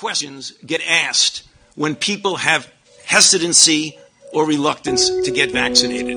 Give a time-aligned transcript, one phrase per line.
[0.00, 1.42] questions get asked
[1.74, 2.72] when people have
[3.04, 3.98] hesitancy
[4.32, 6.16] or reluctance to get vaccinated?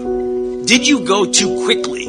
[0.66, 2.06] Did you go too quickly?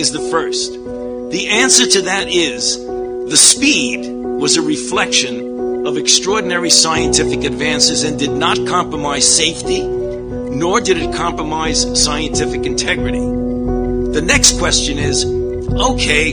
[0.00, 0.72] Is the first.
[0.72, 8.18] The answer to that is the speed was a reflection of extraordinary scientific advances and
[8.18, 13.26] did not compromise safety, nor did it compromise scientific integrity.
[14.12, 16.32] The next question is okay,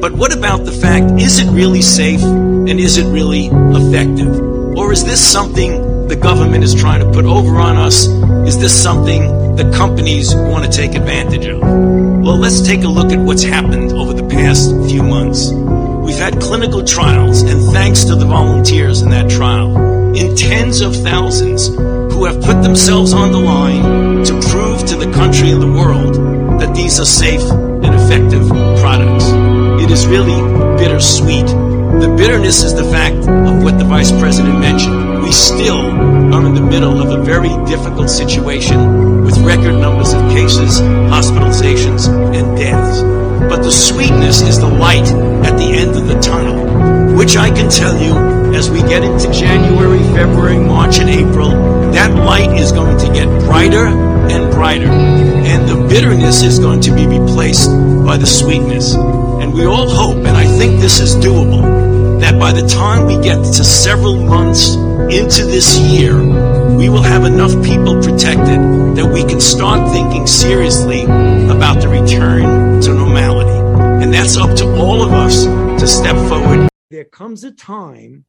[0.00, 2.22] but what about the fact is it really safe
[2.68, 4.38] and is it really effective?
[4.76, 8.06] Or is this something the government is trying to put over on us?
[8.46, 11.60] Is this something the companies want to take advantage of?
[11.60, 15.50] Well, let's take a look at what's happened over the past few months.
[15.50, 20.94] We've had clinical trials, and thanks to the volunteers in that trial, in tens of
[20.96, 25.72] thousands who have put themselves on the line to prove to the country and the
[25.72, 26.14] world
[26.60, 28.46] that these are safe and effective
[28.80, 29.26] products.
[29.82, 30.40] It is really
[30.76, 31.46] bittersweet.
[31.98, 35.22] The bitterness is the fact of what the Vice President mentioned.
[35.22, 35.80] We still
[36.34, 42.08] are in the middle of a very difficult situation with record numbers of cases, hospitalizations,
[42.08, 43.02] and deaths.
[43.50, 45.10] But the sweetness is the light
[45.44, 48.14] at the end of the tunnel, which I can tell you
[48.54, 51.50] as we get into January, February, March, and April,
[51.92, 54.90] that light is going to get brighter and brighter.
[54.90, 57.70] And the bitterness is going to be replaced
[58.04, 58.94] by the sweetness.
[58.94, 61.79] And we all hope, and I think this is doable,
[62.20, 66.14] that by the time we get to several months into this year,
[66.76, 68.60] we will have enough people protected
[68.96, 74.04] that we can start thinking seriously about the return to normality.
[74.04, 76.68] And that's up to all of us to step forward.
[76.90, 78.24] There comes a time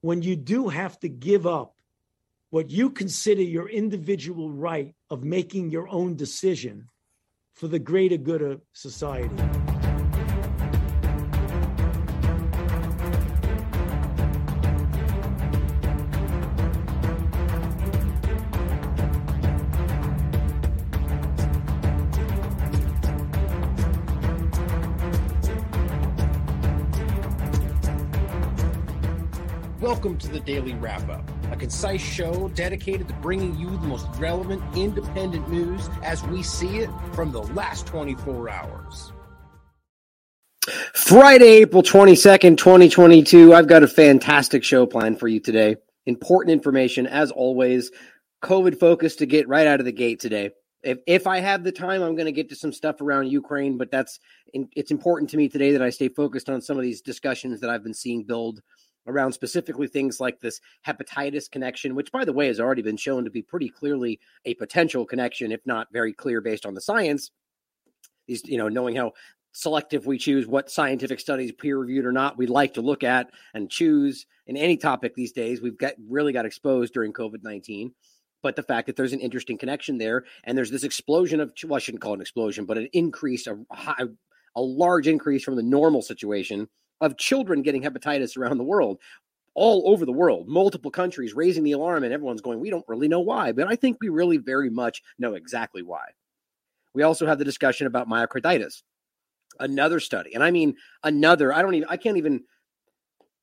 [0.00, 1.76] when you do have to give up
[2.50, 6.88] what you consider your individual right of making your own decision
[7.54, 9.69] for the greater good of society.
[30.00, 34.06] Welcome to the Daily Wrap Up, a concise show dedicated to bringing you the most
[34.16, 39.12] relevant independent news as we see it from the last 24 hours.
[40.94, 43.52] Friday, April 22nd, 2022.
[43.52, 45.76] I've got a fantastic show planned for you today.
[46.06, 47.90] Important information, as always.
[48.42, 50.52] COVID focus to get right out of the gate today.
[50.82, 53.76] If, if I have the time, I'm going to get to some stuff around Ukraine,
[53.76, 54.18] but that's
[54.54, 57.68] it's important to me today that I stay focused on some of these discussions that
[57.68, 58.62] I've been seeing build
[59.06, 63.24] around specifically things like this hepatitis connection, which, by the way, has already been shown
[63.24, 67.30] to be pretty clearly a potential connection, if not very clear based on the science.
[68.26, 69.12] These, you know, knowing how
[69.52, 73.30] selective we choose what scientific studies peer reviewed or not we like to look at
[73.52, 77.90] and choose in any topic these days we've got really got exposed during covid-19
[78.42, 81.74] but the fact that there's an interesting connection there and there's this explosion of well
[81.74, 84.04] i shouldn't call it an explosion but an increase a high,
[84.54, 86.68] a large increase from the normal situation
[87.00, 88.98] of children getting hepatitis around the world,
[89.54, 93.08] all over the world, multiple countries raising the alarm, and everyone's going, we don't really
[93.08, 96.04] know why, but I think we really very much know exactly why.
[96.94, 98.82] We also have the discussion about myocarditis,
[99.58, 102.42] another study, and I mean another, I don't even, I can't even.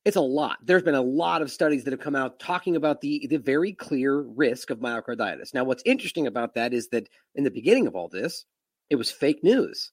[0.06, 0.58] It's a lot.
[0.64, 3.74] There's been a lot of studies that have come out talking about the the very
[3.74, 5.54] clear risk of myocarditis.
[5.54, 8.46] Now, what's interesting about that is that in the beginning of all this,
[8.90, 9.92] it was fake news.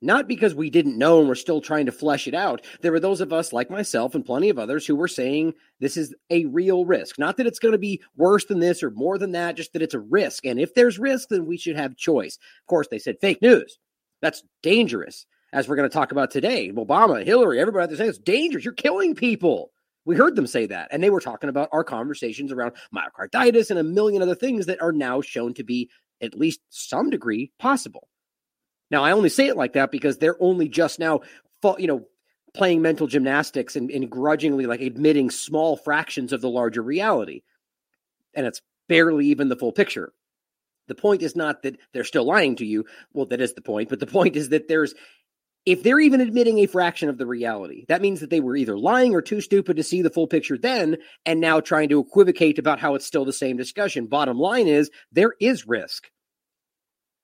[0.00, 2.64] Not because we didn't know and we're still trying to flesh it out.
[2.82, 5.96] There were those of us, like myself and plenty of others, who were saying this
[5.96, 7.18] is a real risk.
[7.18, 9.82] Not that it's going to be worse than this or more than that, just that
[9.82, 10.46] it's a risk.
[10.46, 12.36] And if there's risk, then we should have choice.
[12.36, 13.78] Of course, they said fake news.
[14.22, 16.70] That's dangerous, as we're going to talk about today.
[16.70, 18.64] Obama, Hillary, everybody out there saying it's dangerous.
[18.64, 19.72] You're killing people.
[20.04, 20.88] We heard them say that.
[20.92, 24.80] And they were talking about our conversations around myocarditis and a million other things that
[24.80, 28.08] are now shown to be, at least some degree, possible.
[28.90, 31.20] Now, I only say it like that because they're only just now,
[31.78, 32.06] you know,
[32.54, 37.42] playing mental gymnastics and, and grudgingly like admitting small fractions of the larger reality.
[38.34, 40.12] And it's barely even the full picture.
[40.88, 42.86] The point is not that they're still lying to you.
[43.12, 43.90] Well, that is the point.
[43.90, 44.94] But the point is that there's,
[45.66, 48.78] if they're even admitting a fraction of the reality, that means that they were either
[48.78, 50.96] lying or too stupid to see the full picture then,
[51.26, 54.06] and now trying to equivocate about how it's still the same discussion.
[54.06, 56.10] Bottom line is there is risk.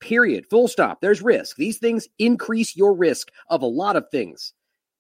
[0.05, 0.45] Period.
[0.51, 1.01] Full stop.
[1.01, 1.57] There's risk.
[1.57, 4.53] These things increase your risk of a lot of things.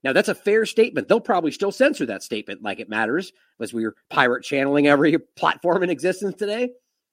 [0.02, 1.08] Now, that's a fair statement.
[1.08, 3.30] They'll probably still censor that statement like it matters,
[3.60, 6.70] as we're pirate channeling every platform in existence today.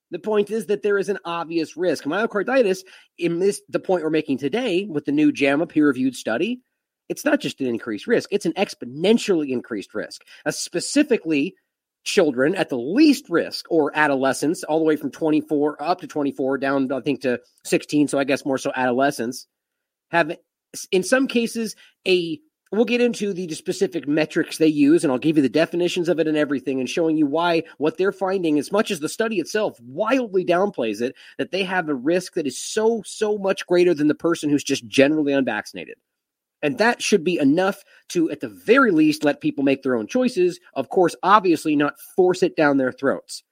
[0.09, 2.05] The point is that there is an obvious risk.
[2.05, 2.79] Myocarditis,
[3.17, 6.61] in this the point we're making today with the new JAMA peer-reviewed study,
[7.09, 10.21] it's not just an increased risk, it's an exponentially increased risk.
[10.45, 11.55] Uh, specifically,
[12.03, 16.57] children at the least risk or adolescents, all the way from 24 up to 24
[16.57, 18.07] down, I think, to 16.
[18.07, 19.47] So I guess more so adolescents
[20.11, 20.35] have,
[20.91, 21.75] in some cases,
[22.07, 22.39] a
[22.73, 26.19] We'll get into the specific metrics they use, and I'll give you the definitions of
[26.21, 29.39] it and everything, and showing you why what they're finding, as much as the study
[29.39, 33.93] itself wildly downplays it, that they have a risk that is so, so much greater
[33.93, 35.97] than the person who's just generally unvaccinated.
[36.63, 40.07] And that should be enough to, at the very least, let people make their own
[40.07, 40.59] choices.
[40.73, 43.43] Of course, obviously, not force it down their throats.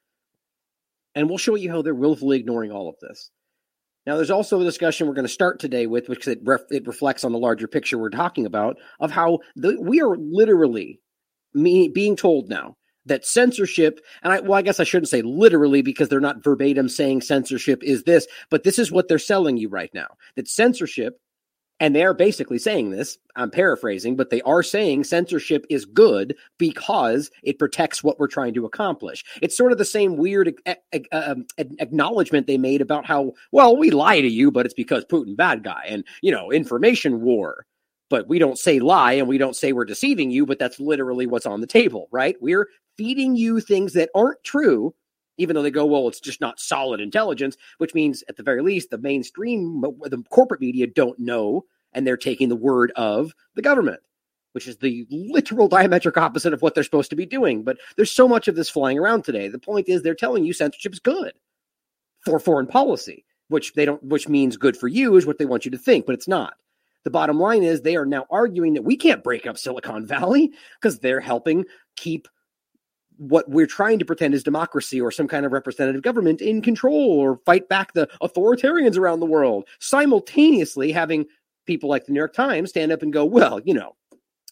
[1.15, 3.31] And we'll show you how they're willfully ignoring all of this.
[4.06, 6.88] Now, there's also a discussion we're going to start today with, which it, ref, it
[6.88, 11.00] reflects on the larger picture we're talking about, of how the, we are literally
[11.53, 15.81] me, being told now that censorship, and I, well, I guess I shouldn't say literally
[15.81, 19.67] because they're not verbatim saying censorship is this, but this is what they're selling you
[19.69, 21.19] right now that censorship
[21.79, 23.17] and they are basically saying this.
[23.35, 28.53] I'm paraphrasing, but they are saying censorship is good because it protects what we're trying
[28.55, 29.23] to accomplish.
[29.41, 30.53] It's sort of the same weird
[31.11, 35.37] um, acknowledgement they made about how, well, we lie to you, but it's because Putin
[35.37, 37.65] bad guy and, you know, information war.
[38.09, 41.27] But we don't say lie and we don't say we're deceiving you, but that's literally
[41.27, 42.35] what's on the table, right?
[42.41, 42.67] We're
[42.97, 44.93] feeding you things that aren't true
[45.39, 48.62] even though they go, well, it's just not solid intelligence, which means at the very
[48.62, 53.62] least, the mainstream, the corporate media don't know, and they're taking the word of the
[53.62, 54.01] government,
[54.51, 57.63] which is the literal diametric opposite of what they're supposed to be doing.
[57.63, 59.47] But there's so much of this flying around today.
[59.47, 61.33] The point is, they're telling you censorship is good
[62.25, 65.65] for foreign policy, which they don't, which means good for you is what they want
[65.65, 66.53] you to think, but it's not.
[67.06, 70.51] The bottom line is they are now arguing that we can't break up Silicon Valley
[70.81, 71.65] because they're helping
[71.95, 72.27] keep
[73.19, 77.12] what we're trying to pretend is democracy or some kind of representative government in control
[77.12, 81.25] or fight back the authoritarians around the world, simultaneously having
[81.66, 83.95] people like the New York Times stand up and go, well, you know,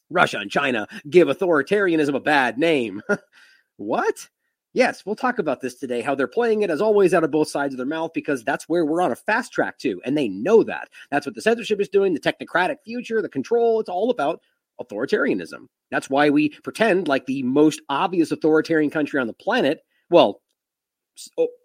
[0.10, 3.02] Russia and China give authoritarianism a bad name.
[3.78, 4.28] what?
[4.74, 7.48] Yes, we'll talk about this today, how they're playing it as always out of both
[7.48, 10.02] sides of their mouth because that's where we're on a fast track to.
[10.06, 10.90] And they know that.
[11.10, 13.80] That's what the censorship is doing, the technocratic future, the control.
[13.80, 14.42] It's all about
[14.82, 15.68] authoritarianism.
[15.92, 20.42] That's why we pretend like the most obvious authoritarian country on the planet, well,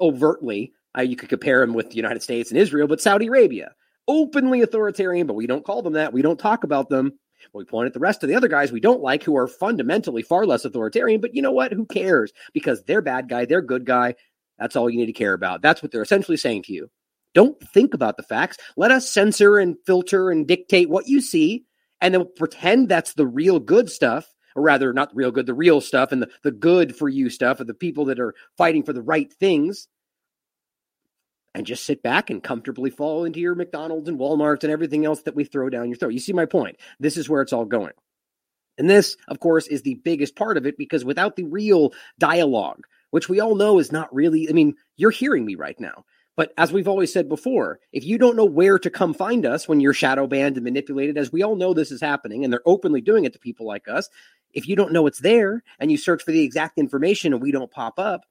[0.00, 3.74] overtly, uh, you could compare them with the United States and Israel, but Saudi Arabia,
[4.08, 6.12] openly authoritarian, but we don't call them that.
[6.12, 7.18] We don't talk about them.
[7.52, 10.22] We point at the rest of the other guys we don't like who are fundamentally
[10.22, 11.72] far less authoritarian, but you know what?
[11.72, 12.32] Who cares?
[12.52, 14.14] Because they're bad guy, they're good guy.
[14.58, 15.60] That's all you need to care about.
[15.60, 16.88] That's what they're essentially saying to you.
[17.34, 18.58] Don't think about the facts.
[18.76, 21.64] Let us censor and filter and dictate what you see
[22.02, 25.54] and then pretend that's the real good stuff, or rather, not the real good, the
[25.54, 28.82] real stuff and the, the good for you stuff of the people that are fighting
[28.82, 29.88] for the right things.
[31.54, 35.22] And just sit back and comfortably fall into your McDonald's and Walmarts and everything else
[35.22, 36.14] that we throw down your throat.
[36.14, 36.76] You see my point?
[36.98, 37.92] This is where it's all going.
[38.78, 42.86] And this, of course, is the biggest part of it because without the real dialogue,
[43.10, 46.04] which we all know is not really, I mean, you're hearing me right now.
[46.36, 49.68] But as we've always said before, if you don't know where to come find us
[49.68, 52.62] when you're shadow banned and manipulated, as we all know this is happening, and they're
[52.66, 54.08] openly doing it to people like us,
[54.54, 57.52] if you don't know it's there and you search for the exact information and we
[57.52, 58.22] don't pop up,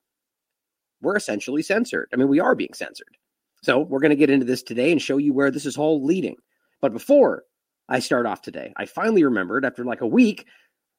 [1.02, 2.10] we're essentially censored.
[2.14, 3.18] I mean, we are being censored.
[3.64, 6.04] So we're going to get into this today and show you where this is all
[6.04, 6.38] leading.
[6.80, 7.44] But before
[7.88, 10.48] I start off today, I finally remembered after like a week,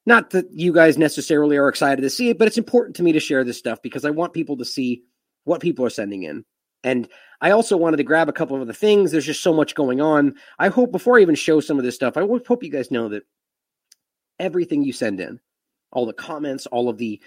[0.07, 3.13] not that you guys necessarily are excited to see it, but it's important to me
[3.13, 5.03] to share this stuff because I want people to see
[5.45, 6.45] what people are sending in
[6.85, 7.09] and
[7.41, 9.11] I also wanted to grab a couple of other things.
[9.11, 10.35] There's just so much going on.
[10.59, 13.09] I hope before I even show some of this stuff, I hope you guys know
[13.09, 13.25] that
[14.39, 15.41] everything you send in,
[15.91, 17.21] all the comments, all of the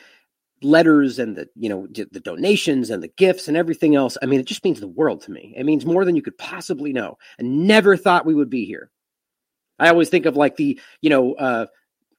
[0.61, 4.39] letters and the you know the donations and the gifts and everything else i mean
[4.39, 7.17] it just means the world to me it means more than you could possibly know
[7.37, 8.89] i never thought we would be here
[9.79, 11.65] i always think of like the you know uh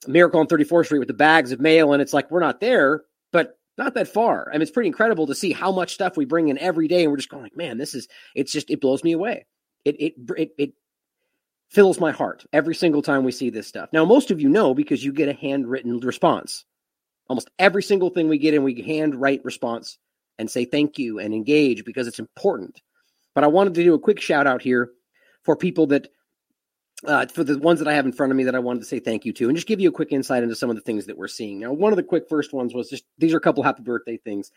[0.07, 3.05] miracle on 34th street with the bags of mail and it's like we're not there
[3.33, 4.49] but not that far.
[4.49, 7.03] I mean, it's pretty incredible to see how much stuff we bring in every day,
[7.03, 8.09] and we're just going like, man, this is.
[8.35, 9.47] It's just it blows me away.
[9.85, 10.73] It it it it
[11.71, 13.91] fills my heart every single time we see this stuff.
[13.93, 16.65] Now, most of you know because you get a handwritten response.
[17.29, 19.99] Almost every single thing we get in, we handwrite response
[20.39, 22.81] and say thank you and engage because it's important.
[23.35, 24.91] But I wanted to do a quick shout out here
[25.43, 26.09] for people that
[27.07, 28.87] uh, for the ones that I have in front of me that I wanted to
[28.87, 30.83] say thank you to, and just give you a quick insight into some of the
[30.83, 31.61] things that we're seeing.
[31.61, 34.17] Now, one of the quick first ones was just these are a couple happy birthday
[34.17, 34.51] things.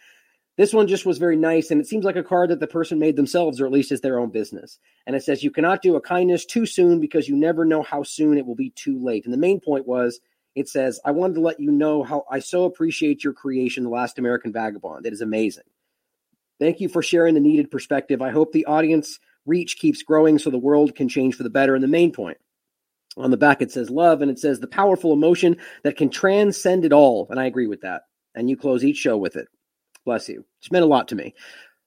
[0.58, 3.00] This one just was very nice, and it seems like a card that the person
[3.00, 4.78] made themselves, or at least is their own business.
[5.08, 8.04] And it says, You cannot do a kindness too soon because you never know how
[8.04, 9.24] soon it will be too late.
[9.24, 10.20] And the main point was,
[10.56, 13.90] it says, I wanted to let you know how I so appreciate your creation, The
[13.90, 15.06] Last American Vagabond.
[15.06, 15.64] It is amazing.
[16.60, 18.22] Thank you for sharing the needed perspective.
[18.22, 21.76] I hope the audience reach keeps growing so the world can change for the better.
[21.76, 22.38] And the main point
[23.18, 26.86] on the back, it says love, and it says the powerful emotion that can transcend
[26.86, 27.28] it all.
[27.30, 28.04] And I agree with that.
[28.36, 29.48] and you close each show with it.
[30.06, 30.46] Bless you.
[30.60, 31.34] It's meant a lot to me.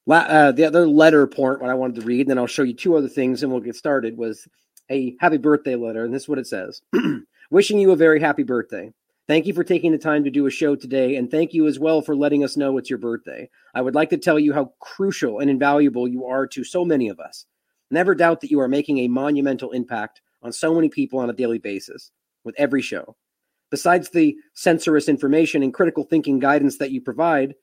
[0.06, 2.64] La- uh, the other letter point, what I wanted to read, and then I'll show
[2.64, 4.46] you two other things and we'll get started, was
[4.90, 6.04] a happy birthday letter.
[6.04, 6.82] And this is what it says
[7.50, 8.92] Wishing you a very happy birthday.
[9.28, 11.78] Thank you for taking the time to do a show today, and thank you as
[11.78, 13.48] well for letting us know it's your birthday.
[13.74, 17.08] I would like to tell you how crucial and invaluable you are to so many
[17.08, 17.46] of us.
[17.92, 21.34] Never doubt that you are making a monumental impact on so many people on a
[21.34, 22.10] daily basis
[22.42, 23.16] with every show.
[23.70, 27.54] Besides the censorious information and critical thinking guidance that you provide,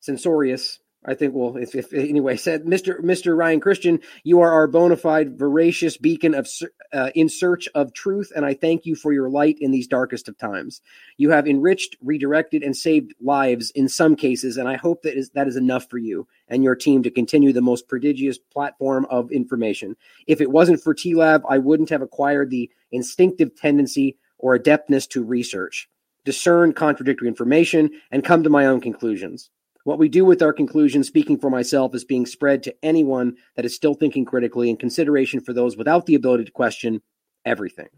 [0.00, 3.00] censorious, I think, well, if, if anyway, said Mr.
[3.00, 3.34] Mr.
[3.34, 6.46] Ryan Christian, you are our bona fide, voracious beacon of
[6.92, 10.28] uh, in search of truth, and I thank you for your light in these darkest
[10.28, 10.82] of times.
[11.16, 15.30] You have enriched, redirected, and saved lives in some cases, and I hope that is
[15.30, 19.32] that is enough for you and your team to continue the most prodigious platform of
[19.32, 19.96] information.
[20.26, 25.24] If it wasn't for TLAV, I wouldn't have acquired the instinctive tendency or adeptness to
[25.24, 25.88] research,
[26.26, 29.50] discern contradictory information, and come to my own conclusions.
[29.84, 33.64] What we do with our conclusions, speaking for myself, is being spread to anyone that
[33.64, 37.00] is still thinking critically in consideration for those without the ability to question
[37.44, 37.88] everything.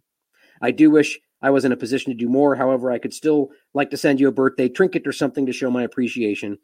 [0.61, 2.55] I do wish I was in a position to do more.
[2.55, 5.71] However, I could still like to send you a birthday trinket or something to show
[5.71, 6.59] my appreciation.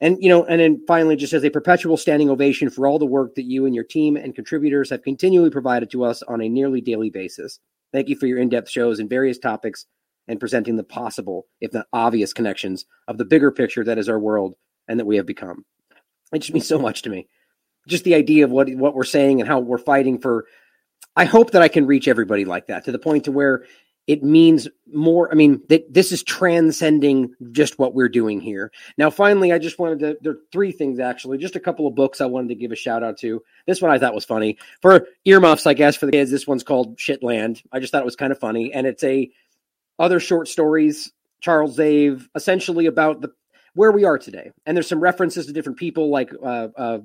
[0.00, 3.06] And you know, and then finally, just as a perpetual standing ovation for all the
[3.06, 6.48] work that you and your team and contributors have continually provided to us on a
[6.48, 7.60] nearly daily basis.
[7.92, 9.86] Thank you for your in-depth shows and various topics
[10.28, 14.18] and presenting the possible, if not obvious, connections of the bigger picture that is our
[14.18, 14.54] world
[14.88, 15.64] and that we have become.
[16.32, 17.28] It just means so much to me.
[17.86, 20.46] Just the idea of what what we're saying and how we're fighting for.
[21.14, 23.64] I hope that I can reach everybody like that to the point to where
[24.06, 25.30] it means more.
[25.30, 28.70] I mean, that this is transcending just what we're doing here.
[28.98, 30.18] Now, finally, I just wanted to.
[30.20, 31.38] There are three things actually.
[31.38, 33.42] Just a couple of books I wanted to give a shout out to.
[33.66, 36.30] This one I thought was funny for earmuffs, I guess for the kids.
[36.30, 37.62] This one's called Shitland.
[37.72, 39.30] I just thought it was kind of funny, and it's a
[39.98, 43.30] other short stories, Charles Dave, essentially about the
[43.74, 44.50] where we are today.
[44.64, 46.98] And there's some references to different people, like uh, uh,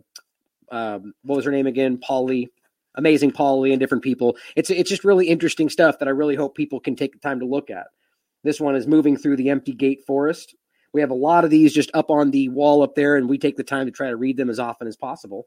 [0.71, 1.97] um, what was her name again?
[1.97, 2.49] Polly,
[2.95, 4.37] amazing Polly, and different people.
[4.55, 7.39] It's it's just really interesting stuff that I really hope people can take the time
[7.39, 7.87] to look at.
[8.43, 10.55] This one is moving through the empty gate forest.
[10.93, 13.37] We have a lot of these just up on the wall up there, and we
[13.37, 15.45] take the time to try to read them as often as possible.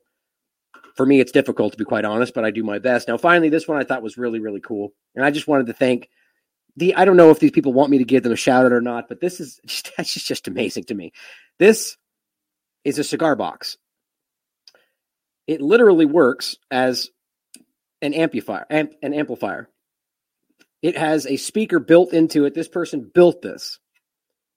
[0.94, 3.08] For me, it's difficult to be quite honest, but I do my best.
[3.08, 4.92] Now, finally, this one I thought was really, really cool.
[5.16, 6.08] And I just wanted to thank
[6.76, 8.72] the I don't know if these people want me to give them a shout out
[8.72, 11.12] or not, but this is just, that's just, just amazing to me.
[11.58, 11.96] This
[12.84, 13.78] is a cigar box.
[15.46, 17.10] It literally works as
[18.02, 19.68] an amplifier, amp, an amplifier.
[20.82, 22.54] It has a speaker built into it.
[22.54, 23.78] This person built this.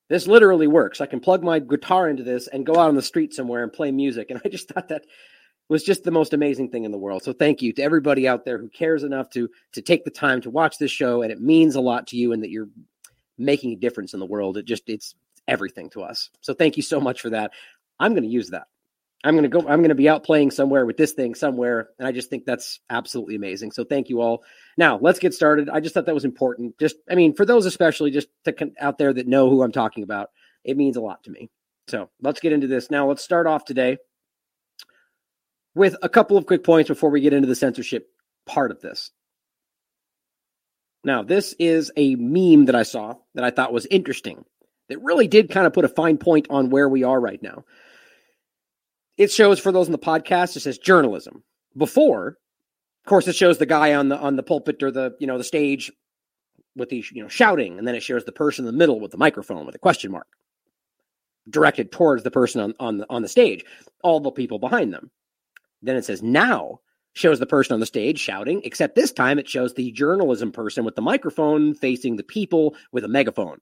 [0.10, 1.02] This literally works.
[1.02, 3.72] I can plug my guitar into this and go out on the street somewhere and
[3.72, 4.30] play music.
[4.30, 5.06] And I just thought that
[5.70, 7.24] was just the most amazing thing in the world.
[7.24, 10.42] So thank you to everybody out there who cares enough to to take the time
[10.42, 12.70] to watch this show and it means a lot to you and that you're
[13.38, 14.58] making a difference in the world.
[14.58, 15.16] It just it's
[15.48, 16.30] everything to us.
[16.42, 17.52] So thank you so much for that.
[18.00, 18.68] I'm going to use that.
[19.24, 21.90] I'm going to go I'm going to be out playing somewhere with this thing somewhere
[22.00, 23.72] and I just think that's absolutely amazing.
[23.72, 24.44] So thank you all.
[24.78, 25.70] Now, let's get started.
[25.70, 26.78] I just thought that was important.
[26.80, 30.04] Just I mean, for those especially just to out there that know who I'm talking
[30.04, 30.30] about,
[30.64, 31.50] it means a lot to me.
[31.88, 32.92] So, let's get into this.
[32.92, 33.98] Now, let's start off today
[35.78, 38.10] with a couple of quick points before we get into the censorship
[38.46, 39.12] part of this.
[41.04, 44.44] Now, this is a meme that I saw that I thought was interesting,
[44.90, 47.64] that really did kind of put a fine point on where we are right now.
[49.18, 51.44] It shows for those in the podcast, it says journalism.
[51.76, 55.28] Before, of course, it shows the guy on the on the pulpit or the you
[55.28, 55.92] know the stage
[56.76, 59.12] with the you know shouting, and then it shows the person in the middle with
[59.12, 60.28] the microphone with a question mark
[61.50, 63.64] directed towards the person on on the, on the stage,
[64.04, 65.12] all the people behind them.
[65.82, 66.80] Then it says now
[67.18, 70.86] shows the person on the stage shouting, except this time it shows the journalism person
[70.86, 73.58] with the microphone facing the people with a megaphone.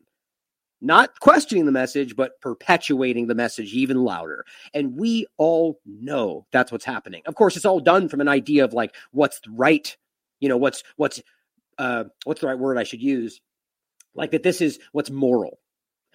[0.82, 4.46] Not questioning the message, but perpetuating the message even louder.
[4.74, 7.24] And we all know that's what's happening.
[7.26, 9.96] Of course, it's all done from an idea of like what's right,
[10.42, 11.22] you know, what's what's
[11.78, 13.40] uh what's the right word I should use?
[14.14, 15.60] Like that this is what's moral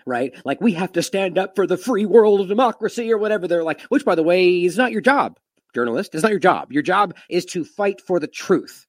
[0.07, 0.35] right?
[0.47, 3.47] Like we have to stand up for the free world of democracy or whatever.
[3.47, 5.39] They're like, which by the way is not your job
[5.75, 6.15] journalist.
[6.15, 6.73] It's not your job.
[6.73, 8.87] Your job is to fight for the truth.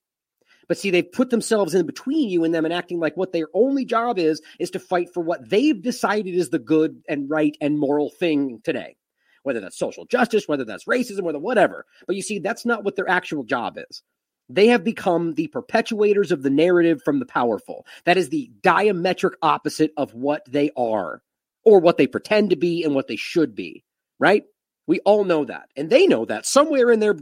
[0.67, 3.47] But see, they've put themselves in between you and them and acting like what their
[3.53, 7.57] only job is, is to fight for what they've decided is the good and right
[7.59, 8.95] and moral thing today.
[9.43, 11.85] Whether that's social justice, whether that's racism, whether whatever.
[12.07, 14.01] But you see, that's not what their actual job is.
[14.49, 17.85] They have become the perpetuators of the narrative from the powerful.
[18.05, 21.21] That is the diametric opposite of what they are
[21.63, 23.83] or what they pretend to be and what they should be,
[24.19, 24.43] right?
[24.91, 25.69] We all know that.
[25.77, 27.15] And they know that somewhere in their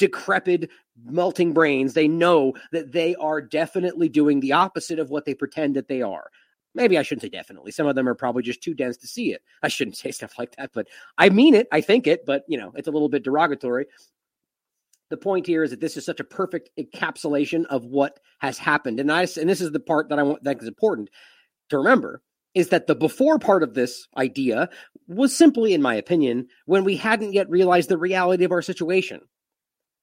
[0.00, 0.68] decrepit,
[1.04, 5.76] melting brains, they know that they are definitely doing the opposite of what they pretend
[5.76, 6.30] that they are.
[6.74, 7.70] Maybe I shouldn't say definitely.
[7.70, 9.40] Some of them are probably just too dense to see it.
[9.62, 11.68] I shouldn't say stuff like that, but I mean it.
[11.70, 13.86] I think it, but you know, it's a little bit derogatory.
[15.10, 18.98] The point here is that this is such a perfect encapsulation of what has happened.
[18.98, 21.08] And I and this is the part that I want that is important
[21.68, 22.20] to remember
[22.54, 24.68] is that the before part of this idea
[25.14, 29.20] was simply, in my opinion, when we hadn't yet realized the reality of our situation.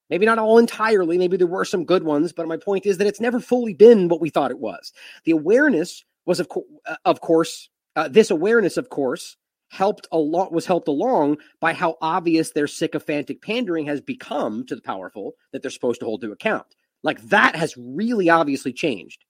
[0.09, 3.07] Maybe not all entirely, maybe there were some good ones, but my point is that
[3.07, 4.91] it's never fully been what we thought it was.
[5.25, 9.37] The awareness was, of, co- uh, of course, uh, this awareness, of course,
[9.69, 14.75] helped a lot was helped along by how obvious their sycophantic pandering has become to
[14.75, 16.65] the powerful that they're supposed to hold to account.
[17.03, 19.25] Like that has really obviously changed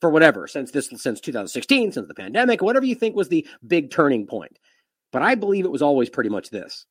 [0.00, 3.90] for whatever since this since 2016, since the pandemic, whatever you think was the big
[3.90, 4.58] turning point.
[5.12, 6.86] But I believe it was always pretty much this.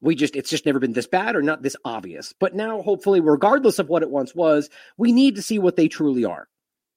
[0.00, 2.34] We just it's just never been this bad or not this obvious.
[2.38, 5.88] But now hopefully regardless of what it once was, we need to see what they
[5.88, 6.48] truly are.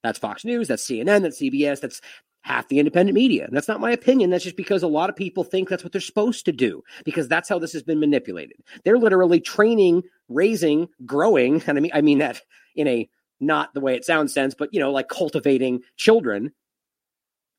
[0.03, 2.01] That's Fox News, that's CNN, that's CBS, that's
[2.41, 3.45] half the independent media.
[3.45, 4.29] And that's not my opinion.
[4.29, 7.27] That's just because a lot of people think that's what they're supposed to do because
[7.27, 8.57] that's how this has been manipulated.
[8.83, 12.41] They're literally training, raising, growing, and I mean I mean that
[12.75, 13.09] in a
[13.39, 16.51] not the way it sounds sense, but you know, like cultivating children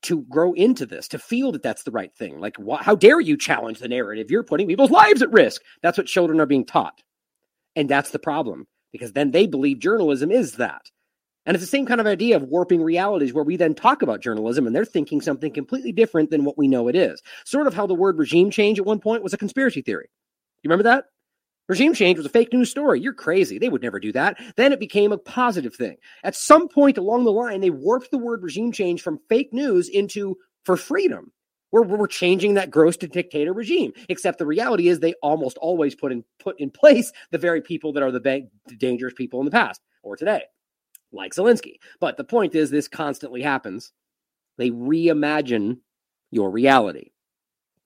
[0.03, 2.39] to grow into this, to feel that that's the right thing.
[2.39, 4.31] Like, wh- how dare you challenge the narrative?
[4.31, 5.61] You're putting people's lives at risk.
[5.81, 7.01] That's what children are being taught.
[7.75, 10.81] And that's the problem because then they believe journalism is that.
[11.45, 14.21] And it's the same kind of idea of warping realities where we then talk about
[14.21, 17.21] journalism and they're thinking something completely different than what we know it is.
[17.45, 20.07] Sort of how the word regime change at one point was a conspiracy theory.
[20.61, 21.05] You remember that?
[21.67, 22.99] Regime change was a fake news story.
[22.99, 23.57] You're crazy.
[23.57, 24.37] They would never do that.
[24.57, 25.95] Then it became a positive thing.
[26.23, 29.87] At some point along the line, they warped the word regime change from fake news
[29.87, 31.31] into for freedom.
[31.71, 33.93] We're, we're changing that gross to dictator regime.
[34.09, 37.93] Except the reality is they almost always put in put in place the very people
[37.93, 40.43] that are the, dangerous people in the past or today,
[41.11, 41.75] like Zelensky.
[41.99, 43.93] But the point is, this constantly happens.
[44.57, 45.77] They reimagine
[46.31, 47.11] your reality.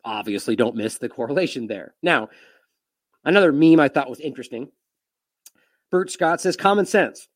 [0.04, 1.96] Obviously, don't miss the correlation there.
[2.02, 2.30] Now,
[3.26, 4.70] Another meme I thought was interesting.
[5.92, 7.28] Bert Scott says common sense.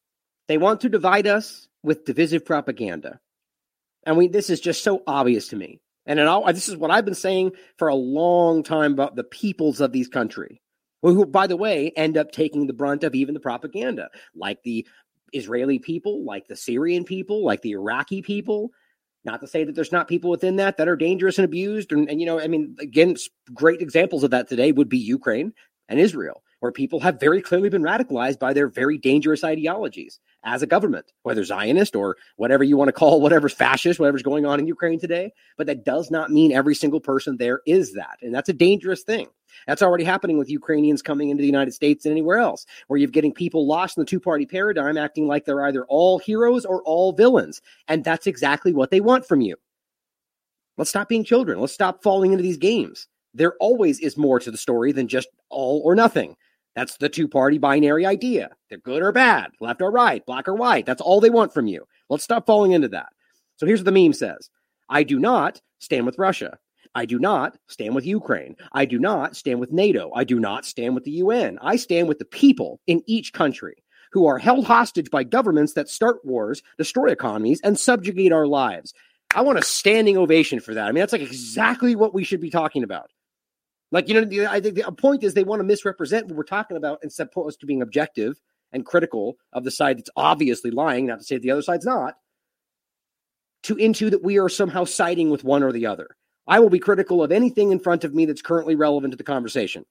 [0.47, 3.19] They want to divide us with divisive propaganda.
[4.05, 5.81] And we this is just so obvious to me.
[6.05, 9.79] And all, this is what I've been saying for a long time about the peoples
[9.79, 10.61] of these country,
[11.03, 14.87] who, by the way, end up taking the brunt of even the propaganda, like the
[15.33, 18.71] Israeli people, like the Syrian people, like the Iraqi people.
[19.23, 21.91] Not to say that there's not people within that that are dangerous and abused.
[21.91, 23.15] And, and you know, I mean, again,
[23.53, 25.53] great examples of that today would be Ukraine
[25.89, 30.61] and Israel, where people have very clearly been radicalized by their very dangerous ideologies as
[30.61, 34.59] a government, whether Zionist or whatever you want to call whatever's fascist, whatever's going on
[34.59, 35.33] in Ukraine today.
[35.57, 38.19] But that does not mean every single person there is that.
[38.21, 39.27] And that's a dangerous thing.
[39.65, 43.09] That's already happening with Ukrainians coming into the United States and anywhere else, where you're
[43.09, 46.83] getting people lost in the two party paradigm acting like they're either all heroes or
[46.83, 47.61] all villains.
[47.87, 49.55] And that's exactly what they want from you.
[50.77, 51.59] Let's stop being children.
[51.59, 55.27] Let's stop falling into these games there always is more to the story than just
[55.49, 56.35] all or nothing.
[56.75, 58.49] That's the two party binary idea.
[58.69, 60.85] They're good or bad, left or right, black or white.
[60.85, 61.85] That's all they want from you.
[62.09, 63.09] Let's stop falling into that.
[63.57, 64.49] So here's what the meme says
[64.89, 66.57] I do not stand with Russia.
[66.95, 68.55] I do not stand with Ukraine.
[68.71, 70.11] I do not stand with NATO.
[70.15, 71.59] I do not stand with the UN.
[71.61, 75.87] I stand with the people in each country who are held hostage by governments that
[75.87, 78.93] start wars, destroy economies, and subjugate our lives.
[79.35, 80.87] I want a standing ovation for that.
[80.87, 83.11] I mean, that's like exactly what we should be talking about.
[83.91, 86.77] Like, you know, I think the point is they want to misrepresent what we're talking
[86.77, 88.39] about instead opposed to being objective
[88.71, 92.15] and critical of the side that's obviously lying, not to say the other side's not,
[93.63, 96.15] to into that we are somehow siding with one or the other.
[96.47, 99.23] I will be critical of anything in front of me that's currently relevant to the
[99.23, 99.85] conversation.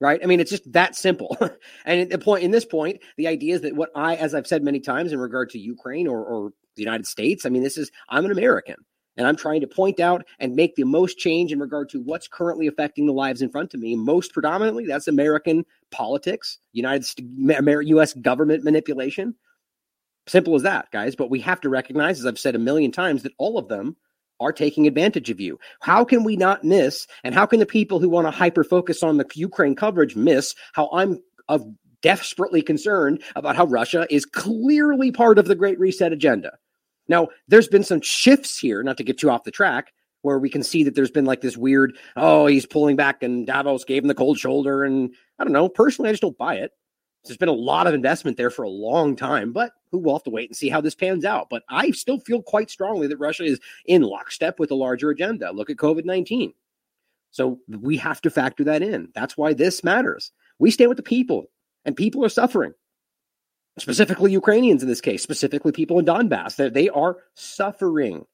[0.00, 0.20] Right?
[0.22, 1.36] I mean, it's just that simple.
[1.84, 4.46] and at the point in this point, the idea is that what I, as I've
[4.46, 7.76] said many times in regard to Ukraine or, or the United States, I mean, this
[7.76, 8.76] is I'm an American.
[9.20, 12.26] And I'm trying to point out and make the most change in regard to what's
[12.26, 13.94] currently affecting the lives in front of me.
[13.94, 18.14] Most predominantly, that's American politics, United U.S.
[18.14, 19.34] government manipulation.
[20.26, 21.16] Simple as that, guys.
[21.16, 23.94] But we have to recognize, as I've said a million times, that all of them
[24.40, 25.58] are taking advantage of you.
[25.82, 27.06] How can we not miss?
[27.22, 30.54] And how can the people who want to hyper focus on the Ukraine coverage miss
[30.72, 31.66] how I'm of
[32.00, 36.52] desperately concerned about how Russia is clearly part of the Great Reset agenda?
[37.10, 39.92] Now, there's been some shifts here, not to get too off the track,
[40.22, 43.44] where we can see that there's been like this weird, oh, he's pulling back and
[43.44, 44.84] Davos gave him the cold shoulder.
[44.84, 45.68] And I don't know.
[45.68, 46.70] Personally, I just don't buy it.
[47.24, 50.22] There's been a lot of investment there for a long time, but who will have
[50.22, 51.48] to wait and see how this pans out.
[51.50, 55.50] But I still feel quite strongly that Russia is in lockstep with a larger agenda.
[55.50, 56.54] Look at COVID 19.
[57.32, 59.08] So we have to factor that in.
[59.16, 60.30] That's why this matters.
[60.60, 61.50] We stand with the people,
[61.84, 62.72] and people are suffering
[63.80, 68.24] specifically Ukrainians in this case, specifically people in Donbass, that they are suffering.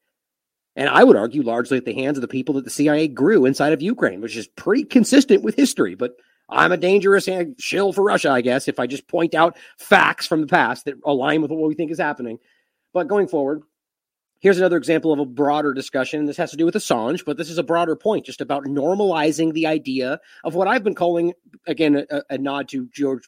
[0.75, 3.47] And I would argue largely at the hands of the people that the CIA grew
[3.47, 5.95] inside of Ukraine, which is pretty consistent with history.
[5.95, 6.13] But
[6.49, 7.29] I'm a dangerous
[7.59, 10.95] shill for Russia, I guess, if I just point out facts from the past that
[11.05, 12.39] align with what we think is happening.
[12.93, 13.63] But going forward,
[14.39, 16.27] here's another example of a broader discussion.
[16.27, 19.55] This has to do with Assange, but this is a broader point just about normalizing
[19.55, 21.33] the idea of what I've been calling,
[21.67, 23.25] again, a, a nod to George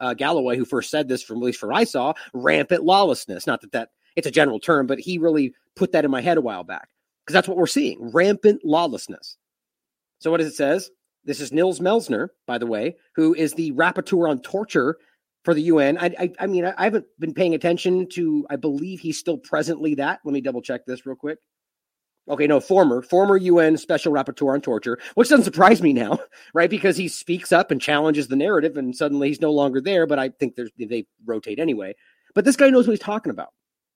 [0.00, 3.46] uh, Galloway, who first said this, from at least for I saw, rampant lawlessness.
[3.46, 6.38] Not that that it's a general term, but he really put that in my head
[6.38, 6.88] a while back
[7.24, 9.36] because that's what we're seeing rampant lawlessness.
[10.18, 10.90] So, what does it says?
[11.24, 14.96] This is Nils Melzer, by the way, who is the rapporteur on torture
[15.44, 15.98] for the UN.
[15.98, 18.46] I, I, I mean, I, I haven't been paying attention to.
[18.50, 20.20] I believe he's still presently that.
[20.24, 21.38] Let me double check this real quick.
[22.28, 26.18] Okay, no, former former UN special rapporteur on torture, which doesn't surprise me now,
[26.54, 26.70] right?
[26.70, 30.06] Because he speaks up and challenges the narrative, and suddenly he's no longer there.
[30.06, 31.94] But I think they rotate anyway.
[32.34, 33.48] But this guy knows what he's talking about.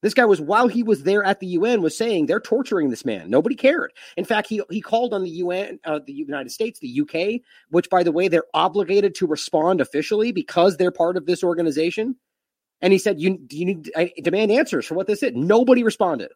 [0.04, 3.06] This guy was while he was there at the UN was saying they're torturing this
[3.06, 3.30] man.
[3.30, 3.90] Nobody cared.
[4.18, 7.88] In fact, he he called on the UN, uh, the United States, the UK, which
[7.88, 12.16] by the way they're obligated to respond officially because they're part of this organization.
[12.82, 16.32] And he said, "You you need I demand answers for what this is." Nobody responded.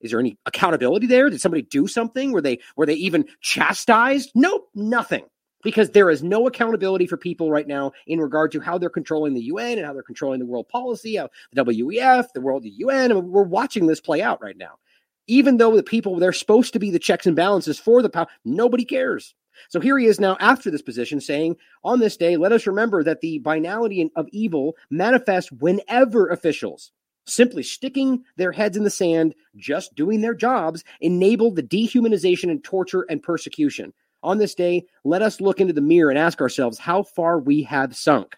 [0.00, 1.30] Is there any accountability there?
[1.30, 2.32] Did somebody do something?
[2.32, 4.30] Were they were they even chastised?
[4.34, 5.24] Nope, nothing
[5.66, 9.34] because there is no accountability for people right now in regard to how they're controlling
[9.34, 12.70] the UN and how they're controlling the world policy, how the WEF, the world the
[12.70, 13.10] UN.
[13.10, 14.78] And we're watching this play out right now.
[15.26, 18.28] Even though the people they're supposed to be the checks and balances for the power,
[18.44, 19.34] nobody cares.
[19.68, 23.02] So here he is now after this position saying, on this day, let us remember
[23.02, 26.92] that the banality of evil manifests whenever officials
[27.26, 32.62] simply sticking their heads in the sand, just doing their jobs, enabled the dehumanization and
[32.62, 33.92] torture and persecution.
[34.22, 37.64] On this day, let us look into the mirror and ask ourselves how far we
[37.64, 38.36] have sunk.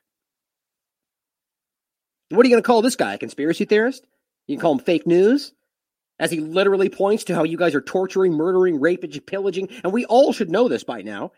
[2.31, 3.15] What are you going to call this guy?
[3.15, 4.05] A conspiracy theorist?
[4.47, 5.53] You can call him fake news?
[6.19, 10.05] As he literally points to how you guys are torturing, murdering, raping, pillaging, and we
[10.05, 11.33] all should know this by now.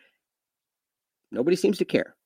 [1.31, 2.17] Nobody seems to care.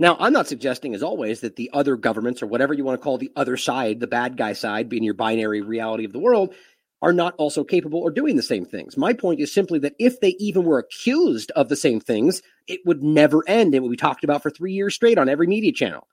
[0.00, 3.04] Now, I'm not suggesting, as always, that the other governments or whatever you want to
[3.04, 6.54] call the other side, the bad guy side, being your binary reality of the world,
[7.02, 8.96] are not also capable or doing the same things.
[8.96, 12.80] My point is simply that if they even were accused of the same things, it
[12.86, 13.74] would never end.
[13.74, 16.08] It would be talked about for three years straight on every media channel.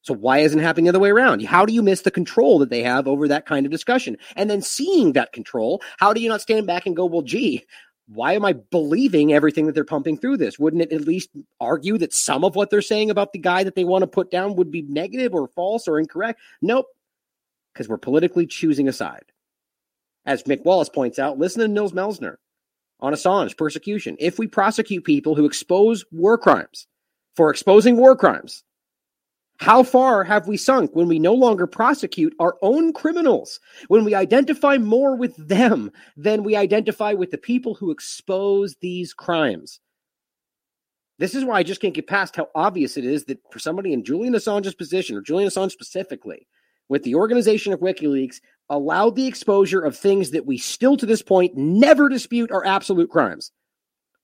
[0.00, 1.44] So why isn't it happening the other way around?
[1.44, 4.16] How do you miss the control that they have over that kind of discussion?
[4.34, 7.66] And then seeing that control, how do you not stand back and go, well, gee,
[8.08, 10.58] why am I believing everything that they're pumping through this?
[10.58, 11.28] Wouldn't it at least
[11.60, 14.30] argue that some of what they're saying about the guy that they want to put
[14.30, 16.40] down would be negative or false or incorrect?
[16.62, 16.86] Nope.
[17.72, 19.24] Because we're politically choosing a side.
[20.24, 22.36] As Mick Wallace points out, listen to Nils Melzer
[23.00, 24.16] on Assange persecution.
[24.18, 26.86] If we prosecute people who expose war crimes
[27.36, 28.64] for exposing war crimes,
[29.58, 33.58] how far have we sunk when we no longer prosecute our own criminals?
[33.88, 39.12] When we identify more with them than we identify with the people who expose these
[39.12, 39.80] crimes?
[41.18, 43.92] This is why I just can't get past how obvious it is that for somebody
[43.92, 46.46] in Julian Assange's position, or Julian Assange specifically,
[46.88, 48.36] with the organization of WikiLeaks,
[48.70, 53.10] allowed the exposure of things that we still to this point never dispute are absolute
[53.10, 53.50] crimes.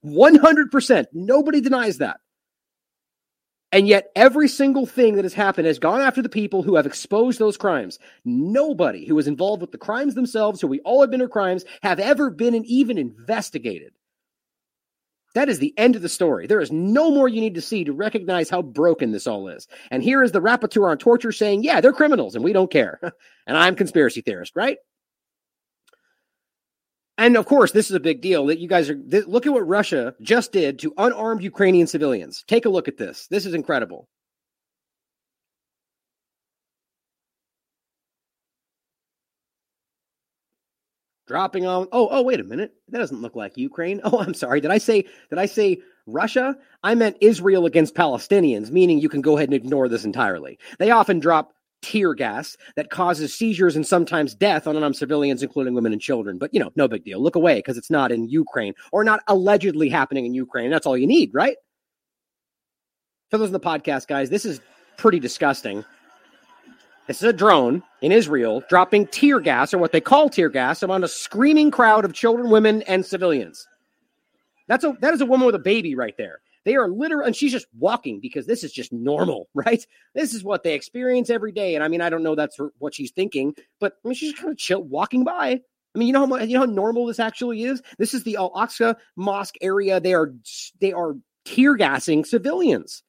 [0.05, 1.07] 100%.
[1.13, 2.21] Nobody denies that.
[3.75, 6.87] And yet, every single thing that has happened has gone after the people who have
[6.87, 7.99] exposed those crimes.
[8.25, 11.99] Nobody who was involved with the crimes themselves, who we all admit are crimes, have
[11.99, 13.93] ever been and even investigated.
[15.35, 16.47] That is the end of the story.
[16.47, 19.67] There is no more you need to see to recognize how broken this all is.
[19.91, 23.01] And here is the rapporteur on torture saying, yeah, they're criminals and we don't care.
[23.49, 24.79] and I'm conspiracy theorist, right?
[27.17, 28.97] And of course, this is a big deal that you guys are.
[28.97, 32.45] Th- look at what Russia just did to unarmed Ukrainian civilians.
[32.49, 33.29] Take a look at this.
[33.29, 34.09] This is incredible.
[41.27, 44.61] dropping on oh oh wait a minute that doesn't look like ukraine oh i'm sorry
[44.61, 49.23] did i say did i say russia i meant israel against palestinians meaning you can
[49.23, 51.53] go ahead and ignore this entirely they often drop
[51.85, 56.39] tear gas that causes seizures and sometimes death on unarmed civilians including women and children.
[56.39, 57.23] But you know no big deal.
[57.23, 60.71] Look away because it's not in ukraine or not allegedly happening in ukraine.
[60.71, 61.57] That's all you need right?
[63.31, 64.31] For those in the podcast guys.
[64.31, 64.61] This is
[64.97, 65.85] pretty disgusting.
[67.07, 70.83] This is a drone in Israel dropping tear gas, or what they call tear gas,
[70.83, 73.67] on a screaming crowd of children, women, and civilians.
[74.69, 76.41] That's a that is a woman with a baby right there.
[76.65, 79.87] They are literally, and she's just walking because this is just normal, right?
[80.15, 81.75] This is what they experience every day.
[81.75, 84.51] And I mean, I don't know that's what she's thinking, but I mean, she's kind
[84.51, 85.61] of chill walking by.
[85.95, 87.81] I mean, you know how you know how normal this actually is.
[87.99, 90.01] This is the Al Aqsa Mosque area.
[90.01, 90.35] They are
[90.81, 93.03] they are tear gassing civilians.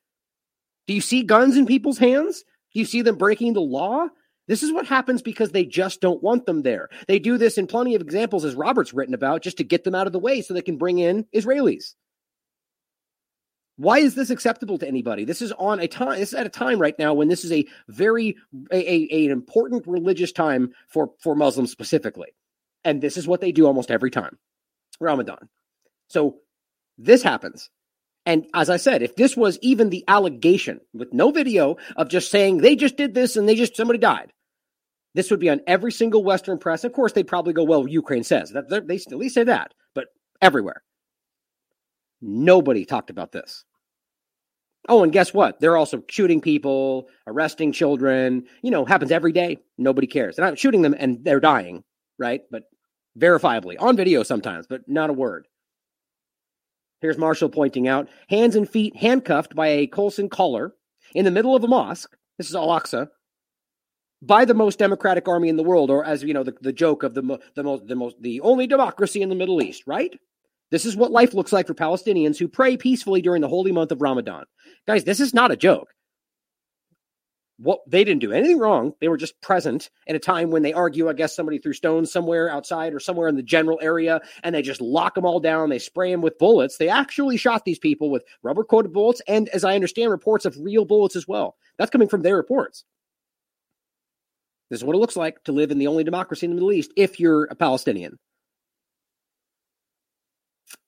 [0.88, 2.44] Do you see guns in people's hands?
[2.74, 4.08] Do you see them breaking the law?
[4.48, 6.90] This is what happens because they just don't want them there.
[7.08, 9.96] They do this in plenty of examples, as Robert's written about, just to get them
[9.96, 11.96] out of the way so they can bring in Israelis.
[13.78, 15.26] Why is this acceptable to anybody?
[15.26, 16.20] This is on a time.
[16.20, 18.38] This is at a time right now when this is a very
[18.72, 22.30] a, a, an important religious time for for Muslims specifically,
[22.84, 24.38] and this is what they do almost every time,
[25.00, 25.50] Ramadan.
[26.08, 26.38] So
[26.98, 27.70] this happens,
[28.26, 32.32] and as I said, if this was even the allegation with no video of just
[32.32, 34.32] saying they just did this and they just somebody died,
[35.16, 36.86] this would be on every single Western press.
[36.86, 40.08] Of course, they'd probably go, "Well, Ukraine says that." They at least say that, but
[40.42, 40.82] everywhere.
[42.22, 43.64] Nobody talked about this.
[44.88, 45.60] Oh, and guess what?
[45.60, 48.46] They're also shooting people, arresting children.
[48.62, 49.58] You know, happens every day.
[49.78, 50.36] Nobody cares.
[50.36, 51.84] They're not shooting them and they're dying,
[52.20, 52.42] right?
[52.52, 52.64] But
[53.20, 55.48] verifiably on video sometimes, but not a word.
[57.02, 60.74] Here's Marshall pointing out hands and feet handcuffed by a Colson collar
[61.14, 62.16] in the middle of a mosque.
[62.38, 63.10] This is Al Aqsa.
[64.22, 67.04] By the most democratic army in the world, or as you know, the, the joke
[67.04, 70.18] of the, the most, the most, the only democracy in the Middle East, right?
[70.76, 73.94] This is what life looks like for Palestinians who pray peacefully during the holy month
[73.94, 74.44] of Ramadan.
[74.86, 75.88] Guys, this is not a joke.
[77.58, 78.92] What they didn't do anything wrong.
[79.00, 81.08] They were just present at a time when they argue.
[81.08, 84.62] I guess somebody threw stones somewhere outside or somewhere in the general area, and they
[84.62, 85.70] just lock them all down.
[85.70, 86.76] They spray them with bullets.
[86.76, 90.58] They actually shot these people with rubber coated bullets, and as I understand, reports of
[90.60, 91.56] real bullets as well.
[91.78, 92.84] That's coming from their reports.
[94.70, 96.74] This is what it looks like to live in the only democracy in the Middle
[96.74, 98.20] East if you're a Palestinian.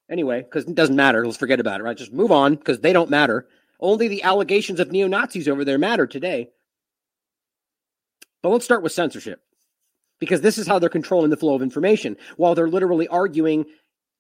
[0.10, 1.26] Anyway, because it doesn't matter.
[1.26, 1.98] Let's forget about it, right?
[1.98, 3.48] Just move on because they don't matter.
[3.80, 6.50] Only the allegations of neo Nazis over there matter today.
[8.42, 9.42] But let's start with censorship
[10.20, 13.66] because this is how they're controlling the flow of information while they're literally arguing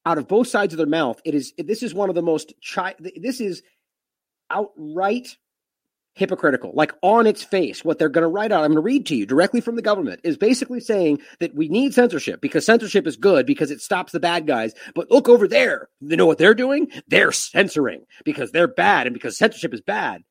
[0.05, 1.21] out of both sides of their mouth.
[1.23, 3.63] It is this is one of the most chi- this is
[4.49, 5.35] outright
[6.17, 7.85] hypocritical, like on its face.
[7.85, 9.81] What they're going to write out, I'm going to read to you directly from the
[9.81, 14.11] government, is basically saying that we need censorship because censorship is good because it stops
[14.11, 14.73] the bad guys.
[14.95, 15.89] But look over there.
[16.01, 16.91] You know what they're doing?
[17.07, 20.23] They're censoring because they're bad and because censorship is bad.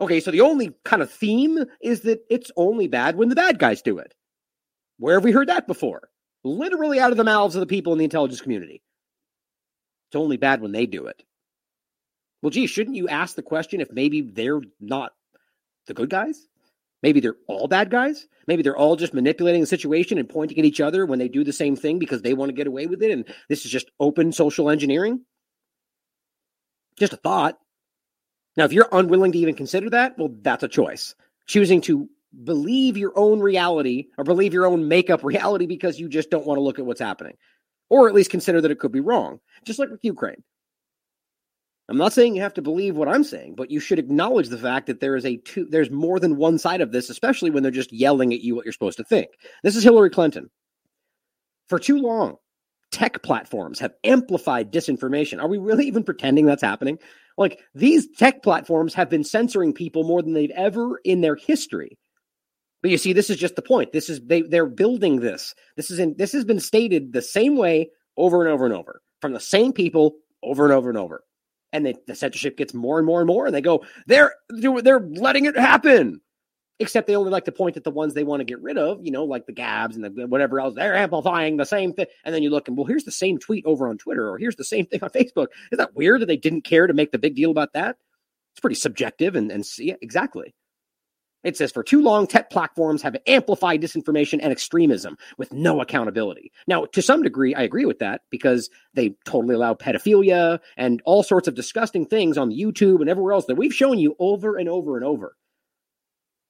[0.00, 3.58] Okay, so the only kind of theme is that it's only bad when the bad
[3.58, 4.14] guys do it.
[4.98, 6.08] Where have we heard that before?
[6.44, 8.82] Literally out of the mouths of the people in the intelligence community.
[10.08, 11.22] It's only bad when they do it.
[12.44, 15.14] Well, gee, shouldn't you ask the question if maybe they're not
[15.86, 16.46] the good guys?
[17.02, 18.26] Maybe they're all bad guys.
[18.46, 21.42] Maybe they're all just manipulating the situation and pointing at each other when they do
[21.42, 23.10] the same thing because they want to get away with it.
[23.10, 25.24] And this is just open social engineering.
[26.98, 27.58] Just a thought.
[28.58, 31.14] Now, if you're unwilling to even consider that, well, that's a choice.
[31.46, 32.10] Choosing to
[32.44, 36.58] believe your own reality or believe your own makeup reality because you just don't want
[36.58, 37.38] to look at what's happening,
[37.88, 39.40] or at least consider that it could be wrong.
[39.64, 40.44] Just like with Ukraine.
[41.88, 44.58] I'm not saying you have to believe what I'm saying, but you should acknowledge the
[44.58, 47.62] fact that there is a two, there's more than one side of this, especially when
[47.62, 49.28] they're just yelling at you what you're supposed to think.
[49.62, 50.50] This is Hillary Clinton.
[51.68, 52.36] For too long,
[52.90, 55.42] tech platforms have amplified disinformation.
[55.42, 56.98] Are we really even pretending that's happening?
[57.36, 61.98] Like these tech platforms have been censoring people more than they've ever in their history.
[62.80, 63.92] But you see, this is just the point.
[63.92, 65.54] This is they they're building this.
[65.76, 69.02] This is in this has been stated the same way over and over and over
[69.20, 71.24] from the same people over and over and over
[71.74, 75.00] and they, the censorship gets more and more and more, and they go, they're they're
[75.00, 76.20] letting it happen.
[76.80, 78.98] Except they only like to point at the ones they want to get rid of,
[79.00, 80.74] you know, like the Gabs and the whatever else.
[80.74, 83.64] They're amplifying the same thing, and then you look and well, here's the same tweet
[83.66, 85.48] over on Twitter, or here's the same thing on Facebook.
[85.70, 87.96] Is that weird that they didn't care to make the big deal about that?
[88.52, 90.54] It's pretty subjective, and and see exactly.
[91.44, 96.50] It says, for too long, tech platforms have amplified disinformation and extremism with no accountability.
[96.66, 101.22] Now, to some degree, I agree with that because they totally allow pedophilia and all
[101.22, 104.68] sorts of disgusting things on YouTube and everywhere else that we've shown you over and
[104.68, 105.36] over and over.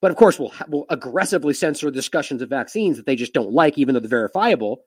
[0.00, 3.78] But of course, we'll, we'll aggressively censor discussions of vaccines that they just don't like,
[3.78, 4.84] even though they're verifiable.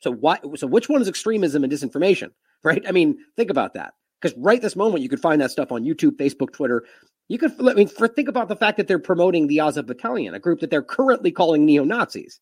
[0.00, 2.30] So, why, so which one is extremism and disinformation,
[2.64, 2.82] right?
[2.88, 3.94] I mean, think about that.
[4.24, 6.86] Because right this moment, you could find that stuff on YouTube, Facebook, Twitter.
[7.28, 10.32] You could, I mean, for, think about the fact that they're promoting the Azov Battalion,
[10.32, 12.40] a group that they're currently calling neo Nazis.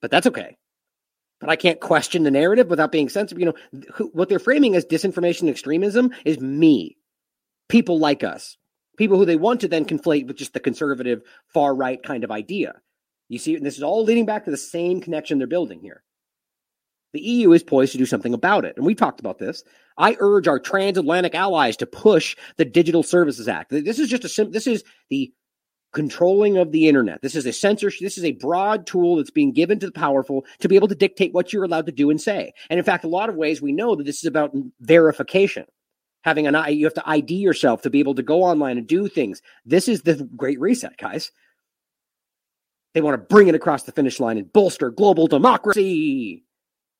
[0.00, 0.56] But that's okay.
[1.40, 3.40] But I can't question the narrative without being sensitive.
[3.40, 6.98] You know, who, what they're framing as disinformation extremism is me,
[7.68, 8.56] people like us,
[8.96, 12.30] people who they want to then conflate with just the conservative far right kind of
[12.30, 12.74] idea.
[13.28, 16.04] You see, and this is all leading back to the same connection they're building here.
[17.14, 18.76] The EU is poised to do something about it.
[18.76, 19.62] And we talked about this.
[19.96, 23.70] I urge our transatlantic allies to push the Digital Services Act.
[23.70, 25.32] This is just a sim- this is the
[25.92, 27.22] controlling of the internet.
[27.22, 28.00] This is a censorship.
[28.04, 30.94] This is a broad tool that's being given to the powerful to be able to
[30.96, 32.52] dictate what you're allowed to do and say.
[32.68, 35.66] And in fact, a lot of ways we know that this is about verification.
[36.22, 39.08] having an you have to ID yourself to be able to go online and do
[39.08, 39.40] things.
[39.64, 41.30] This is the great reset, guys.
[42.94, 46.44] They want to bring it across the finish line and bolster global democracy.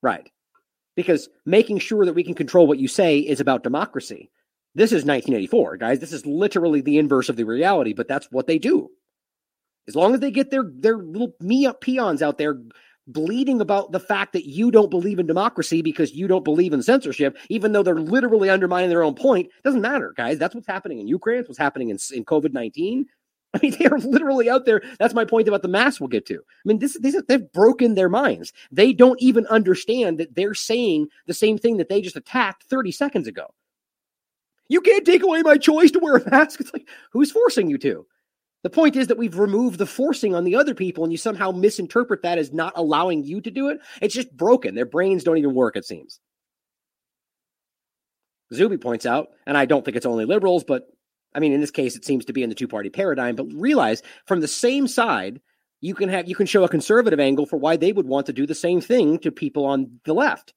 [0.05, 0.31] Right.
[0.97, 4.31] Because making sure that we can control what you say is about democracy.
[4.75, 5.99] This is 1984, guys.
[5.99, 8.91] This is literally the inverse of the reality, but that's what they do.
[9.89, 12.61] As long as they get their their little me up peons out there
[13.07, 16.83] bleeding about the fact that you don't believe in democracy because you don't believe in
[16.83, 20.39] censorship, even though they're literally undermining their own point, doesn't matter, guys.
[20.39, 21.41] That's what's happening in Ukraine.
[21.41, 23.07] It's what's happening in, in COVID 19.
[23.59, 24.83] I mean, they are literally out there.
[24.99, 26.35] That's my point about the mass we'll get to.
[26.35, 28.53] I mean, this, this they've broken their minds.
[28.73, 32.91] They don't even understand that they're saying the same thing that they just attacked 30
[32.91, 33.55] seconds ago.
[34.69, 36.61] You can't take away my choice to wear a mask.
[36.65, 38.07] It's like, who's forcing you to?
[38.63, 41.51] The point is that we've removed the forcing on the other people, and you somehow
[41.51, 43.79] misinterpret that as not allowing you to do it.
[44.01, 44.75] It's just broken.
[44.75, 46.19] Their brains don't even work, it seems.
[48.55, 50.89] Zuby points out, and I don't think it's only liberals, but
[51.35, 53.53] I mean, in this case, it seems to be in the two party paradigm, but
[53.53, 55.41] realize from the same side,
[55.81, 58.33] you can have you can show a conservative angle for why they would want to
[58.33, 60.55] do the same thing to people on the left.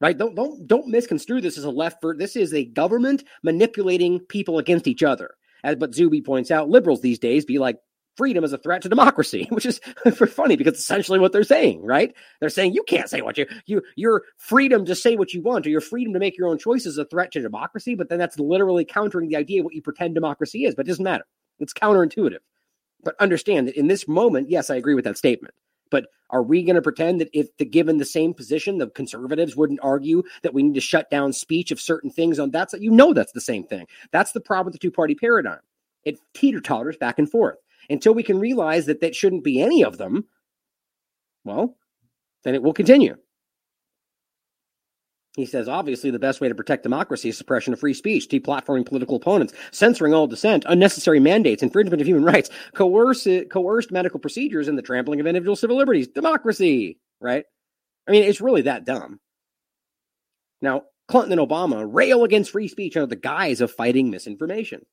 [0.00, 0.16] Right?
[0.16, 4.58] Don't don't don't misconstrue this as a left for this is a government manipulating people
[4.58, 5.34] against each other.
[5.62, 7.76] As but Zuby points out, liberals these days be like
[8.20, 9.80] freedom is a threat to democracy, which is
[10.28, 12.14] funny because essentially what they're saying, right?
[12.38, 15.66] They're saying you can't say what you you your freedom to say what you want
[15.66, 18.18] or your freedom to make your own choices is a threat to democracy, but then
[18.18, 21.24] that's literally countering the idea of what you pretend democracy is, but it doesn't matter.
[21.60, 22.40] It's counterintuitive.
[23.02, 25.54] But understand that in this moment, yes, I agree with that statement.
[25.90, 29.56] But are we going to pretend that if the given the same position, the conservatives
[29.56, 32.90] wouldn't argue that we need to shut down speech of certain things on that's you
[32.90, 33.86] know that's the same thing.
[34.12, 35.60] That's the problem with the two party paradigm.
[36.04, 37.56] It teeter totters back and forth
[37.90, 40.24] until we can realize that that shouldn't be any of them.
[41.44, 41.76] Well,
[42.44, 43.16] then it will continue.
[45.36, 48.86] He says, obviously, the best way to protect democracy is suppression of free speech, deplatforming
[48.86, 54.66] political opponents, censoring all dissent, unnecessary mandates, infringement of human rights, coerce, coerced medical procedures,
[54.66, 56.08] and the trampling of individual civil liberties.
[56.08, 57.44] Democracy, right?
[58.08, 59.20] I mean, it's really that dumb.
[60.60, 64.84] Now, Clinton and Obama rail against free speech under the guise of fighting misinformation.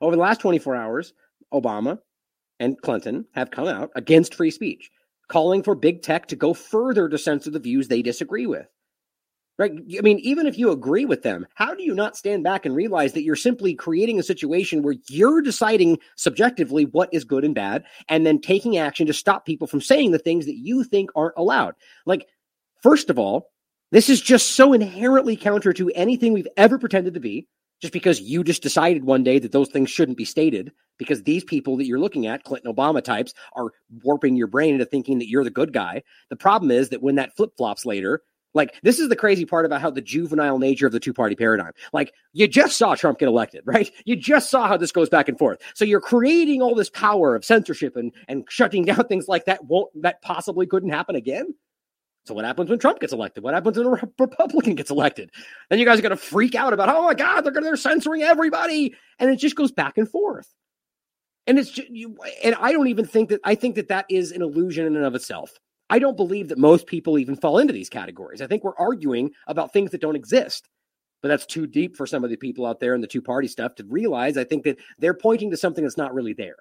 [0.00, 1.14] Over the last 24 hours,
[1.52, 1.98] Obama
[2.58, 4.90] and Clinton have come out against free speech,
[5.28, 8.66] calling for big tech to go further to censor the views they disagree with.
[9.56, 9.70] Right?
[9.70, 12.74] I mean, even if you agree with them, how do you not stand back and
[12.74, 17.54] realize that you're simply creating a situation where you're deciding subjectively what is good and
[17.54, 21.10] bad and then taking action to stop people from saying the things that you think
[21.14, 21.74] aren't allowed?
[22.04, 22.26] Like,
[22.82, 23.52] first of all,
[23.92, 27.46] this is just so inherently counter to anything we've ever pretended to be,
[27.80, 31.44] just because you just decided one day that those things shouldn't be stated, because these
[31.44, 35.28] people that you're looking at, Clinton Obama types, are warping your brain into thinking that
[35.28, 36.02] you're the good guy.
[36.30, 38.22] The problem is that when that flip flops later,
[38.54, 41.34] like, this is the crazy part about how the juvenile nature of the two party
[41.34, 41.72] paradigm.
[41.92, 43.90] Like, you just saw Trump get elected, right?
[44.04, 45.58] You just saw how this goes back and forth.
[45.74, 49.64] So you're creating all this power of censorship and, and shutting down things like that
[49.64, 51.54] won't, that possibly couldn't happen again.
[52.26, 53.44] So what happens when Trump gets elected?
[53.44, 55.30] What happens when a Republican gets elected?
[55.68, 58.22] Then you guys are going to freak out about, oh my God, they're they're censoring
[58.22, 58.94] everybody.
[59.18, 60.48] And it just goes back and forth.
[61.46, 64.32] And it's just, you, and I don't even think that, I think that that is
[64.32, 65.52] an illusion in and of itself.
[65.90, 68.40] I don't believe that most people even fall into these categories.
[68.40, 70.70] I think we're arguing about things that don't exist.
[71.20, 73.48] But that's too deep for some of the people out there in the two party
[73.48, 74.36] stuff to realize.
[74.36, 76.56] I think that they're pointing to something that's not really there.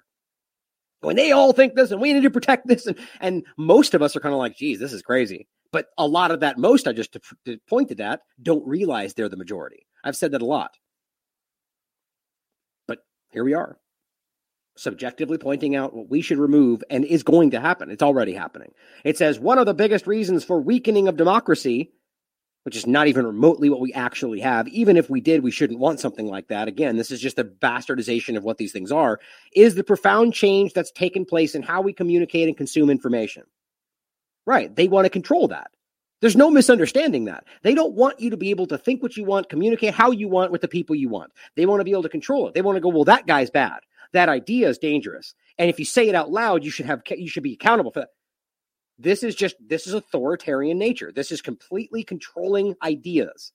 [1.04, 2.86] When they all think this and we need to protect this.
[2.88, 5.48] And, and most of us are kind of like, geez, this is crazy.
[5.72, 7.18] But a lot of that, most I just
[7.68, 9.88] pointed at, don't realize they're the majority.
[10.04, 10.78] I've said that a lot.
[12.88, 13.00] But
[13.32, 13.78] here we are
[14.76, 17.92] subjectively pointing out what we should remove and is going to happen.
[17.92, 18.72] It's already happening.
[19.04, 21.92] It says one of the biggest reasons for weakening of democracy,
[22.64, 25.80] which is not even remotely what we actually have, even if we did, we shouldn't
[25.80, 26.68] want something like that.
[26.68, 29.20] Again, this is just a bastardization of what these things are,
[29.54, 33.44] is the profound change that's taken place in how we communicate and consume information.
[34.46, 34.76] Right.
[34.76, 35.72] They want to control that.
[36.20, 37.46] There's no misunderstanding that.
[37.64, 40.30] They don't want you to be able to think what you want, communicate how you
[40.30, 41.32] want with the people you want.
[41.56, 42.54] They want to be able to control it.
[42.54, 43.80] They want to go, well, that guy's bad
[44.14, 45.36] that idea is dangerous.
[45.58, 48.02] And if you say it out loud, you should have you should be accountable for
[48.02, 48.10] that.
[49.00, 51.12] This is just this is authoritarian nature.
[51.14, 53.52] This is completely controlling ideas.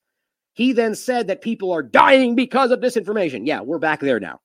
[0.53, 3.47] He then said that people are dying because of disinformation.
[3.47, 4.41] Yeah, we're back there now.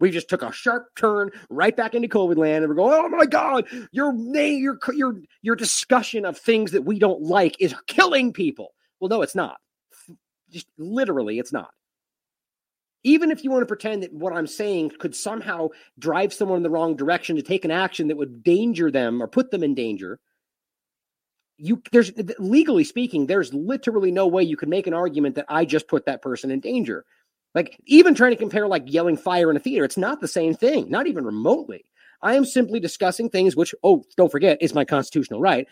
[0.00, 3.08] We just took a sharp turn right back into COVID land, and we're going, "Oh
[3.08, 7.74] my God, your name, your your your discussion of things that we don't like is
[7.86, 9.58] killing people." Well, no, it's not.
[10.50, 11.70] Just literally, it's not
[13.04, 15.68] even if you want to pretend that what I'm saying could somehow
[15.98, 19.26] drive someone in the wrong direction to take an action that would danger them or
[19.26, 20.20] put them in danger,
[21.62, 22.10] you there's
[22.40, 26.06] legally speaking, there's literally no way you could make an argument that I just put
[26.06, 27.04] that person in danger.
[27.54, 30.54] Like even trying to compare like yelling fire in a theater, it's not the same
[30.54, 31.84] thing, not even remotely.
[32.20, 35.68] I am simply discussing things which, oh, don't forget, is my constitutional right.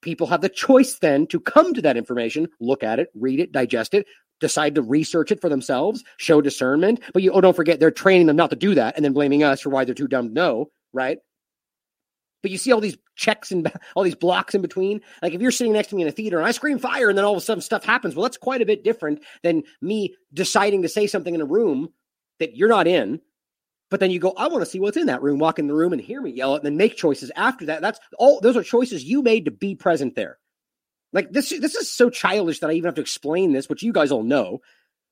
[0.00, 3.50] People have the choice then to come to that information, look at it, read it,
[3.50, 4.06] digest it,
[4.40, 7.00] decide to research it for themselves, show discernment.
[7.12, 9.42] But you, oh, don't forget, they're training them not to do that and then blaming
[9.42, 11.18] us for why they're too dumb to know, right?
[12.42, 15.00] But you see all these checks and all these blocks in between.
[15.22, 17.16] Like if you're sitting next to me in a theater and I scream fire and
[17.16, 20.14] then all of a sudden stuff happens, well, that's quite a bit different than me
[20.32, 21.90] deciding to say something in a room
[22.38, 23.20] that you're not in.
[23.90, 25.74] But then you go, I want to see what's in that room, walk in the
[25.74, 27.82] room and hear me yell it, and then make choices after that.
[27.82, 30.38] That's all those are choices you made to be present there.
[31.12, 33.92] Like this, this is so childish that I even have to explain this, which you
[33.92, 34.60] guys all know.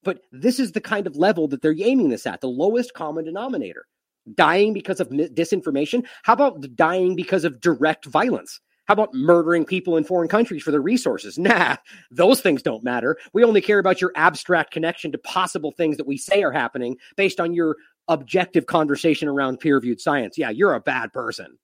[0.02, 3.26] But this is the kind of level that they're aiming this at, the lowest common
[3.26, 3.86] denominator
[4.34, 6.04] dying because of disinformation?
[6.22, 8.60] How about dying because of direct violence?
[8.86, 11.38] How about murdering people in foreign countries for their resources?
[11.50, 11.76] Nah,
[12.10, 13.16] those things don't matter.
[13.32, 16.96] We only care about your abstract connection to possible things that we say are happening
[17.16, 17.76] based on your
[18.08, 20.36] objective conversation around peer reviewed science.
[20.36, 21.56] Yeah, you're a bad person.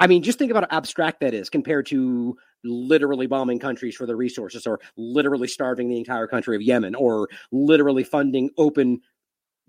[0.00, 4.04] I mean, just think about how abstract that is compared to literally bombing countries for
[4.04, 9.00] their resources or literally starving the entire country of Yemen or literally funding open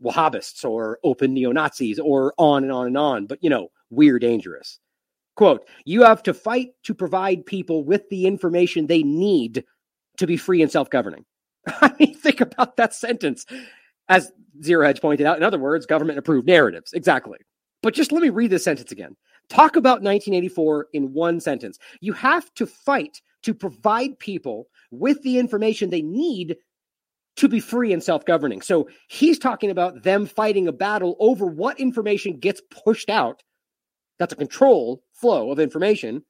[0.04, 3.26] Wahhabists or open neo Nazis or on and on and on.
[3.26, 4.80] But, you know, we're dangerous.
[5.36, 9.64] Quote, you have to fight to provide people with the information they need
[10.18, 11.26] to be free and self governing.
[11.68, 13.46] I mean, think about that sentence.
[14.10, 14.32] As
[14.62, 16.94] Zero Hedge pointed out, in other words, government approved narratives.
[16.94, 17.40] Exactly.
[17.82, 19.16] But just let me read this sentence again.
[19.50, 21.80] Talk about 1984 in one sentence.
[22.00, 26.56] You have to fight to provide people with the information they need
[27.38, 28.62] to be free and self governing.
[28.62, 33.44] So he's talking about them fighting a battle over what information gets pushed out.
[34.20, 36.24] That's a control flow of information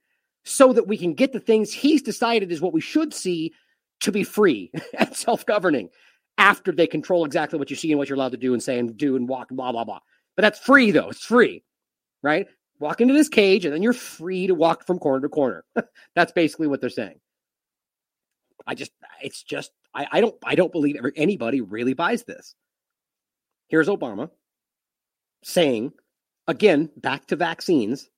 [0.45, 3.54] so that we can get the things he's decided is what we should see
[4.01, 5.89] to be free and self governing
[6.38, 8.80] after they control exactly what you see and what you're allowed to do and say
[8.80, 9.99] and do and walk blah, blah, blah.
[10.36, 11.10] But that's free, though.
[11.10, 11.64] It's free,
[12.24, 12.47] right?
[12.80, 15.64] Walk into this cage and then you're free to walk from corner to corner.
[16.16, 17.20] that's basically what they're saying.
[18.66, 18.91] I just,
[19.22, 22.55] it's just I, I don't I don't believe anybody really buys this.
[23.67, 24.29] Here's Obama
[25.43, 25.93] saying
[26.47, 28.09] again back to vaccines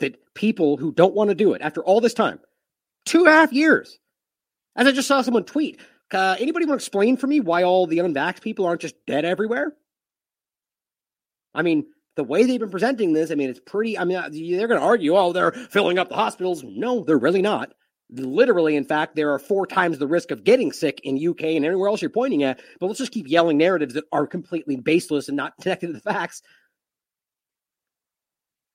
[0.00, 2.40] that people who don't want to do it after all this time,
[3.04, 3.98] two and a half years,
[4.76, 5.80] as I just saw someone tweet,
[6.12, 9.24] uh, anybody want to explain for me why all the unvaxxed people aren't just dead
[9.24, 9.72] everywhere?
[11.54, 11.86] I mean,
[12.16, 13.98] the way they've been presenting this, I mean, it's pretty.
[13.98, 16.62] I mean, they're going to argue, oh, they're filling up the hospitals.
[16.62, 17.72] No, they're really not
[18.14, 21.64] literally in fact there are four times the risk of getting sick in uk and
[21.64, 25.28] anywhere else you're pointing at but let's just keep yelling narratives that are completely baseless
[25.28, 26.42] and not connected to the facts.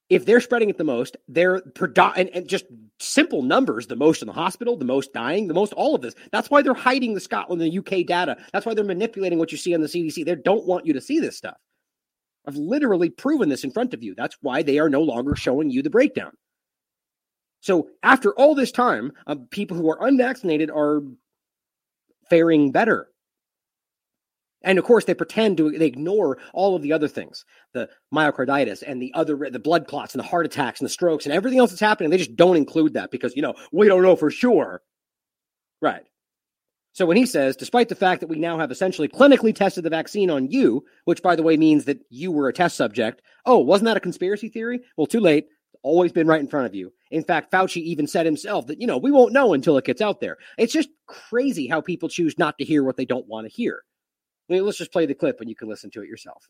[0.09, 1.61] If they're spreading it the most they're
[2.15, 2.65] and, and just
[2.99, 6.15] simple numbers the most in the hospital the most dying the most all of this.
[6.31, 8.37] That's why they're hiding the scotland and the uk data.
[8.53, 11.01] That's why they're manipulating what you see on the cdc they don't want you to
[11.01, 11.57] see this stuff.
[12.47, 14.15] I've literally proven this in front of you.
[14.15, 16.31] That's why they are no longer showing you the breakdown
[17.67, 21.01] so after all this time, uh, people who are unvaccinated are
[22.29, 23.09] faring better.
[24.63, 27.43] And of course, they pretend to they ignore all of the other things,
[27.73, 31.25] the myocarditis and the other the blood clots and the heart attacks and the strokes
[31.25, 32.09] and everything else that's happening.
[32.09, 34.81] They just don't include that because you know we don't know for sure,
[35.81, 36.03] right?
[36.93, 39.89] So when he says, despite the fact that we now have essentially clinically tested the
[39.89, 43.57] vaccine on you, which by the way means that you were a test subject, oh,
[43.57, 44.79] wasn't that a conspiracy theory?
[44.95, 45.47] Well, too late
[45.83, 46.93] always been right in front of you.
[47.11, 50.01] In fact, Fauci even said himself that, you know, we won't know until it gets
[50.01, 50.37] out there.
[50.57, 53.81] It's just crazy how people choose not to hear what they don't want to hear.
[54.49, 56.49] I mean, let's just play the clip and you can listen to it yourself.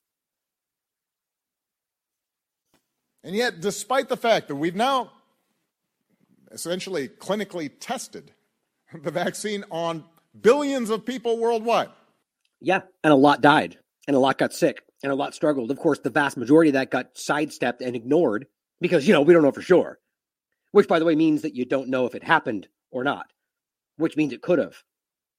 [3.23, 5.11] And yet, despite the fact that we've now
[6.51, 8.31] essentially clinically tested
[8.93, 10.03] the vaccine on
[10.39, 11.89] billions of people worldwide.
[12.59, 13.77] Yeah, and a lot died,
[14.07, 15.71] and a lot got sick, and a lot struggled.
[15.71, 18.47] Of course, the vast majority of that got sidestepped and ignored
[18.79, 19.99] because, you know, we don't know for sure.
[20.71, 23.27] Which, by the way, means that you don't know if it happened or not,
[23.97, 24.83] which means it could have.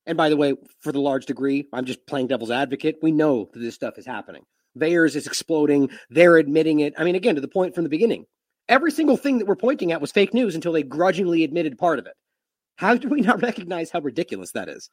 [0.06, 2.96] And by the way, for the large degree, I'm just playing devil's advocate.
[3.02, 4.44] We know that this stuff is happening.
[4.76, 5.90] VAERS is exploding.
[6.08, 6.94] They're admitting it.
[6.96, 8.24] I mean, again, to the point from the beginning,
[8.68, 11.98] every single thing that we're pointing at was fake news until they grudgingly admitted part
[11.98, 12.14] of it.
[12.76, 14.88] How do we not recognize how ridiculous that is?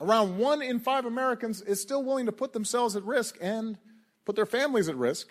[0.00, 3.78] Around one in five Americans is still willing to put themselves at risk and
[4.26, 5.28] put their families at risk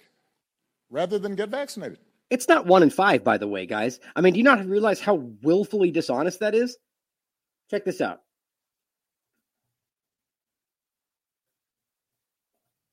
[0.90, 1.98] rather than get vaccinated.
[2.30, 4.00] It's not one in five, by the way, guys.
[4.16, 6.78] I mean, do you not realize how willfully dishonest that is?
[7.70, 8.22] Check this out.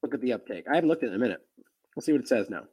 [0.02, 0.64] Look at the uptake.
[0.70, 1.40] I haven't looked at it in a minute.
[1.94, 2.64] We'll see what it says now.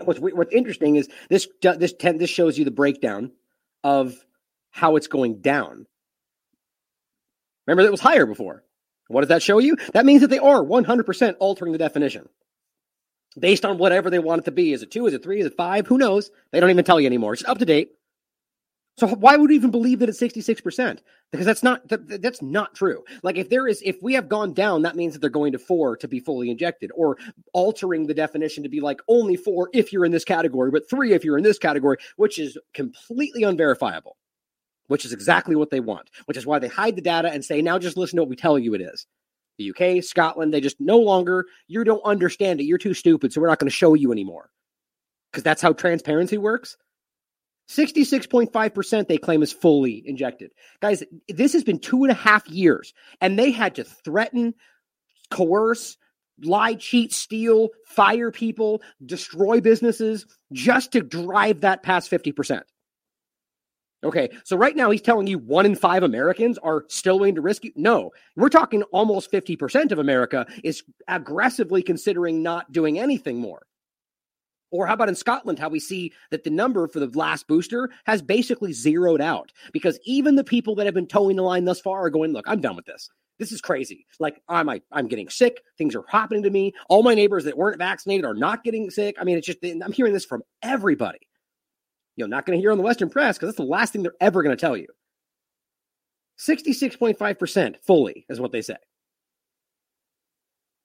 [0.00, 3.32] What's what's interesting is this this ten, this shows you the breakdown
[3.84, 4.14] of
[4.70, 5.86] how it's going down.
[7.66, 8.64] Remember, that was higher before.
[9.12, 9.76] What does that show you?
[9.92, 12.28] That means that they are 100% altering the definition
[13.38, 14.72] based on whatever they want it to be.
[14.72, 15.06] Is it two?
[15.06, 15.40] Is it three?
[15.40, 15.86] Is it five?
[15.86, 16.30] Who knows?
[16.50, 17.32] They don't even tell you anymore.
[17.32, 17.90] It's up to date.
[18.98, 20.98] So why would we even believe that it's 66%?
[21.30, 23.04] Because that's not that, that's not true.
[23.22, 25.58] Like if there is if we have gone down, that means that they're going to
[25.58, 27.16] 4 to be fully injected or
[27.54, 31.14] altering the definition to be like only 4 if you're in this category, but 3
[31.14, 34.18] if you're in this category, which is completely unverifiable.
[34.92, 37.62] Which is exactly what they want, which is why they hide the data and say
[37.62, 39.06] now just listen to what we tell you it is.
[39.56, 42.64] The UK, Scotland, they just no longer you don't understand it.
[42.64, 44.50] You're too stupid, so we're not going to show you anymore.
[45.32, 46.76] Cuz that's how transparency works.
[47.70, 50.50] 66.5% they claim is fully injected.
[50.82, 54.52] Guys, this has been two and a half years, and they had to threaten,
[55.30, 55.96] coerce,
[56.42, 62.60] lie, cheat, steal, fire people, destroy businesses just to drive that past 50%.
[64.04, 67.40] Okay, so right now he's telling you one in five Americans are still willing to
[67.40, 67.72] risk you.
[67.76, 73.62] No, we're talking almost 50% of America is aggressively considering not doing anything more.
[74.72, 77.90] Or how about in Scotland, how we see that the number for the last booster
[78.04, 81.80] has basically zeroed out because even the people that have been toeing the line thus
[81.80, 83.08] far are going, look, I'm done with this.
[83.38, 84.06] This is crazy.
[84.18, 85.62] Like I'm, I, I'm getting sick.
[85.76, 86.72] Things are happening to me.
[86.88, 89.16] All my neighbors that weren't vaccinated are not getting sick.
[89.20, 91.18] I mean, it's just I'm hearing this from everybody.
[92.16, 94.02] You know, not going to hear on the Western press because that's the last thing
[94.02, 94.88] they're ever going to tell you.
[96.38, 98.76] 66.5% fully is what they say.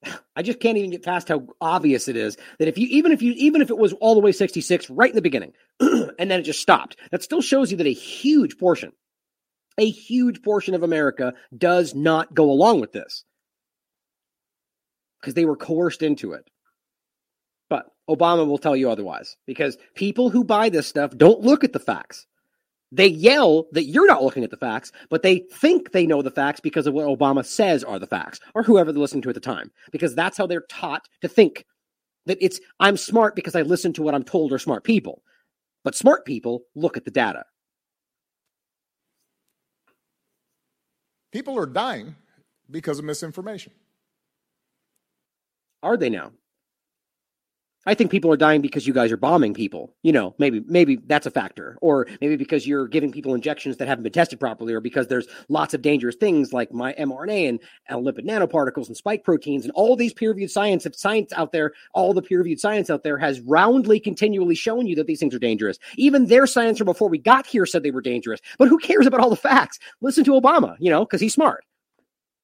[0.36, 3.22] I just can't even get past how obvious it is that if you even if
[3.22, 6.40] you even if it was all the way 66 right in the beginning and then
[6.40, 8.92] it just stopped, that still shows you that a huge portion,
[9.78, 13.24] a huge portion of America does not go along with this
[15.20, 16.48] because they were coerced into it.
[17.68, 21.72] But Obama will tell you otherwise because people who buy this stuff don't look at
[21.72, 22.26] the facts.
[22.90, 26.30] They yell that you're not looking at the facts, but they think they know the
[26.30, 29.34] facts because of what Obama says are the facts, or whoever they're listening to at
[29.34, 31.66] the time, because that's how they're taught to think
[32.24, 35.22] that it's I'm smart because I listen to what I'm told are smart people.
[35.84, 37.44] But smart people look at the data.
[41.30, 42.16] People are dying
[42.70, 43.72] because of misinformation.
[45.82, 46.32] Are they now?
[47.88, 49.94] I think people are dying because you guys are bombing people.
[50.02, 53.88] You know, maybe maybe that's a factor, or maybe because you're giving people injections that
[53.88, 57.60] haven't been tested properly, or because there's lots of dangerous things like my mRNA and,
[58.04, 61.72] lipid nanoparticles and spike proteins and all these peer-reviewed science of science out there.
[61.94, 65.38] All the peer-reviewed science out there has roundly, continually shown you that these things are
[65.38, 65.78] dangerous.
[65.96, 68.42] Even their science from before we got here said they were dangerous.
[68.58, 69.78] But who cares about all the facts?
[70.02, 71.64] Listen to Obama, you know, because he's smart.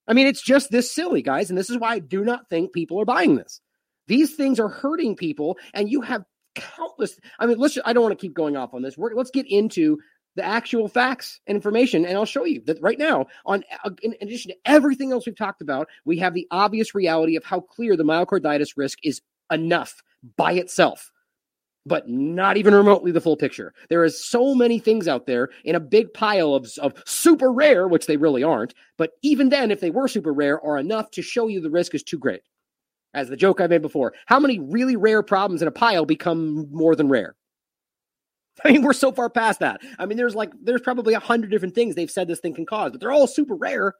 [0.08, 2.72] I mean, it's just this silly, guys, and this is why I do not think
[2.72, 3.60] people are buying this.
[4.06, 6.24] These things are hurting people, and you have
[6.54, 7.18] countless.
[7.38, 7.78] I mean, let's.
[7.84, 8.96] I don't want to keep going off on this.
[8.96, 9.98] We're, let's get into
[10.36, 13.26] the actual facts and information, and I'll show you that right now.
[13.46, 17.36] On uh, in addition to everything else we've talked about, we have the obvious reality
[17.36, 20.02] of how clear the myocarditis risk is enough
[20.36, 21.10] by itself
[21.86, 23.74] but not even remotely the full picture.
[23.88, 27.86] There is so many things out there in a big pile of, of super rare,
[27.88, 28.74] which they really aren't.
[28.96, 31.94] But even then, if they were super rare, are enough to show you the risk
[31.94, 32.40] is too great
[33.14, 34.12] as the joke I made before.
[34.26, 37.34] How many really rare problems in a pile become more than rare?
[38.64, 39.80] I mean, we're so far past that.
[39.98, 42.66] I mean, there's like there's probably a hundred different things they've said this thing can
[42.66, 43.94] cause, but they're all super rare,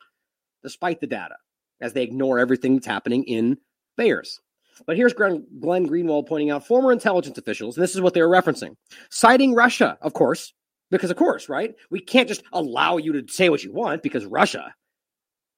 [0.63, 1.37] despite the data,
[1.81, 3.57] as they ignore everything that's happening in
[3.99, 4.39] VAERS.
[4.87, 8.29] But here's Glenn, Greenwald pointing out former intelligence officials, and this is what they were
[8.29, 8.75] referencing,
[9.11, 10.53] citing Russia, of course,
[10.91, 11.75] because of course, right?
[11.91, 14.75] We can't just allow you to say what you want because Russia.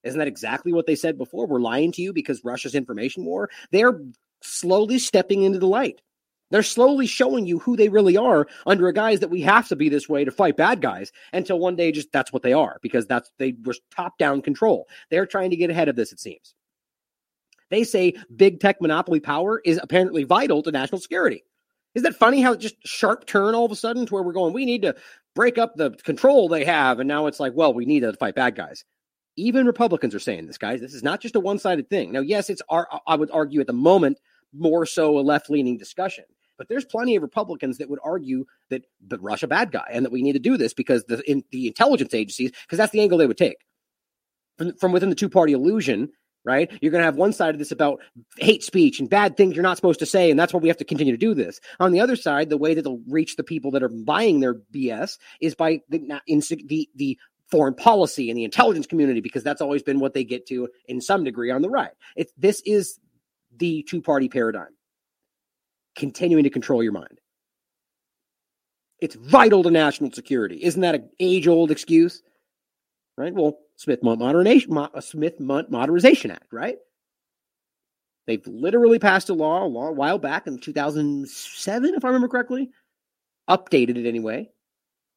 [0.07, 1.47] Isn't that exactly what they said before?
[1.47, 3.51] We're lying to you because Russia's information war.
[3.73, 4.01] They're
[4.43, 6.01] slowly stepping into the light.
[6.51, 9.77] They're slowly showing you who they really are under a guise that we have to
[9.77, 12.79] be this way to fight bad guys until one day just that's what they are
[12.83, 14.87] because that's they were top down control.
[15.11, 16.55] They're trying to get ahead of this, it seems.
[17.71, 21.43] They say big tech monopoly power is apparently vital to national security.
[21.97, 24.33] Is that funny how it just sharp turn all of a sudden to where we're
[24.33, 24.53] going?
[24.53, 24.95] We need to
[25.35, 28.35] break up the control they have, and now it's like, well, we need to fight
[28.35, 28.85] bad guys.
[29.37, 30.81] Even Republicans are saying this, guys.
[30.81, 32.13] This is not just a one sided thing.
[32.13, 34.19] Now, yes, it's, our, I would argue at the moment,
[34.53, 36.25] more so a left leaning discussion.
[36.59, 40.13] But there's plenty of Republicans that would argue that the Russia bad guy and that
[40.13, 43.19] we need to do this because the in, the intelligence agencies, because that's the angle
[43.19, 43.59] they would take
[44.57, 46.11] from, from within the two party illusion.
[46.45, 48.01] Right, you're going to have one side of this about
[48.39, 50.77] hate speech and bad things you're not supposed to say, and that's why we have
[50.77, 51.61] to continue to do this.
[51.81, 54.55] On the other side, the way that they'll reach the people that are buying their
[54.55, 57.19] BS is by the the, the
[57.51, 61.01] foreign policy and the intelligence community because that's always been what they get to in
[61.01, 61.93] some degree on the right.
[62.17, 62.99] It, this is
[63.57, 64.75] the two party paradigm,
[65.97, 67.21] continuing to control your mind.
[69.01, 70.59] It's vital to national security.
[70.63, 72.23] Isn't that an age old excuse?
[73.17, 73.35] Right?
[73.35, 76.77] Well, Smith Modernization, uh, Smith Modernization Act, right?
[78.27, 82.71] They've literally passed a law a long while back in 2007, if I remember correctly,
[83.49, 84.51] updated it anyway,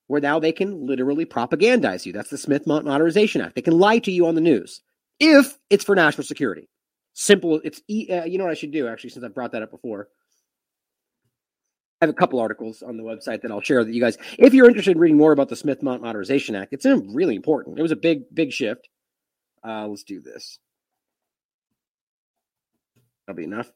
[0.10, 2.12] where now they can literally propagandize you.
[2.12, 3.54] That's the Smith Modernization Act.
[3.54, 4.82] They can lie to you on the news
[5.20, 6.68] if it's for national security.
[7.14, 7.62] Simple.
[7.64, 10.08] It's uh, you know what I should do actually, since I brought that up before.
[12.02, 14.54] I have a couple articles on the website that I'll share that you guys, if
[14.54, 17.78] you're interested in reading more about the Smith Modernization Act, it's really important.
[17.78, 18.88] It was a big, big shift.
[19.64, 20.58] Uh, let's do this.
[23.28, 23.70] That'll be enough.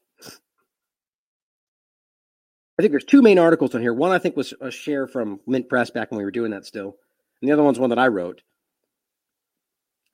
[2.78, 3.94] I think there's two main articles on here.
[3.94, 6.66] One I think was a share from Mint Press back when we were doing that
[6.66, 6.96] still,
[7.40, 8.42] and the other one's one that I wrote.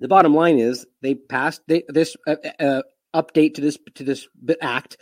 [0.01, 2.83] The bottom line is they passed they, this uh, uh,
[3.15, 4.29] update to this to this
[4.61, 4.99] act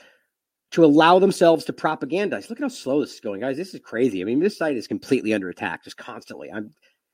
[0.73, 2.49] to allow themselves to propagandize.
[2.49, 3.57] Look at how slow this is going, guys.
[3.57, 4.21] This is crazy.
[4.21, 6.51] I mean, this site is completely under attack, just constantly.
[6.53, 6.71] I'm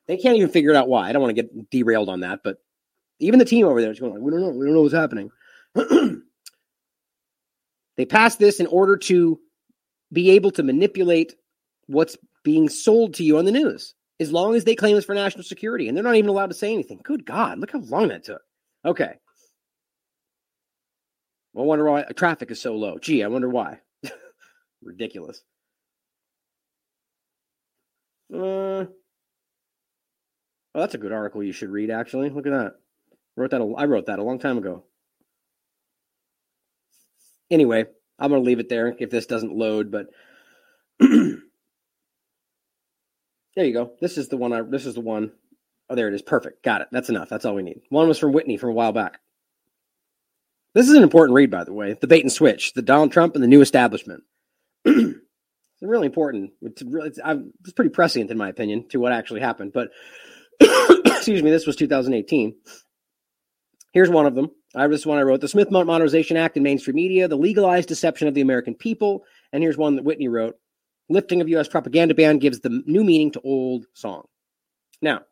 [0.06, 1.08] they can't even figure out why.
[1.08, 2.58] I don't want to get derailed on that, but
[3.18, 4.94] even the team over there is going like, we don't know, we don't know what's
[4.94, 5.30] happening.
[7.96, 9.40] they passed this in order to
[10.14, 11.34] be able to manipulate
[11.86, 15.14] what's being sold to you on the news, as long as they claim it's for
[15.14, 17.00] national security, and they're not even allowed to say anything.
[17.02, 18.40] Good God, look how long that took.
[18.86, 19.14] Okay,
[21.56, 22.98] I wonder why traffic is so low.
[22.98, 23.80] Gee, I wonder why.
[24.82, 25.42] Ridiculous.
[28.32, 28.88] Uh, oh,
[30.74, 31.90] that's a good article you should read.
[31.90, 32.74] Actually, look at that.
[33.36, 33.60] Wrote that.
[33.60, 34.84] A, I wrote that a long time ago.
[37.50, 37.86] Anyway,
[38.18, 39.90] I'm gonna leave it there if this doesn't load.
[39.90, 40.06] But
[41.00, 41.38] there
[43.56, 43.92] you go.
[44.00, 44.52] This is the one.
[44.52, 44.62] I.
[44.62, 45.32] This is the one.
[45.90, 46.22] Oh, there it is.
[46.22, 46.62] Perfect.
[46.62, 46.88] Got it.
[46.92, 47.28] That's enough.
[47.28, 47.82] That's all we need.
[47.90, 49.18] One was from Whitney from a while back.
[50.74, 51.96] This is an important read, by the way.
[52.00, 54.24] The bait and switch, the Donald Trump and the new establishment.
[54.84, 55.16] it's
[55.80, 56.50] really important.
[56.62, 59.72] It's really, it's, it's, pretty prescient, in my opinion, to what actually happened.
[59.72, 59.90] But
[60.60, 62.56] excuse me, this was 2018.
[63.92, 64.50] Here's one of them.
[64.74, 68.28] I this one I wrote: the Smith Modernization Act in mainstream media, the legalized deception
[68.28, 69.24] of the American people.
[69.52, 70.56] And here's one that Whitney wrote:
[71.08, 71.68] lifting of U.S.
[71.68, 74.26] propaganda ban gives the new meaning to old song.
[75.00, 75.22] Now,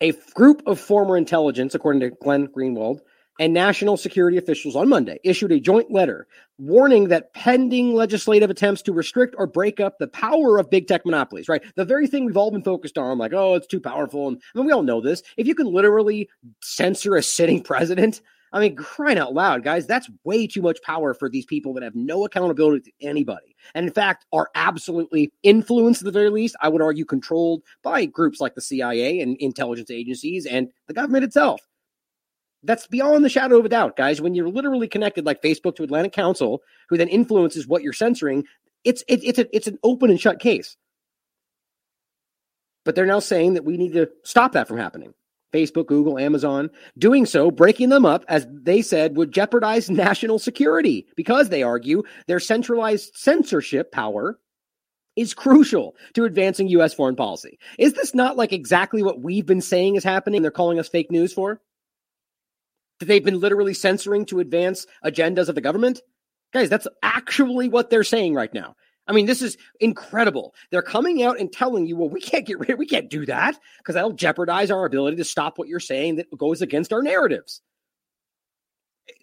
[0.00, 3.00] a group of former intelligence, according to Glenn Greenwald,
[3.38, 6.26] and national security officials on Monday issued a joint letter
[6.58, 11.04] warning that pending legislative attempts to restrict or break up the power of big tech
[11.04, 11.62] monopolies, right?
[11.74, 14.28] The very thing we've all been focused on, like, oh, it's too powerful.
[14.28, 15.22] And I mean, we all know this.
[15.36, 16.28] If you can literally
[16.62, 18.22] censor a sitting president,
[18.52, 21.82] I mean, crying out loud, guys, that's way too much power for these people that
[21.82, 23.54] have no accountability to anybody.
[23.74, 28.06] And in fact, are absolutely influenced, at the very least, I would argue, controlled by
[28.06, 31.60] groups like the CIA and intelligence agencies and the government itself.
[32.66, 34.20] That's beyond the shadow of a doubt, guys.
[34.20, 38.44] When you're literally connected like Facebook to Atlantic Council, who then influences what you're censoring,
[38.84, 40.76] it's it, it's a, it's an open and shut case.
[42.84, 45.14] But they're now saying that we need to stop that from happening.
[45.52, 51.06] Facebook, Google, Amazon, doing so, breaking them up, as they said, would jeopardize national security
[51.16, 54.38] because they argue their centralized censorship power
[55.14, 56.92] is crucial to advancing U.S.
[56.92, 57.58] foreign policy.
[57.78, 60.42] Is this not like exactly what we've been saying is happening?
[60.42, 61.60] They're calling us fake news for?
[62.98, 66.00] That they've been literally censoring to advance agendas of the government?
[66.52, 68.74] Guys, that's actually what they're saying right now.
[69.08, 70.54] I mean, this is incredible.
[70.70, 73.56] They're coming out and telling you, well, we can't get rid, we can't do that
[73.78, 77.60] because that'll jeopardize our ability to stop what you're saying that goes against our narratives.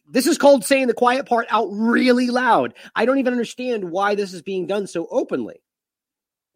[0.07, 2.73] This is called saying the quiet part out really loud.
[2.95, 5.62] I don't even understand why this is being done so openly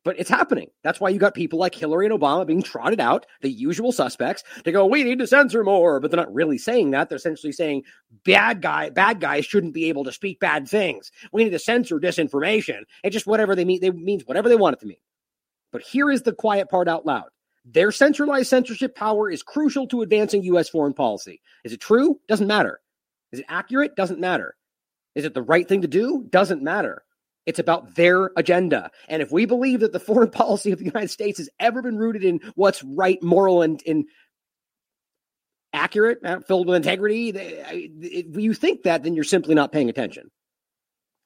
[0.08, 0.70] but it's happening.
[0.86, 4.41] That's why you got people like Hillary and Obama being trotted out, the usual suspects,
[4.64, 5.99] to go, we need to censor more.
[5.99, 7.10] But they're not really saying that.
[7.10, 7.84] They're essentially saying
[8.24, 11.12] bad guy, bad guys shouldn't be able to speak bad things.
[11.34, 12.84] We need to censor disinformation.
[13.03, 14.95] And just whatever they mean, they means whatever they want it to mean.
[15.74, 17.28] But here is the quiet part out loud.
[17.66, 20.70] Their centralized censorship power is crucial to advancing U.S.
[20.70, 21.41] foreign policy.
[21.66, 22.18] Is it true?
[22.30, 22.80] Doesn't matter.
[23.34, 23.97] Is it accurate?
[23.97, 24.55] Doesn't matter.
[25.16, 26.26] Is it the right thing to do?
[26.30, 27.03] Doesn't matter.
[27.48, 28.91] It's about their agenda.
[29.08, 31.98] And if we believe that the foreign policy of the United States has ever been
[31.98, 34.06] rooted in what's right, moral, and, and
[35.74, 40.30] accurate, uh, filled with integrity, if you think that, then you're simply not paying attention.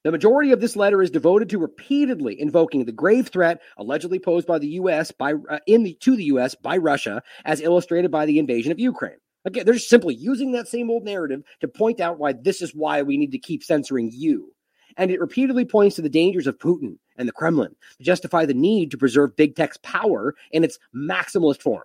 [0.04, 4.48] The majority of this letter is devoted to repeatedly invoking the grave threat allegedly posed
[4.48, 5.12] by the U.S.
[5.12, 6.56] by uh, in the to the U.S.
[6.56, 9.18] by Russia, as illustrated by the invasion of Ukraine.
[9.44, 13.02] Again, they're simply using that same old narrative to point out why this is why
[13.02, 14.52] we need to keep censoring you
[14.96, 18.54] and it repeatedly points to the dangers of Putin and the Kremlin to justify the
[18.54, 21.84] need to preserve big tech's power in its maximalist form.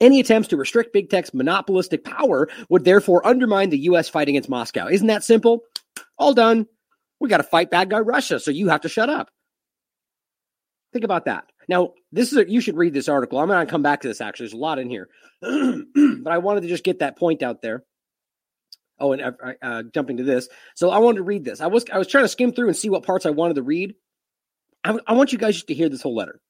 [0.00, 4.08] Any attempts to restrict big tech's monopolistic power would therefore undermine the U.S.
[4.08, 4.88] fight against Moscow.
[4.88, 5.64] Isn't that simple?
[6.16, 6.66] All done.
[7.20, 9.30] We got to fight bad guy Russia, so you have to shut up.
[10.92, 11.44] Think about that.
[11.68, 13.38] Now, this is a, you should read this article.
[13.38, 14.46] I'm going to come back to this actually.
[14.46, 15.08] There's a lot in here,
[15.42, 17.84] but I wanted to just get that point out there.
[19.00, 19.32] Oh, and uh,
[19.62, 21.60] uh, jumping to this, so I wanted to read this.
[21.60, 23.62] I was I was trying to skim through and see what parts I wanted to
[23.62, 23.94] read.
[24.84, 26.40] I, I want you guys just to hear this whole letter,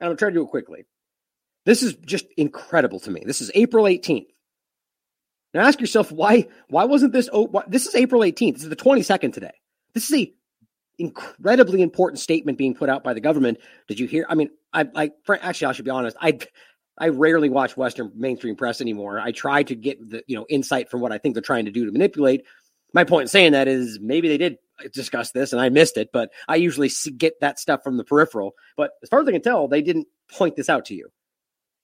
[0.00, 0.86] and I'm trying to try to do it quickly.
[1.66, 3.22] This is just incredible to me.
[3.24, 4.26] This is April 18th.
[5.54, 7.28] Now ask yourself why why wasn't this?
[7.32, 8.54] Oh, why, this is April 18th.
[8.54, 9.52] This is the 22nd today.
[9.92, 10.34] This is a
[10.98, 13.58] incredibly important statement being put out by the government.
[13.88, 14.26] Did you hear?
[14.28, 15.10] I mean, I, I
[15.40, 16.16] actually, I should be honest.
[16.20, 16.38] I,
[16.98, 19.18] I rarely watch Western mainstream press anymore.
[19.18, 21.70] I try to get the you know insight from what I think they're trying to
[21.70, 22.44] do to manipulate.
[22.94, 24.58] My point in saying that is maybe they did
[24.92, 28.52] discuss this and I missed it, but I usually get that stuff from the peripheral.
[28.76, 31.08] But as far as I can tell, they didn't point this out to you.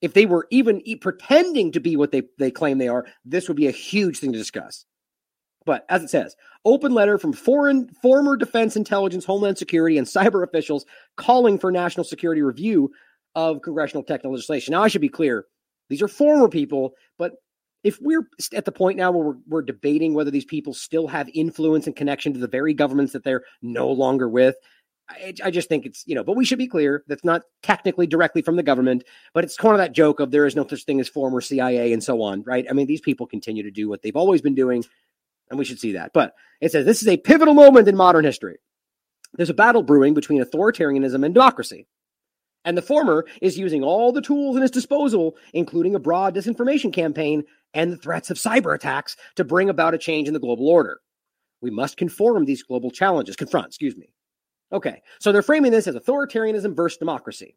[0.01, 3.57] If they were even pretending to be what they, they claim they are, this would
[3.57, 4.85] be a huge thing to discuss.
[5.65, 10.43] But as it says, open letter from foreign former defense intelligence, homeland security, and cyber
[10.43, 10.87] officials
[11.17, 12.91] calling for national security review
[13.39, 14.73] of congressional technical legislation.
[14.73, 15.47] Now, I should be clear:
[15.89, 17.33] these are former people, but
[17.85, 21.31] if we're at the point now where we're, we're debating whether these people still have
[21.33, 24.57] influence and connection to the very governments that they're no longer with,
[25.09, 28.09] I, I, just think it's, you know, but we should be clear that's not technically
[28.09, 30.85] directly from the government, but it's kind of that joke of there is no such
[30.85, 32.67] thing as former CIA and so on, right?
[32.69, 34.85] I mean, these people continue to do what they've always been doing
[35.51, 36.13] and we should see that.
[36.13, 38.59] But it says this is a pivotal moment in modern history.
[39.35, 41.87] There's a battle brewing between authoritarianism and democracy.
[42.65, 46.93] And the former is using all the tools in his disposal, including a broad disinformation
[46.93, 50.69] campaign and the threats of cyber attacks, to bring about a change in the global
[50.69, 51.01] order.
[51.61, 54.11] We must conform these global challenges, confront, excuse me.
[54.73, 57.57] Okay, so they're framing this as authoritarianism versus democracy.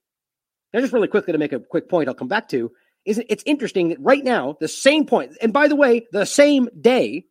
[0.73, 2.71] Now, just really quickly to make a quick point I'll come back to,
[3.05, 6.69] is it's interesting that right now, the same point, and by the way, the same
[6.79, 7.25] day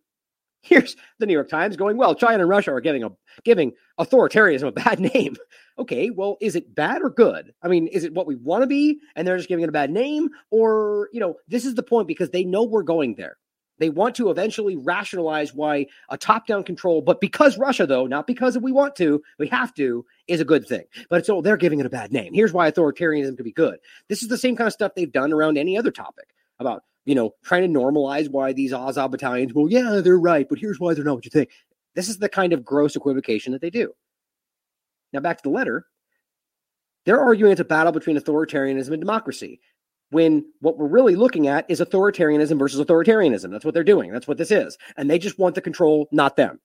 [0.62, 3.10] Here's the New York Times going, well, China and Russia are giving a
[3.44, 5.36] giving authoritarianism a bad name.
[5.78, 7.54] Okay, well, is it bad or good?
[7.62, 9.72] I mean, is it what we want to be and they're just giving it a
[9.72, 10.28] bad name?
[10.50, 13.38] Or, you know, this is the point because they know we're going there.
[13.78, 18.26] They want to eventually rationalize why a top down control, but because Russia, though, not
[18.26, 20.84] because we want to, we have to, is a good thing.
[21.08, 22.34] But so they're giving it a bad name.
[22.34, 23.78] Here's why authoritarianism could be good.
[24.08, 27.14] This is the same kind of stuff they've done around any other topic about you
[27.14, 30.94] know, trying to normalize why these Azov battalions, well, yeah, they're right, but here's why
[30.94, 31.50] they're not what you think.
[31.94, 33.92] This is the kind of gross equivocation that they do.
[35.12, 35.86] Now, back to the letter.
[37.06, 39.60] They're arguing it's a battle between authoritarianism and democracy,
[40.10, 43.50] when what we're really looking at is authoritarianism versus authoritarianism.
[43.50, 44.12] That's what they're doing.
[44.12, 44.76] That's what this is.
[44.96, 46.60] And they just want the control, not them.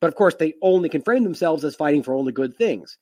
[0.00, 2.98] But of course, they only can frame themselves as fighting for only good things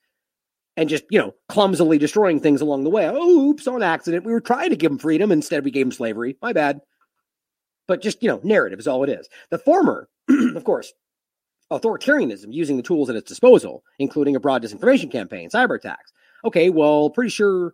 [0.77, 3.07] and just, you know, clumsily destroying things along the way.
[3.07, 4.25] Oh, oops, on accident.
[4.25, 5.31] We were trying to give them freedom.
[5.31, 6.37] Instead, we gave them slavery.
[6.41, 6.81] My bad.
[7.87, 9.27] But just, you know, narrative is all it is.
[9.49, 10.93] The former, of course,
[11.71, 16.13] authoritarianism using the tools at its disposal, including a broad disinformation campaign, cyber attacks.
[16.45, 17.73] Okay, well, pretty sure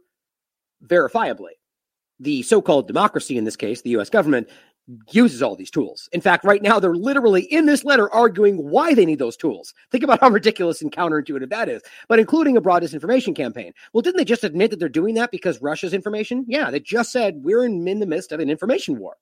[0.86, 1.52] verifiably,
[2.20, 4.50] the so called democracy in this case, the US government,
[5.12, 6.08] uses all these tools.
[6.12, 9.74] In fact, right now they're literally in this letter arguing why they need those tools.
[9.92, 11.82] Think about how ridiculous and counterintuitive that is.
[12.08, 13.74] But including a broad disinformation campaign.
[13.94, 16.46] Well, didn't they just admit that they're doing that because Russia's information?
[16.48, 19.18] Yeah, they just said we're in, in the midst of an information war,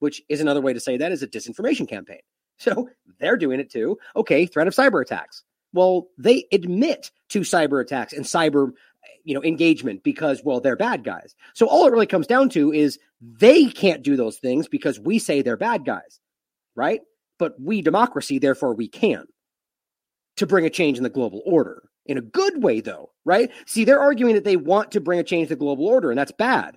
[0.00, 2.20] which is another way to say that is a disinformation campaign.
[2.58, 2.88] So
[3.20, 3.98] they're doing it too.
[4.16, 5.44] Okay, threat of cyber attacks.
[5.74, 8.70] Well, they admit to cyber attacks and cyber
[9.24, 11.34] you know engagement because well they're bad guys.
[11.54, 15.18] So all it really comes down to is they can't do those things because we
[15.18, 16.20] say they're bad guys
[16.76, 17.00] right?
[17.38, 19.24] But we democracy therefore we can
[20.36, 23.50] to bring a change in the global order in a good way though right?
[23.66, 26.18] See they're arguing that they want to bring a change to the global order and
[26.18, 26.76] that's bad.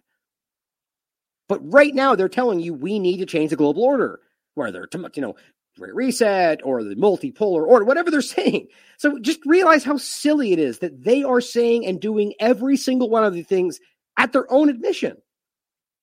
[1.48, 4.22] But right now they're telling you we need to change the global order
[4.56, 5.36] whether to, you know
[5.78, 8.68] Great Reset or the multipolar order, whatever they're saying.
[8.98, 13.10] So just realize how silly it is that they are saying and doing every single
[13.10, 13.80] one of the things
[14.18, 15.18] at their own admission.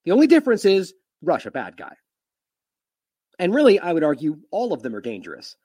[0.04, 1.94] The only difference is Russia, bad guy.
[3.38, 5.56] And really, I would argue all of them are dangerous.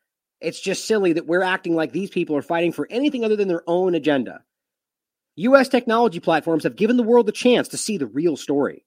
[0.41, 3.47] It's just silly that we're acting like these people are fighting for anything other than
[3.47, 4.43] their own agenda.
[5.35, 8.83] US technology platforms have given the world the chance to see the real story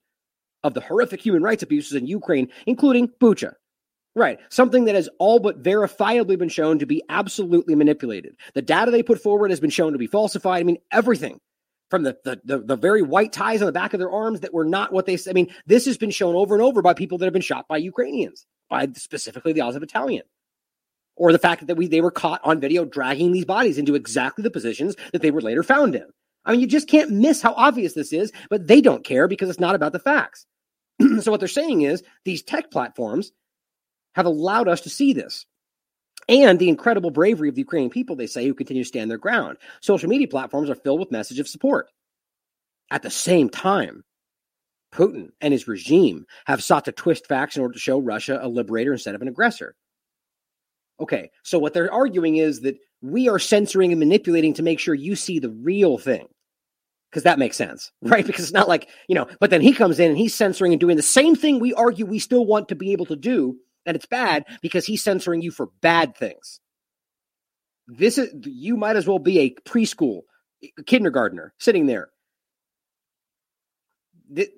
[0.63, 3.53] of the horrific human rights abuses in Ukraine, including Bucha,
[4.15, 4.39] Right.
[4.49, 8.37] Something that has all but verifiably been shown to be absolutely manipulated.
[8.53, 10.61] The data they put forward has been shown to be falsified.
[10.61, 11.41] I mean, everything
[11.89, 14.53] from the, the, the, the, very white ties on the back of their arms that
[14.53, 15.31] were not what they said.
[15.31, 17.67] I mean, this has been shown over and over by people that have been shot
[17.67, 20.23] by Ukrainians, by specifically the Azov Battalion.
[21.17, 24.43] Or the fact that we, they were caught on video dragging these bodies into exactly
[24.43, 26.07] the positions that they were later found in.
[26.45, 29.49] I mean, you just can't miss how obvious this is, but they don't care because
[29.49, 30.45] it's not about the facts.
[31.21, 33.31] so what they're saying is these tech platforms
[34.15, 35.45] have allowed us to see this.
[36.27, 39.17] and the incredible bravery of the Ukrainian people, they say, who continue to stand their
[39.17, 39.57] ground.
[39.81, 41.89] Social media platforms are filled with messages of support.
[42.89, 44.03] At the same time,
[44.91, 48.47] Putin and his regime have sought to twist facts in order to show Russia a
[48.47, 49.75] liberator instead of an aggressor.
[50.99, 54.95] Okay, so what they're arguing is that we are censoring and manipulating to make sure
[54.95, 56.27] you see the real thing.
[57.11, 58.13] Because that makes sense, mm-hmm.
[58.13, 58.25] right?
[58.25, 60.79] Because it's not like, you know, but then he comes in and he's censoring and
[60.79, 63.57] doing the same thing we argue we still want to be able to do.
[63.85, 66.59] And it's bad because he's censoring you for bad things.
[67.87, 70.21] This is, you might as well be a preschool
[70.77, 72.09] a kindergartner sitting there.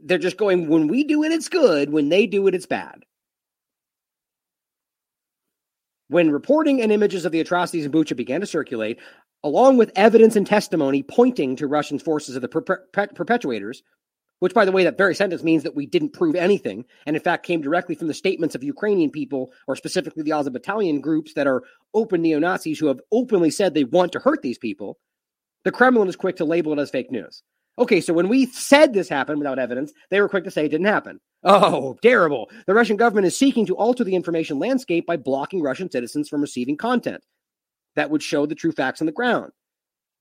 [0.04, 1.92] They're just going, when we do it, it's good.
[1.92, 3.04] When they do it, it's bad.
[6.08, 9.00] When reporting and images of the atrocities in Bucha began to circulate,
[9.44, 13.84] along with evidence and testimony pointing to Russian forces of the perpetrators,
[14.40, 17.22] which, by the way, that very sentence means that we didn't prove anything, and in
[17.22, 21.34] fact came directly from the statements of Ukrainian people, or specifically the Azov battalion groups
[21.34, 21.64] that are
[21.94, 24.98] open neo Nazis who have openly said they want to hurt these people.
[25.64, 27.44] The Kremlin is quick to label it as fake news.
[27.80, 30.70] Okay, so when we said this happened without evidence, they were quick to say it
[30.70, 31.20] didn't happen.
[31.44, 32.50] Oh, terrible.
[32.66, 36.42] The Russian government is seeking to alter the information landscape by blocking Russian citizens from
[36.42, 37.24] receiving content
[37.96, 39.52] that would show the true facts on the ground.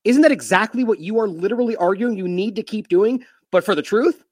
[0.03, 3.75] Isn't that exactly what you are literally arguing you need to keep doing, but for
[3.75, 4.23] the truth?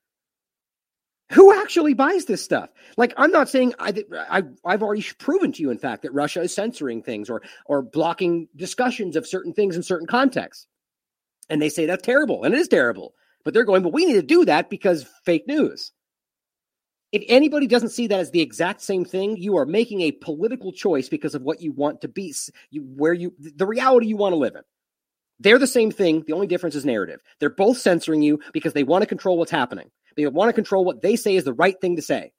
[1.32, 2.70] Who actually buys this stuff?
[2.98, 3.94] Like, I'm not saying I,
[4.30, 7.82] I, I've already proven to you, in fact, that Russia is censoring things or or
[7.82, 10.68] blocking discussions of certain things in certain contexts.
[11.50, 13.16] And they say that's terrible, and it is terrible.
[13.44, 15.92] But they're going, but we need to do that because fake news.
[17.12, 20.74] If anybody doesn't see that as the exact same thing, you are making a political
[20.74, 22.36] choice because of what you want to be,
[22.72, 24.64] you, where you, the reality you want to live in.
[25.40, 26.24] They're the same thing.
[26.26, 27.22] The only difference is narrative.
[27.40, 29.90] They're both censoring you because they want to control what's happening.
[30.16, 32.32] They want to control what they say is the right thing to say.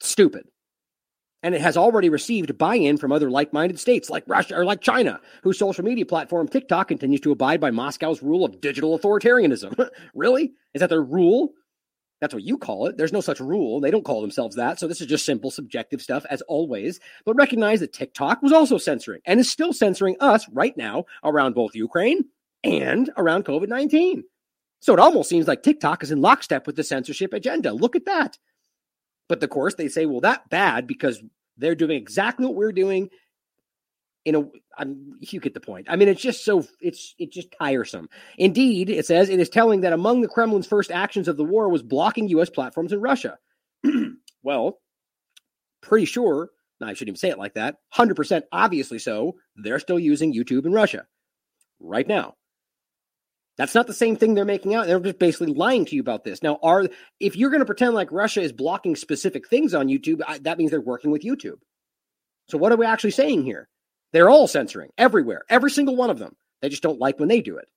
[0.00, 0.48] Stupid
[1.42, 5.20] and it has already received buy-in from other like-minded states like Russia or like China,
[5.42, 9.88] whose social media platform TikTok continues to abide by Moscow's rule of digital authoritarianism.
[10.14, 10.52] really?
[10.74, 11.52] Is that their rule?
[12.20, 12.96] That's what you call it.
[12.96, 13.80] There's no such rule.
[13.80, 14.80] They don't call themselves that.
[14.80, 16.98] So this is just simple subjective stuff as always.
[17.24, 21.54] But recognize that TikTok was also censoring and is still censoring us right now around
[21.54, 22.24] both Ukraine
[22.64, 24.22] and around COVID-19.
[24.80, 27.72] So it almost seems like TikTok is in lockstep with the censorship agenda.
[27.72, 28.38] Look at that.
[29.28, 31.22] But of course, they say, well, that bad because
[31.56, 33.10] they're doing exactly what we're doing.
[34.24, 34.44] In a,
[34.76, 35.86] I'm, you get the point.
[35.88, 38.08] I mean, it's just so it's it's just tiresome.
[38.36, 41.68] Indeed, it says it is telling that among the Kremlin's first actions of the war
[41.68, 42.50] was blocking U.S.
[42.50, 43.38] platforms in Russia.
[44.42, 44.80] well,
[45.80, 46.50] pretty sure.
[46.80, 47.76] I shouldn't even say it like that.
[47.90, 49.36] Hundred percent, obviously so.
[49.56, 51.06] They're still using YouTube in Russia
[51.80, 52.34] right now.
[53.58, 54.86] That's not the same thing they're making out.
[54.86, 56.44] They're just basically lying to you about this.
[56.44, 56.88] Now, are
[57.18, 60.70] if you're going to pretend like Russia is blocking specific things on YouTube, that means
[60.70, 61.58] they're working with YouTube.
[62.48, 63.68] So what are we actually saying here?
[64.12, 66.36] They're all censoring everywhere, every single one of them.
[66.60, 67.68] They just don't like when they do it.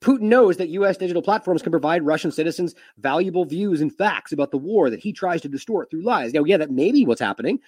[0.00, 0.98] Putin knows that U.S.
[0.98, 5.12] digital platforms can provide Russian citizens valuable views and facts about the war that he
[5.12, 6.34] tries to distort through lies.
[6.34, 7.60] Now, yeah, that may be what's happening,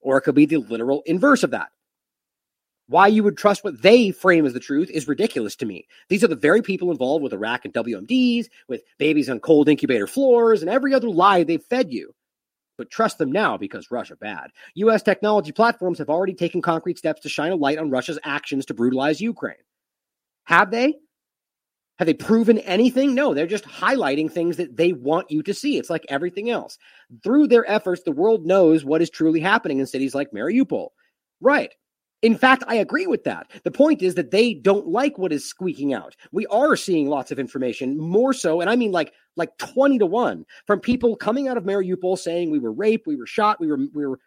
[0.00, 1.68] or it could be the literal inverse of that.
[2.88, 5.86] Why you would trust what they frame as the truth is ridiculous to me.
[6.08, 10.08] These are the very people involved with Iraq and WMDs, with babies on cold incubator
[10.08, 12.12] floors, and every other lie they've fed you.
[12.80, 14.52] But trust them now because Russia bad.
[14.76, 15.02] U.S.
[15.02, 18.72] technology platforms have already taken concrete steps to shine a light on Russia's actions to
[18.72, 19.62] brutalize Ukraine.
[20.44, 20.94] Have they?
[21.98, 23.14] Have they proven anything?
[23.14, 25.76] No, they're just highlighting things that they want you to see.
[25.76, 26.78] It's like everything else.
[27.22, 30.88] Through their efforts, the world knows what is truly happening in cities like Mariupol.
[31.42, 31.74] Right.
[32.22, 33.50] In fact, I agree with that.
[33.62, 36.16] The point is that they don't like what is squeaking out.
[36.32, 40.06] We are seeing lots of information, more so, and I mean like like 20 to
[40.06, 43.68] 1 from people coming out of Mariupol saying we were raped, we were shot, we
[43.68, 44.18] were we were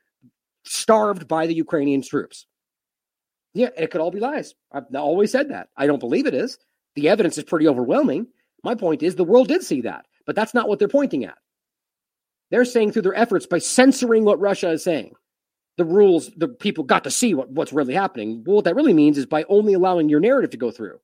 [0.66, 2.46] starved by the Ukrainian troops.
[3.54, 4.56] Yeah, it could all be lies.
[4.72, 5.70] I've always said that.
[5.78, 6.58] I don't believe it is.
[6.96, 8.28] The evidence is pretty overwhelming.
[8.64, 11.38] My point is the world did see that, but that's not what they're pointing at.
[12.50, 15.14] They're saying through their efforts by censoring what Russia is saying
[15.78, 18.44] the rules, the people got to see what, what's really happening.
[18.46, 21.00] Well, what that really means is by only allowing your narrative to go through,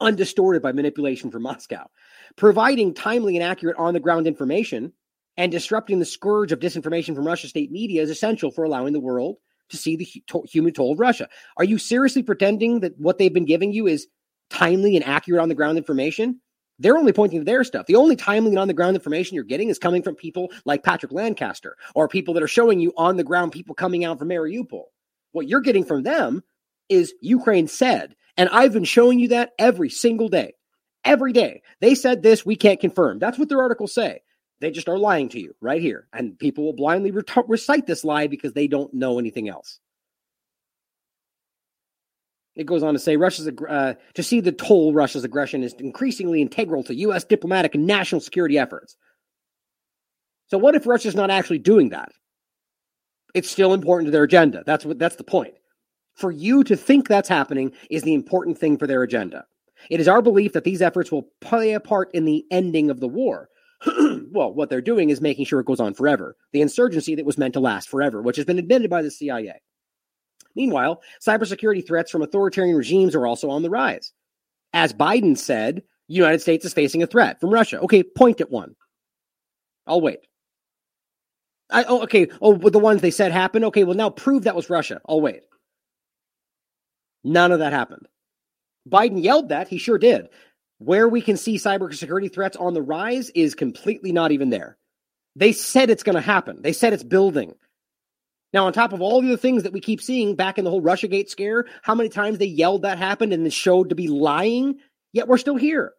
[0.00, 1.88] undistorted by manipulation from Moscow,
[2.36, 4.92] providing timely and accurate on the ground information,
[5.36, 9.00] and disrupting the scourge of disinformation from Russia state media is essential for allowing the
[9.00, 9.36] world
[9.68, 10.08] to see the
[10.48, 11.28] human toll of Russia.
[11.56, 14.06] Are you seriously pretending that what they've been giving you is
[14.48, 16.40] timely and accurate on the ground information?
[16.78, 17.86] They're only pointing to their stuff.
[17.86, 20.82] The only timely and on the ground information you're getting is coming from people like
[20.82, 24.28] Patrick Lancaster or people that are showing you on the ground people coming out from
[24.28, 24.84] Mariupol.
[25.32, 26.42] What you're getting from them
[26.88, 28.14] is Ukraine said.
[28.36, 30.54] And I've been showing you that every single day.
[31.04, 31.62] Every day.
[31.80, 33.18] They said this, we can't confirm.
[33.18, 34.22] That's what their articles say.
[34.60, 36.08] They just are lying to you right here.
[36.12, 39.78] And people will blindly re- recite this lie because they don't know anything else.
[42.56, 46.40] It goes on to say Russia's uh, to see the toll Russia's aggression is increasingly
[46.40, 47.24] integral to U.S.
[47.24, 48.96] diplomatic and national security efforts.
[50.46, 52.12] So, what if Russia's not actually doing that?
[53.34, 54.62] It's still important to their agenda.
[54.64, 55.52] That's what that's the point.
[56.16, 59.44] For you to think that's happening is the important thing for their agenda.
[59.90, 63.00] It is our belief that these efforts will play a part in the ending of
[63.00, 63.50] the war.
[64.30, 66.36] well, what they're doing is making sure it goes on forever.
[66.52, 69.60] The insurgency that was meant to last forever, which has been admitted by the CIA.
[70.54, 74.12] Meanwhile, cybersecurity threats from authoritarian regimes are also on the rise.
[74.72, 77.80] As Biden said, United States is facing a threat from Russia.
[77.80, 78.74] Okay, point at one.
[79.86, 80.20] I'll wait.
[81.70, 82.28] I, oh, okay.
[82.40, 83.66] Oh, the ones they said happened.
[83.66, 85.00] Okay, well now prove that was Russia.
[85.08, 85.42] I'll wait.
[87.24, 88.06] None of that happened.
[88.88, 89.68] Biden yelled that.
[89.68, 90.28] He sure did.
[90.78, 94.76] Where we can see cybersecurity threats on the rise is completely not even there.
[95.34, 96.62] They said it's going to happen.
[96.62, 97.54] They said it's building.
[98.52, 100.70] Now, on top of all the other things that we keep seeing back in the
[100.70, 104.08] whole Russiagate scare, how many times they yelled that happened and then showed to be
[104.08, 104.78] lying,
[105.12, 105.92] yet we're still here.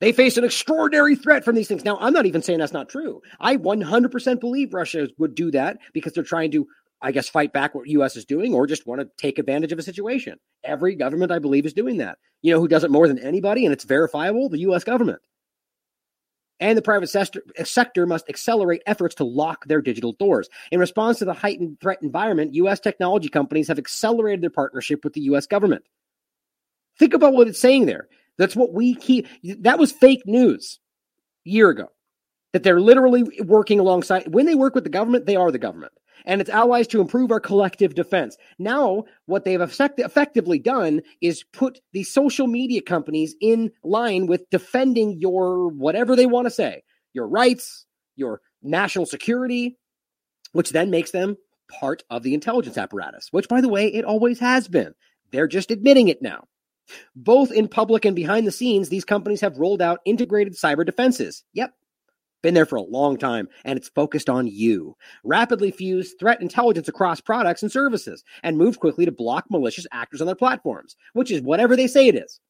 [0.00, 1.84] They face an extraordinary threat from these things.
[1.84, 3.22] Now, I'm not even saying that's not true.
[3.40, 6.66] I 100% believe Russia would do that because they're trying to,
[7.04, 8.16] I guess, fight back what U.S.
[8.16, 10.38] is doing or just want to take advantage of a situation.
[10.64, 12.16] Every government, I believe, is doing that.
[12.40, 14.48] You know who does it more than anybody, and it's verifiable?
[14.48, 14.84] The U.S.
[14.84, 15.20] government.
[16.60, 20.48] And the private sector must accelerate efforts to lock their digital doors.
[20.72, 22.80] In response to the heightened threat environment, U.S.
[22.80, 25.46] technology companies have accelerated their partnership with the U.S.
[25.46, 25.84] government.
[26.98, 28.08] Think about what it's saying there.
[28.38, 29.26] That's what we keep.
[29.42, 30.78] That was fake news
[31.44, 31.88] year ago.
[32.54, 34.32] That they're literally working alongside.
[34.32, 35.92] When they work with the government, they are the government.
[36.24, 38.38] And its allies to improve our collective defense.
[38.58, 44.48] Now, what they've effect- effectively done is put the social media companies in line with
[44.48, 47.84] defending your whatever they want to say, your rights,
[48.16, 49.76] your national security,
[50.52, 51.36] which then makes them
[51.68, 54.94] part of the intelligence apparatus, which, by the way, it always has been.
[55.30, 56.44] They're just admitting it now.
[57.16, 61.44] Both in public and behind the scenes, these companies have rolled out integrated cyber defenses.
[61.54, 61.72] Yep.
[62.44, 64.94] Been there for a long time, and it's focused on you.
[65.24, 70.20] Rapidly fuse threat intelligence across products and services, and move quickly to block malicious actors
[70.20, 72.40] on their platforms, which is whatever they say it is.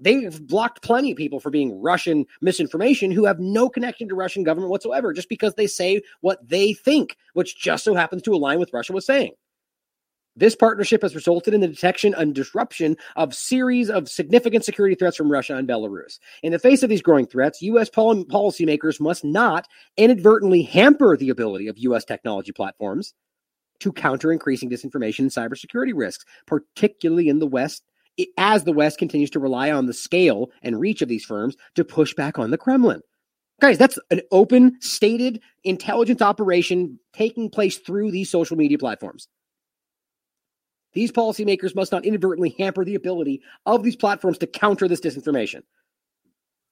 [0.00, 4.42] They've blocked plenty of people for being Russian misinformation who have no connection to Russian
[4.42, 8.58] government whatsoever, just because they say what they think, which just so happens to align
[8.58, 9.30] with Russia was saying.
[10.36, 15.16] This partnership has resulted in the detection and disruption of series of significant security threats
[15.16, 16.18] from Russia and Belarus.
[16.42, 17.88] In the face of these growing threats, U.S.
[17.88, 19.66] Pol- policymakers must not
[19.96, 22.04] inadvertently hamper the ability of U.S.
[22.04, 23.14] technology platforms
[23.80, 27.82] to counter increasing disinformation and cybersecurity risks, particularly in the West,
[28.36, 31.84] as the West continues to rely on the scale and reach of these firms to
[31.84, 33.00] push back on the Kremlin.
[33.60, 39.28] Guys, that's an open, stated intelligence operation taking place through these social media platforms.
[40.96, 45.60] These policymakers must not inadvertently hamper the ability of these platforms to counter this disinformation.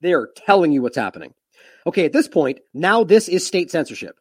[0.00, 1.34] They are telling you what's happening.
[1.86, 4.16] Okay, at this point, now this is state censorship.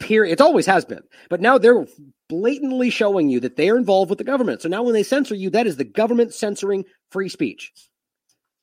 [0.00, 0.32] Period.
[0.32, 1.02] It always has been.
[1.28, 1.86] But now they're
[2.30, 4.62] blatantly showing you that they're involved with the government.
[4.62, 7.72] So now when they censor you, that is the government censoring free speech.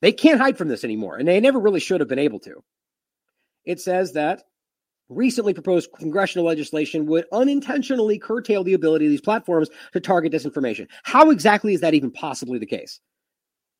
[0.01, 2.63] They can't hide from this anymore, and they never really should have been able to.
[3.63, 4.41] It says that
[5.11, 10.87] recently proposed congressional legislation would unintentionally curtail the ability of these platforms to target disinformation.
[11.03, 12.99] How exactly is that even possibly the case?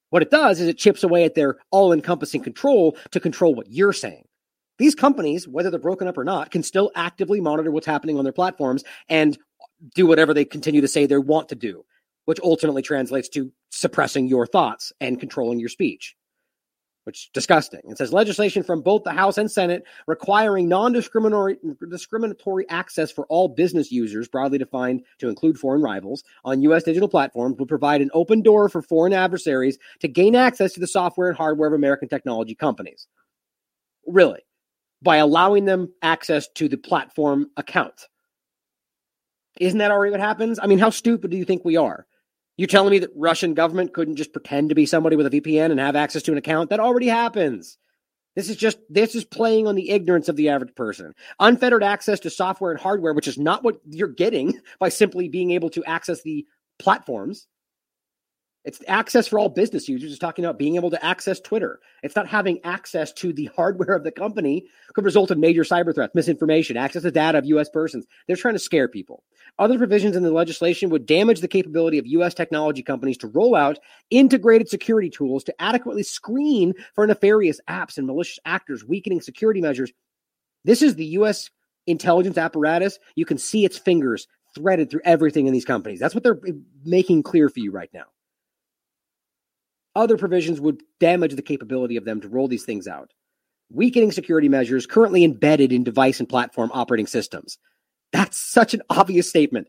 [0.10, 3.72] What it does is it chips away at their all encompassing control to control what
[3.72, 4.26] you're saying.
[4.78, 8.26] These companies, whether they're broken up or not, can still actively monitor what's happening on
[8.26, 9.38] their platforms and
[9.96, 11.86] do whatever they continue to say they want to do,
[12.26, 16.16] which ultimately translates to suppressing your thoughts and controlling your speech
[17.04, 17.82] which is disgusting.
[17.86, 21.58] It says legislation from both the House and Senate requiring non-discriminatory
[21.90, 26.84] discriminatory access for all business users, broadly defined to include foreign rivals, on U.S.
[26.84, 30.88] digital platforms would provide an open door for foreign adversaries to gain access to the
[30.88, 33.08] software and hardware of American technology companies.
[34.08, 34.42] Really,
[35.02, 38.08] by allowing them access to the platform account.
[39.60, 40.60] Isn't that already what happens?
[40.62, 42.06] I mean, how stupid do you think we are?
[42.58, 45.72] You telling me that Russian government couldn't just pretend to be somebody with a VPN
[45.72, 46.70] and have access to an account?
[46.70, 47.78] That already happens.
[48.36, 51.14] This is just this is playing on the ignorance of the average person.
[51.40, 55.52] Unfettered access to software and hardware, which is not what you're getting by simply being
[55.52, 56.46] able to access the
[56.80, 57.48] platforms.
[58.64, 60.12] It's access for all business users.
[60.12, 61.80] It's talking about being able to access Twitter.
[62.04, 65.96] It's not having access to the hardware of the company could result in major cyber
[65.96, 67.70] threats, misinformation, access to data of U.S.
[67.70, 68.06] persons.
[68.28, 69.24] They're trying to scare people.
[69.58, 72.36] Other provisions in the legislation would damage the capability of U.S.
[72.36, 73.80] technology companies to roll out
[74.12, 79.92] integrated security tools to adequately screen for nefarious apps and malicious actors, weakening security measures.
[80.66, 81.50] This is the U.S.
[81.88, 83.00] intelligence apparatus.
[83.16, 86.00] You can see its fingers threaded through everything in these companies.
[86.00, 86.52] That's what they're eh,
[86.86, 88.06] making clear for you right now.
[89.96, 93.12] Other provisions would damage the capability of them to roll these things out.
[93.70, 97.58] Weakening security measures currently embedded in device and platform operating systems.
[98.12, 99.68] That's such an obvious statement.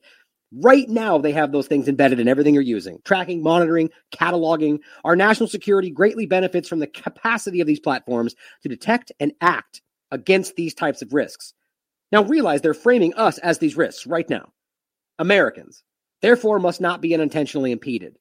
[0.55, 4.81] Right now, they have those things embedded in everything you're using tracking, monitoring, cataloging.
[5.05, 9.81] Our national security greatly benefits from the capacity of these platforms to detect and act
[10.11, 11.55] against these types of risks.
[12.11, 14.53] Now, realize they're framing us as these risks right now.
[15.19, 15.83] Americans,
[16.21, 18.19] therefore, must not be unintentionally impeded.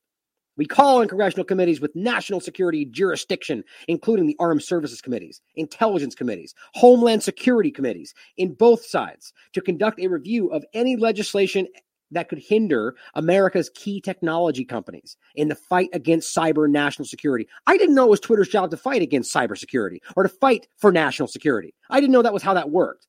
[0.57, 6.13] We call on congressional committees with national security jurisdiction, including the armed services committees, intelligence
[6.13, 11.67] committees, homeland security committees in both sides, to conduct a review of any legislation
[12.11, 17.47] that could hinder America's key technology companies in the fight against cyber national security.
[17.67, 20.91] I didn't know it was Twitter's job to fight against cybersecurity or to fight for
[20.91, 21.73] national security.
[21.89, 23.07] I didn't know that was how that worked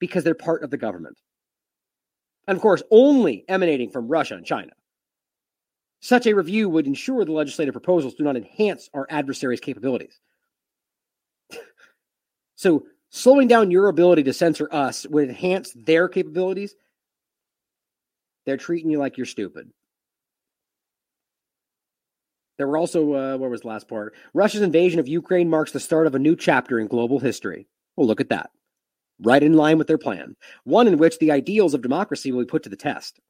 [0.00, 1.18] because they're part of the government.
[2.46, 4.72] And of course, only emanating from Russia and China.
[6.04, 10.20] Such a review would ensure the legislative proposals do not enhance our adversaries' capabilities.
[12.56, 16.76] so, slowing down your ability to censor us would enhance their capabilities
[18.44, 19.70] they're treating you like you're stupid.
[22.58, 24.14] There were also, uh, where was the last part?
[24.34, 27.66] Russia's invasion of Ukraine marks the start of a new chapter in global history.
[27.96, 28.50] Well, look at that.
[29.20, 30.36] Right in line with their plan.
[30.64, 33.20] One in which the ideals of democracy will be put to the test.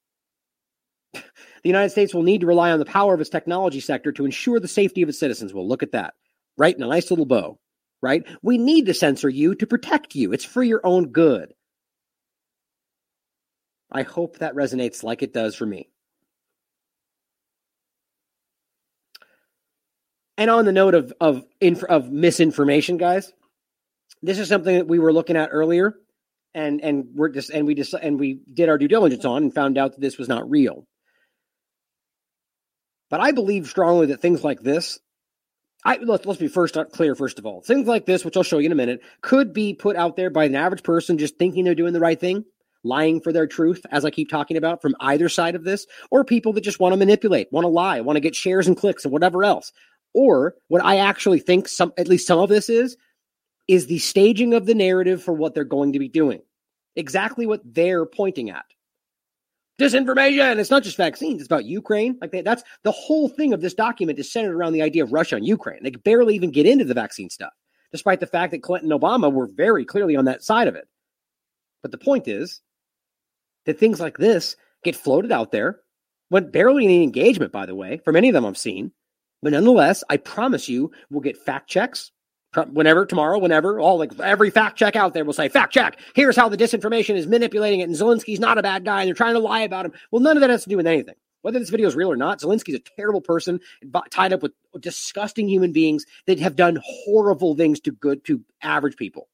[1.65, 4.27] The United States will need to rely on the power of its technology sector to
[4.27, 5.55] ensure the safety of its citizens.
[5.55, 6.13] Well, look at that.
[6.59, 7.59] Right in a nice little bow.
[8.03, 8.23] Right?
[8.43, 10.35] We need to censor you to protect you.
[10.35, 11.55] It's for your own good.
[13.91, 15.89] I hope that resonates like it does for me.
[20.37, 23.33] And on the note of of inf- of misinformation, guys,
[24.21, 25.95] this is something that we were looking at earlier,
[26.53, 29.55] and and we're just and we just and we did our due diligence on and
[29.55, 30.87] found out that this was not real.
[33.15, 34.99] But I believe strongly that things like this,
[35.85, 37.15] I let's let's be first uh, clear.
[37.15, 39.73] First of all, things like this, which I'll show you in a minute, could be
[39.73, 42.45] put out there by an average person just thinking they're doing the right thing
[42.83, 46.25] lying for their truth, as I keep talking about from either side of this, or
[46.25, 49.05] people that just want to manipulate, want to lie, want to get shares and clicks
[49.05, 49.71] and whatever else.
[50.13, 52.97] Or what I actually think some, at least some of this is,
[53.69, 56.41] is the staging of the narrative for what they're going to be doing.
[56.97, 58.65] Exactly what they're pointing at.
[59.81, 60.59] Disinformation.
[60.59, 61.41] It's not just vaccines.
[61.41, 62.17] It's about Ukraine.
[62.21, 65.13] Like they, that's the whole thing of this document is centered around the idea of
[65.13, 65.83] Russia and Ukraine.
[65.83, 67.53] They barely even get into the vaccine stuff,
[67.91, 70.87] despite the fact that Clinton and Obama were very clearly on that side of it.
[71.83, 72.61] But the point is,
[73.65, 75.81] that things like this get floated out there
[76.29, 78.93] when barely any engagement, by the way, from any of them I've seen.
[79.43, 82.13] But nonetheless, I promise you, we'll get fact checks
[82.57, 83.81] whenever, tomorrow, whenever.
[83.81, 85.99] All like every fact check out there will say, fact check.
[86.15, 89.15] Here's how the disinformation is manipulating it, and Zelensky's not a bad guy, and they're
[89.15, 89.93] trying to lie about him.
[90.11, 91.15] Well, none of that has to do with anything.
[91.43, 93.61] Whether this video is real or not, Zelensky's a terrible person
[94.11, 98.97] tied up with disgusting human beings that have done horrible things to good to average
[98.97, 99.29] people.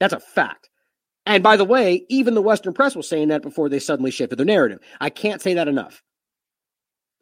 [0.00, 0.68] That's a fact.
[1.24, 4.36] And by the way, even the Western press was saying that before they suddenly shifted
[4.36, 4.80] their narrative.
[5.00, 6.02] I can't say that enough.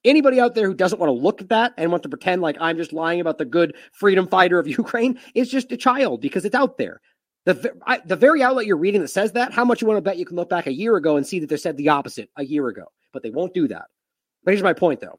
[0.04, 2.56] Anybody out there who doesn't want to look at that and want to pretend like
[2.60, 6.44] I'm just lying about the good freedom fighter of Ukraine is just a child because
[6.44, 7.00] it's out there.
[7.44, 10.02] The, I, the very outlet you're reading that says that, how much you want to
[10.02, 12.28] bet you can look back a year ago and see that they said the opposite
[12.36, 13.86] a year ago, but they won't do that.
[14.44, 15.18] But here's my point though.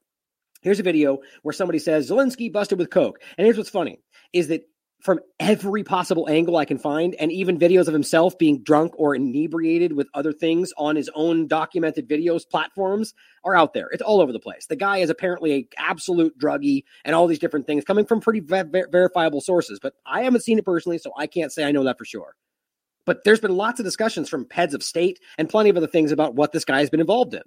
[0.62, 3.20] Here's a video where somebody says Zelensky busted with coke.
[3.38, 4.00] And here's what's funny
[4.34, 4.69] is that
[5.02, 9.16] from every possible angle I can find, and even videos of himself being drunk or
[9.16, 13.14] inebriated with other things on his own documented videos platforms
[13.46, 13.88] are out there.
[13.92, 14.66] It's all over the place.
[14.68, 18.42] The guy is apparently a absolute druggie and all these different things coming from pretty
[18.42, 21.86] ver- verifiable sources, but I haven't seen it personally, so I can't say I know
[21.86, 22.36] that for sure.
[23.06, 26.12] But there's been lots of discussions from heads of state and plenty of other things
[26.12, 27.44] about what this guy has been involved in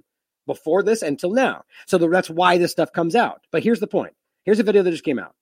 [0.47, 1.65] before this until now.
[1.87, 3.43] So that's why this stuff comes out.
[3.53, 4.15] But here's the point.
[4.45, 5.35] Here's a video that just came out.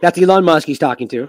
[0.00, 1.28] That's Elon Musk he's talking to.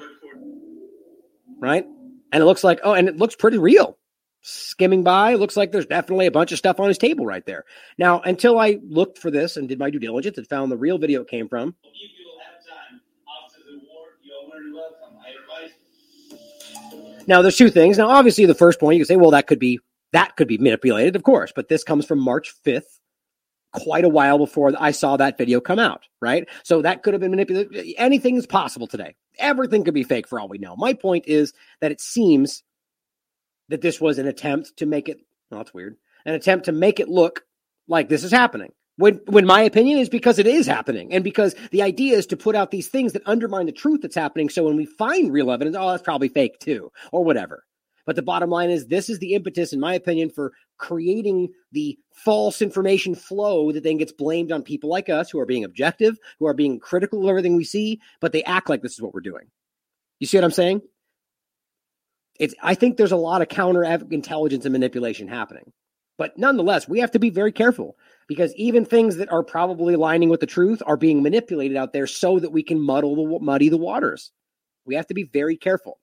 [1.60, 1.86] Right?
[2.32, 3.98] And it looks like, oh, and it looks pretty real.
[4.42, 7.66] Skimming by, looks like there's definitely a bunch of stuff on his table right there.
[7.98, 10.98] Now, until I looked for this and did my due diligence and found the real
[10.98, 11.76] video it came from.
[17.28, 17.98] Now, there's two things.
[18.00, 19.80] Now, obviously, the first point you can say, well, that could be
[20.12, 23.00] that could be manipulated, of course, but this comes from March 5th,
[23.74, 26.48] quite a while before I saw that video come out, right?
[26.64, 27.96] So that could have been manipulated.
[27.98, 29.16] Anything is possible today.
[29.40, 30.76] Everything could be fake for all we know.
[30.76, 32.64] My point is that it seems
[33.70, 35.96] that this was an attempt to make it, well, that's weird,
[36.26, 37.46] an attempt to make it look
[37.88, 41.56] like this is happening When, when my opinion is because it is happening and because
[41.72, 44.50] the idea is to put out these things that undermine the truth that's happening.
[44.50, 47.64] So when we find real evidence, oh, that's probably fake too, or whatever.
[48.06, 51.98] But the bottom line is this is the impetus, in my opinion, for creating the
[52.12, 56.18] false information flow that then gets blamed on people like us who are being objective,
[56.40, 59.14] who are being critical of everything we see, but they act like this is what
[59.14, 59.48] we're doing.
[60.20, 60.82] You see what I'm saying?
[62.40, 65.72] It's, I think there's a lot of counter intelligence and manipulation happening.
[66.18, 67.98] But nonetheless, we have to be very careful
[68.28, 72.06] because even things that are probably aligning with the truth are being manipulated out there
[72.06, 74.32] so that we can muddle the muddy the waters.
[74.86, 76.00] We have to be very careful.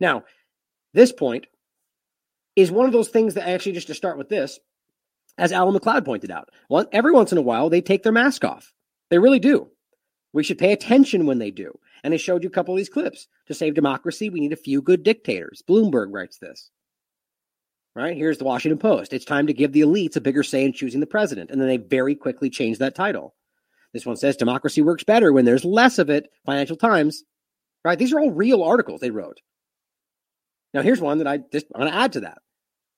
[0.00, 0.24] Now,
[0.94, 1.46] this point
[2.56, 4.58] is one of those things that actually just to start with this,
[5.36, 8.44] as Alan MacLeod pointed out, one, every once in a while they take their mask
[8.44, 8.72] off.
[9.10, 9.68] They really do.
[10.32, 11.78] We should pay attention when they do.
[12.04, 13.28] And I showed you a couple of these clips.
[13.46, 15.62] To save democracy, we need a few good dictators.
[15.68, 16.70] Bloomberg writes this.
[17.94, 18.16] Right?
[18.16, 19.12] Here's the Washington Post.
[19.12, 21.50] It's time to give the elites a bigger say in choosing the president.
[21.50, 23.34] And then they very quickly change that title.
[23.92, 26.28] This one says democracy works better when there's less of it.
[26.44, 27.24] Financial Times.
[27.84, 27.98] Right?
[27.98, 29.40] These are all real articles they wrote.
[30.74, 32.38] Now, here's one that I just want to add to that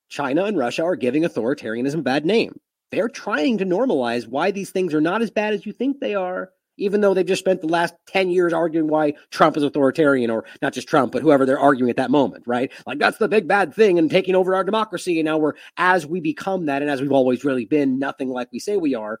[0.09, 2.59] China and Russia are giving authoritarianism a bad name.
[2.91, 6.15] They're trying to normalize why these things are not as bad as you think they
[6.15, 10.31] are even though they've just spent the last 10 years arguing why Trump is authoritarian,
[10.31, 12.71] or not just Trump, but whoever they're arguing at that moment, right?
[12.87, 15.19] Like that's the big bad thing and taking over our democracy.
[15.19, 18.51] And now we're, as we become that, and as we've always really been, nothing like
[18.51, 19.19] we say we are,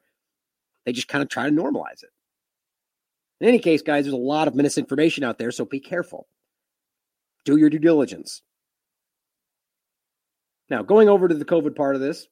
[0.85, 2.09] they just kind of try to normalize it.
[3.39, 6.27] In any case, guys, there's a lot of misinformation out there, so be careful.
[7.45, 8.41] Do your due diligence.
[10.69, 12.27] Now, going over to the COVID part of this,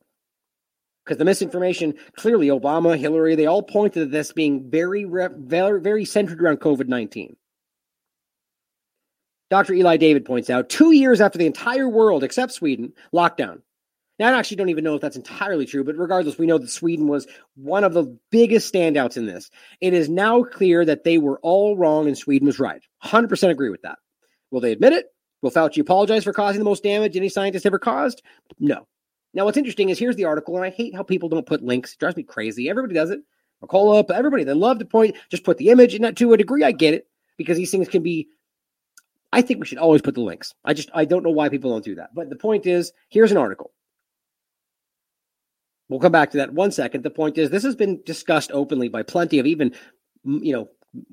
[1.04, 6.06] because the misinformation clearly Obama, Hillary, they all pointed to this being very, very, very
[6.06, 7.36] centered around COVID 19.
[9.50, 9.74] Dr.
[9.74, 13.62] Eli David points out two years after the entire world, except Sweden, lockdown.
[14.20, 16.70] Now, I actually don't even know if that's entirely true, but regardless, we know that
[16.70, 17.26] Sweden was
[17.56, 19.50] one of the biggest standouts in this.
[19.80, 22.82] It is now clear that they were all wrong and Sweden was right.
[23.04, 23.98] 100% agree with that.
[24.52, 25.08] Will they admit it?
[25.42, 28.22] Will Fauci apologize for causing the most damage any scientist ever caused?
[28.60, 28.88] No.
[29.34, 31.94] Now, what's interesting is here's the article, and I hate how people don't put links.
[31.94, 32.70] It drives me crazy.
[32.70, 33.20] Everybody does it.
[33.64, 35.94] Mercola, everybody, they love to point, just put the image.
[35.94, 37.08] And to a degree, I get it
[37.38, 38.30] because these things can be.
[39.32, 40.56] I think we should always put the links.
[40.66, 42.16] I just, I don't know why people don't do that.
[42.16, 43.72] But the point is, here's an article.
[45.88, 47.04] We'll come back to that one second.
[47.04, 49.74] The point is, this has been discussed openly by plenty of even,
[50.24, 50.70] you know,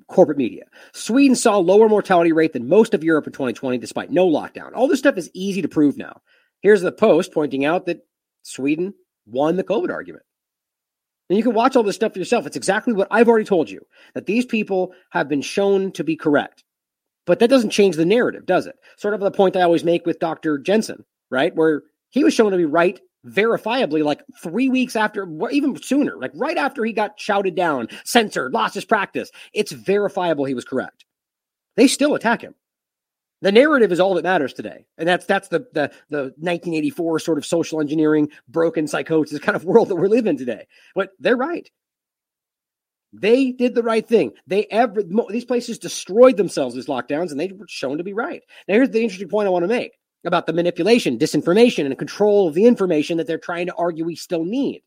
[0.08, 0.64] corporate media.
[0.92, 4.72] Sweden saw lower mortality rate than most of Europe in 2020, despite no lockdown.
[4.74, 6.20] All this stuff is easy to prove now.
[6.60, 8.06] Here's the post pointing out that
[8.42, 8.94] Sweden
[9.26, 10.24] won the COVID argument.
[11.28, 12.46] And you can watch all this stuff for yourself.
[12.46, 13.84] It's exactly what I've already told you
[14.14, 16.62] that these people have been shown to be correct.
[17.26, 18.76] But that doesn't change the narrative, does it?
[18.96, 20.58] Sort of the point I always make with Dr.
[20.58, 21.54] Jensen, right?
[21.54, 26.32] Where he was shown to be right verifiably like three weeks after, even sooner, like
[26.34, 29.30] right after he got shouted down, censored, lost his practice.
[29.52, 31.04] It's verifiable he was correct.
[31.76, 32.54] They still attack him.
[33.42, 37.36] The narrative is all that matters today, and that's that's the the the 1984 sort
[37.36, 40.66] of social engineering, broken psychosis kind of world that we're living today.
[40.94, 41.70] But they're right.
[43.12, 44.32] They did the right thing.
[44.46, 48.42] They ever these places destroyed themselves as lockdowns, and they were shown to be right.
[48.68, 49.92] Now, here's the interesting point I want to make
[50.24, 54.16] about the manipulation, disinformation, and control of the information that they're trying to argue we
[54.16, 54.82] still need.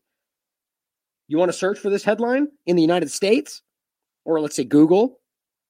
[1.28, 3.62] You want to search for this headline in the United States,
[4.24, 5.20] or let's say Google,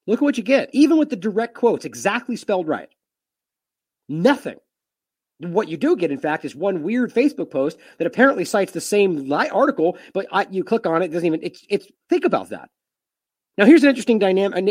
[0.07, 2.89] Look at what you get, even with the direct quotes exactly spelled right.
[4.09, 4.57] Nothing.
[5.39, 8.81] What you do get, in fact, is one weird Facebook post that apparently cites the
[8.81, 11.39] same article, but I, you click on it, it doesn't even.
[11.41, 11.87] It's it's.
[12.09, 12.69] Think about that.
[13.57, 14.67] Now, here's an interesting dynamic, an,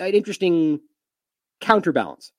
[0.00, 0.80] an interesting
[1.60, 2.32] counterbalance.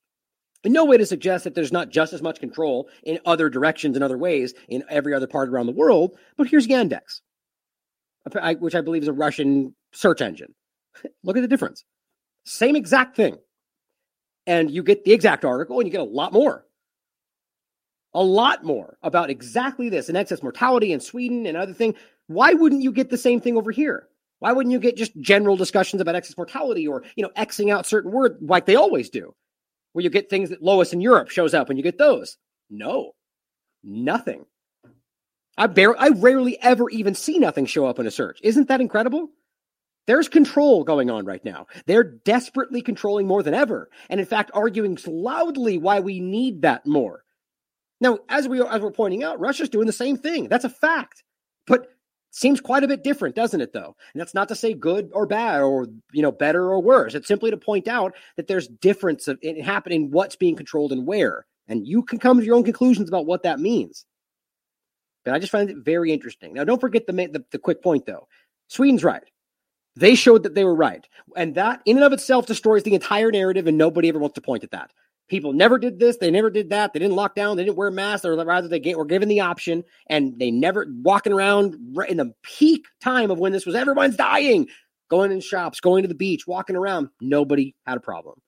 [0.66, 4.04] No way to suggest that there's not just as much control in other directions and
[4.04, 7.22] other ways in every other part around the world, but here's Yandex,
[8.60, 10.54] which I believe is a Russian search engine.
[11.24, 11.84] Look at the difference.
[12.46, 13.38] Same exact thing.
[14.48, 16.66] And you get the exact article and you get a lot more.
[18.14, 21.96] A lot more about exactly this and excess mortality in Sweden and other thing.
[22.28, 24.08] Why wouldn't you get the same thing over here?
[24.40, 27.86] Why wouldn't you get just general discussions about excess mortality or, you know, Xing out
[27.86, 29.34] certain words like they always do?
[29.96, 32.36] Where you get things that Lois in Europe shows up and you get those.
[32.70, 33.14] No,
[33.82, 34.44] nothing.
[35.58, 38.42] I barely, I rarely ever even see nothing show up in a search.
[38.44, 39.30] Isn't that incredible?
[40.06, 41.68] There's control going on right now.
[41.86, 46.86] They're desperately controlling more than ever, and in fact, arguing loudly why we need that
[46.86, 47.24] more.
[48.02, 50.50] Now, as we as we're pointing out, Russia's doing the same thing.
[50.50, 51.24] That's a fact,
[52.36, 53.72] seems quite a bit different, doesn't it?
[53.72, 57.16] Though, and that's not to say good or bad, or you know, better or worse.
[57.16, 61.08] It's simply to point out that there's difference of it happening, what's being controlled and
[61.08, 64.06] where, and you can come to your own conclusions about what that means.
[65.24, 66.54] But I just find it very interesting.
[66.54, 68.28] Now, don't forget the, the, the quick point, though.
[68.68, 69.24] Sweden's right.
[69.96, 71.08] They showed that they were right.
[71.38, 74.42] And that, in and of itself, destroys the entire narrative, and nobody ever wants to
[74.42, 74.92] point at that.
[75.28, 76.18] People never did this.
[76.18, 76.94] They never did that.
[76.94, 77.58] They didn't lock down.
[77.58, 80.86] They didn't wear masks, or rather, they get, were given the option, and they never
[81.02, 81.76] walking around
[82.08, 84.68] in the peak time of when this was everyone's dying,
[85.10, 87.10] going in shops, going to the beach, walking around.
[87.20, 88.40] Nobody had a problem.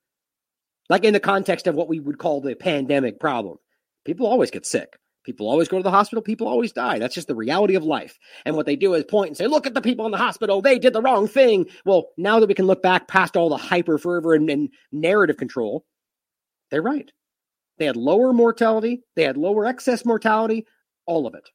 [0.89, 3.57] Like in the context of what we would call the pandemic problem,
[4.05, 4.97] people always get sick.
[5.25, 6.21] People always go to the hospital.
[6.21, 6.99] People always die.
[6.99, 8.17] That's just the reality of life.
[8.45, 10.61] And what they do is point and say, look at the people in the hospital.
[10.61, 11.65] They did the wrong thing.
[11.83, 15.35] Well, now that we can look back past all the hyper fervor and, and narrative
[15.35, 15.83] control,
[16.71, 17.11] they're right.
[17.77, 19.03] They had lower mortality.
[19.15, 20.65] They had lower excess mortality,
[21.05, 21.49] all of it.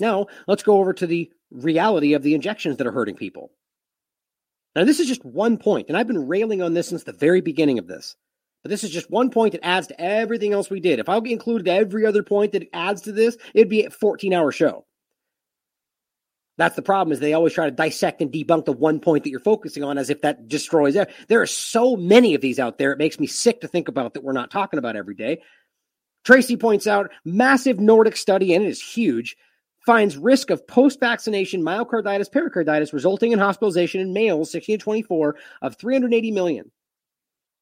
[0.00, 3.52] Now, let's go over to the reality of the injections that are hurting people.
[4.74, 7.40] Now, this is just one point, and I've been railing on this since the very
[7.40, 8.16] beginning of this.
[8.64, 10.98] But this is just one point that adds to everything else we did.
[10.98, 14.50] If I included every other point that adds to this, it'd be a 14 hour
[14.50, 14.84] show.
[16.56, 19.30] That's the problem is they always try to dissect and debunk the one point that
[19.30, 21.10] you're focusing on as if that destroys it.
[21.28, 22.92] There are so many of these out there.
[22.92, 25.42] It makes me sick to think about that we're not talking about every day.
[26.24, 29.36] Tracy points out massive Nordic study, and it is huge,
[29.84, 35.76] finds risk of post-vaccination myocarditis pericarditis resulting in hospitalization in males 16 to 24 of
[35.76, 36.70] 380 million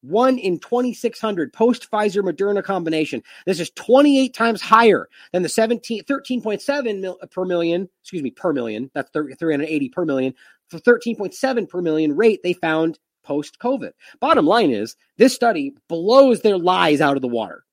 [0.03, 3.23] one in 2,600 post Pfizer Moderna combination.
[3.45, 8.31] This is 28 times higher than the 17, 13.7 mil, uh, per million, excuse me,
[8.31, 8.91] per million.
[8.93, 10.33] That's 380 per million
[10.69, 13.91] for 13.7 per million rate they found post COVID.
[14.19, 17.63] Bottom line is this study blows their lies out of the water.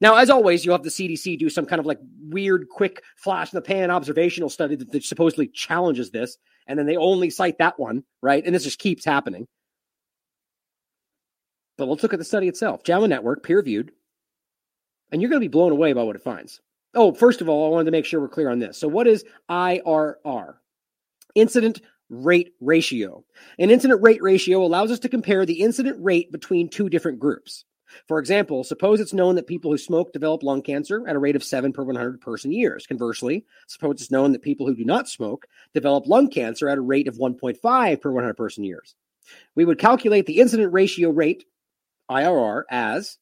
[0.00, 3.52] Now, as always, you'll have the CDC do some kind of like weird, quick flash
[3.52, 6.36] in the pan observational study that, that supposedly challenges this.
[6.66, 8.44] And then they only cite that one, right?
[8.44, 9.46] And this just keeps happening.
[11.76, 12.82] But let's look at the study itself.
[12.82, 13.92] JAMA Network, peer reviewed,
[15.12, 16.60] and you're going to be blown away by what it finds.
[16.94, 18.78] Oh, first of all, I wanted to make sure we're clear on this.
[18.78, 20.54] So, what is IRR?
[21.34, 23.24] Incident rate ratio.
[23.58, 27.64] An incident rate ratio allows us to compare the incident rate between two different groups.
[28.08, 31.36] For example, suppose it's known that people who smoke develop lung cancer at a rate
[31.36, 32.86] of 7 per 100 person years.
[32.86, 36.82] Conversely, suppose it's known that people who do not smoke develop lung cancer at a
[36.82, 38.94] rate of 1.5 per 100 person years.
[39.54, 41.44] We would calculate the incident ratio rate
[42.10, 43.18] IRR as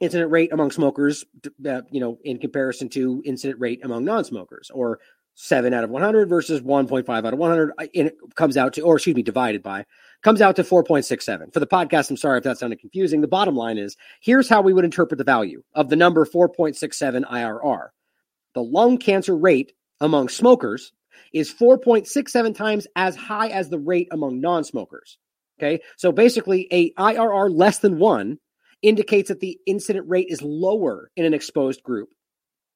[0.00, 1.24] incident rate among smokers,
[1.66, 4.98] uh, you know, in comparison to incident rate among non-smokers, or
[5.34, 7.72] seven out of 100 versus 1.5 out of 100.
[7.78, 9.84] And it comes out to, or excuse me, divided by,
[10.22, 11.52] comes out to 4.67.
[11.52, 13.20] For the podcast, I'm sorry if that sounded confusing.
[13.20, 17.24] The bottom line is here's how we would interpret the value of the number 4.67
[17.30, 17.88] IRR.
[18.54, 20.92] The lung cancer rate among smokers
[21.32, 25.18] is 4.67 times as high as the rate among non smokers.
[25.58, 25.80] Okay.
[25.96, 28.38] So basically, a IRR less than one
[28.82, 32.10] indicates that the incident rate is lower in an exposed group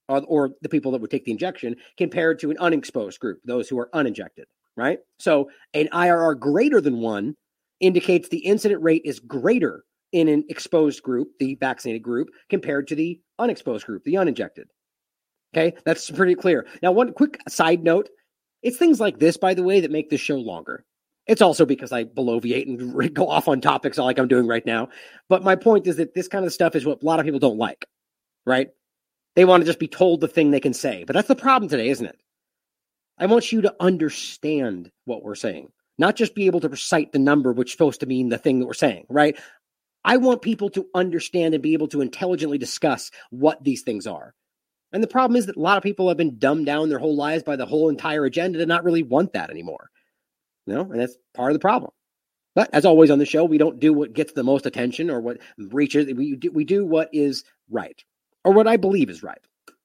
[0.09, 3.69] or, or, the people that would take the injection compared to an unexposed group, those
[3.69, 4.47] who are uninjected,
[4.77, 4.99] right?
[5.19, 7.37] So an IRR greater than one
[7.81, 12.97] indicates the incident rate is greater in an exposed group, the vaccinated group, compared to
[12.97, 14.69] the unexposed group, the uninjected.
[15.55, 16.67] Okay, that's pretty clear.
[16.83, 18.09] Now, one quick side note
[18.63, 20.85] it's things like this, by the way, that make this show longer.
[21.31, 24.89] It's also because I bloviate and go off on topics like I'm doing right now.
[25.29, 27.39] But my point is that this kind of stuff is what a lot of people
[27.39, 27.87] don't like,
[28.45, 28.71] right?
[29.37, 31.05] They want to just be told the thing they can say.
[31.05, 32.19] But that's the problem today, isn't it?
[33.17, 37.21] I want you to understand what we're saying, not just be able to recite the
[37.21, 39.39] number, which is supposed to mean the thing that we're saying, right?
[40.05, 44.35] I want people to understand and be able to intelligently discuss what these things are.
[44.91, 47.15] And the problem is that a lot of people have been dumbed down their whole
[47.15, 49.91] lives by the whole entire agenda to not really want that anymore.
[50.67, 51.93] You know, and that's part of the problem.
[52.55, 55.21] But as always on the show, we don't do what gets the most attention or
[55.21, 56.13] what reaches.
[56.13, 58.03] We do, we do what is right
[58.45, 59.41] or what I believe is right,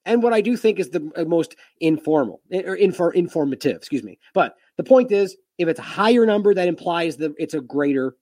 [0.05, 3.77] and what I do think is the uh, most informal eh, or infor, informative.
[3.77, 4.17] Excuse me.
[4.33, 8.15] But the point is, if it's a higher number, that implies that it's a greater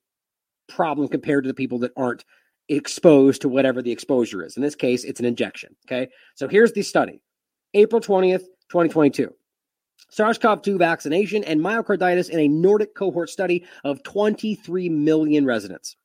[0.70, 2.24] problem compared to the people that aren't
[2.70, 4.56] exposed to whatever the exposure is.
[4.56, 5.76] In this case, it's an injection.
[5.88, 6.10] Okay.
[6.36, 7.22] So here's the study
[7.74, 9.34] April 20th, 2022.
[10.14, 15.96] SARS CoV 2 vaccination and myocarditis in a Nordic cohort study of 23 million residents.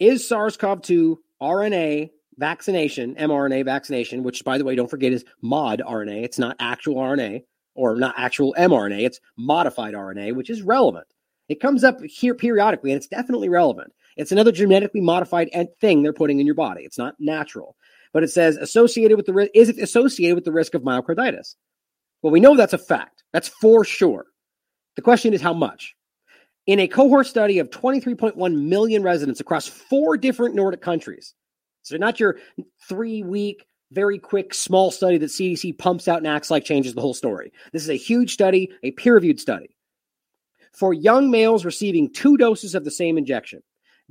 [0.00, 5.24] Is SARS CoV 2 RNA vaccination, mRNA vaccination, which, by the way, don't forget is
[5.40, 7.44] mod RNA, it's not actual RNA
[7.76, 11.06] or not actual mRNA, it's modified RNA, which is relevant.
[11.48, 13.92] It comes up here periodically and it's definitely relevant.
[14.16, 15.50] It's another genetically modified
[15.80, 16.82] thing they're putting in your body.
[16.82, 17.76] It's not natural.
[18.12, 21.54] But it says associated with the risk is it associated with the risk of myocarditis?
[22.22, 23.24] Well, we know that's a fact.
[23.32, 24.26] That's for sure.
[24.96, 25.94] The question is how much?
[26.66, 31.34] In a cohort study of 23.1 million residents across four different Nordic countries,
[31.82, 32.38] so not your
[32.88, 37.00] three week very quick, small study that CDC pumps out and acts like changes the
[37.00, 37.52] whole story.
[37.72, 39.76] This is a huge study, a peer reviewed study.
[40.72, 43.62] For young males receiving two doses of the same injection,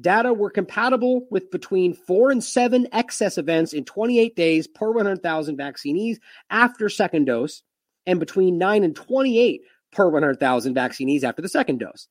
[0.01, 5.55] data were compatible with between four and seven excess events in 28 days per 100,000
[5.55, 6.19] vaccinees
[6.49, 7.63] after second dose,
[8.05, 9.61] and between nine and 28
[9.91, 12.07] per 100,000 vaccinees after the second dose.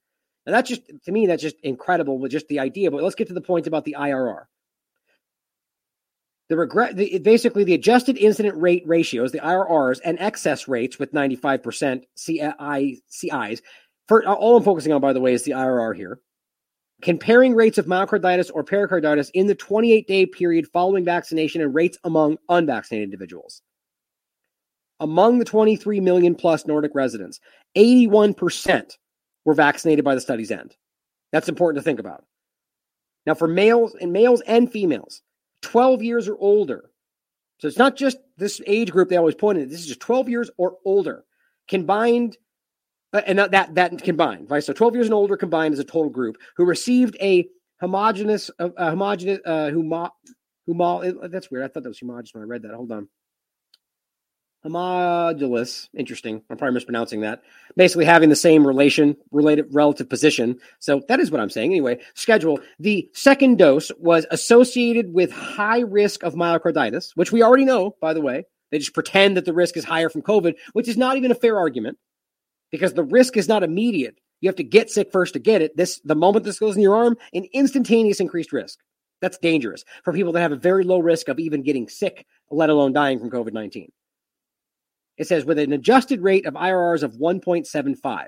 [0.47, 2.91] Now, that's just, to me, that's just incredible with just the idea.
[2.91, 4.45] But let's get to the point about the IRR.
[6.49, 11.13] The regret, the, basically, the adjusted incident rate ratios, the IRRs, and excess rates with
[11.13, 13.63] 95% CI, CIs.
[14.07, 16.21] For, all I'm focusing on, by the way, is the IRR here.
[17.03, 21.99] Comparing rates of myocarditis or pericarditis in the 28 day period following vaccination and rates
[22.05, 23.63] among unvaccinated individuals.
[25.01, 27.41] Among the 23 million plus Nordic residents,
[27.77, 28.97] 81%
[29.45, 30.77] were vaccinated by the study's end.
[31.33, 32.25] That's important to think about.
[33.27, 35.23] Now, for males and males and females,
[35.63, 36.91] 12 years or older.
[37.59, 39.69] So it's not just this age group they always point at.
[39.69, 41.25] This is just 12 years or older
[41.69, 42.37] combined,
[43.13, 44.65] uh, and that, that combined, right?
[44.65, 47.47] So 12 years and older combined as a total group who received a
[47.81, 50.11] homogenous, uh, homogenous, uh, humo,
[50.69, 51.65] humo, that's weird.
[51.65, 52.75] I thought that was homogenous when I read that.
[52.75, 53.09] Hold on
[54.63, 55.89] homologous.
[55.95, 56.43] Interesting.
[56.51, 57.43] I'm probably mispronouncing that.
[57.77, 60.59] Basically, having the same relation, related, relative position.
[60.79, 61.71] So that is what I'm saying.
[61.73, 62.61] Anyway, schedule.
[62.79, 68.15] The second dose was associated with high risk of myocarditis, which we already know, by
[68.15, 68.45] the way.
[68.71, 71.37] They just pretend that the risk is higher from COVID, which is not even a
[71.37, 71.99] fair argument
[72.71, 74.19] because the risk is not immediate.
[74.41, 75.77] You have to get sick first to get it.
[75.77, 78.79] This, the moment this goes in your arm, an instantaneous increased risk.
[79.21, 82.71] That's dangerous for people that have a very low risk of even getting sick, let
[82.71, 83.91] alone dying from COVID 19.
[85.19, 88.27] It says with an adjusted rate of IRRs of 1.75.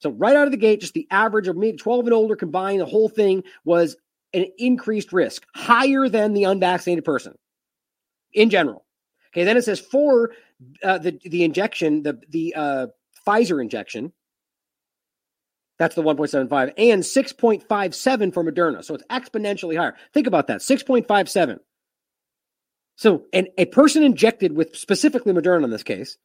[0.00, 2.80] So right out of the gate, just the average of mid 12 and older combined,
[2.80, 3.96] the whole thing was
[4.34, 7.34] an increased risk, higher than the unvaccinated person
[8.32, 8.84] in general.
[9.32, 10.32] Okay, then it says for
[10.82, 12.86] uh, the the injection, the the uh,
[13.26, 14.12] Pfizer injection,
[15.78, 18.84] that's the 1.75, and 6.57 for Moderna.
[18.84, 19.96] So it's exponentially higher.
[20.12, 21.58] Think about that 6.57.
[23.02, 26.18] So, an, a person injected with specifically Moderna in this case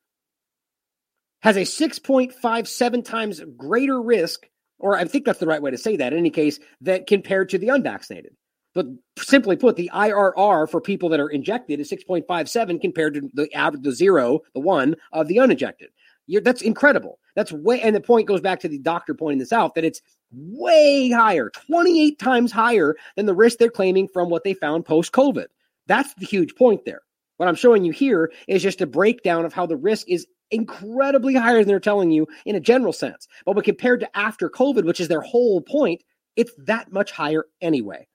[1.41, 4.47] has a 6.57 times greater risk,
[4.77, 7.49] or I think that's the right way to say that in any case, that compared
[7.49, 8.35] to the unvaccinated.
[8.75, 8.85] But
[9.17, 13.81] simply put, the IRR for people that are injected is 6.57 compared to the average,
[13.81, 15.89] the zero, the one of the uninjected.
[16.27, 17.17] You're, that's incredible.
[17.35, 20.03] That's way, and the point goes back to the doctor pointing this out that it's
[20.31, 25.11] way higher, 28 times higher than the risk they're claiming from what they found post
[25.11, 25.47] COVID.
[25.87, 27.01] That's the huge point there.
[27.37, 31.35] What I'm showing you here is just a breakdown of how the risk is incredibly
[31.35, 33.27] higher than they're telling you in a general sense.
[33.45, 36.03] But when compared to after COVID, which is their whole point,
[36.35, 38.07] it's that much higher anyway.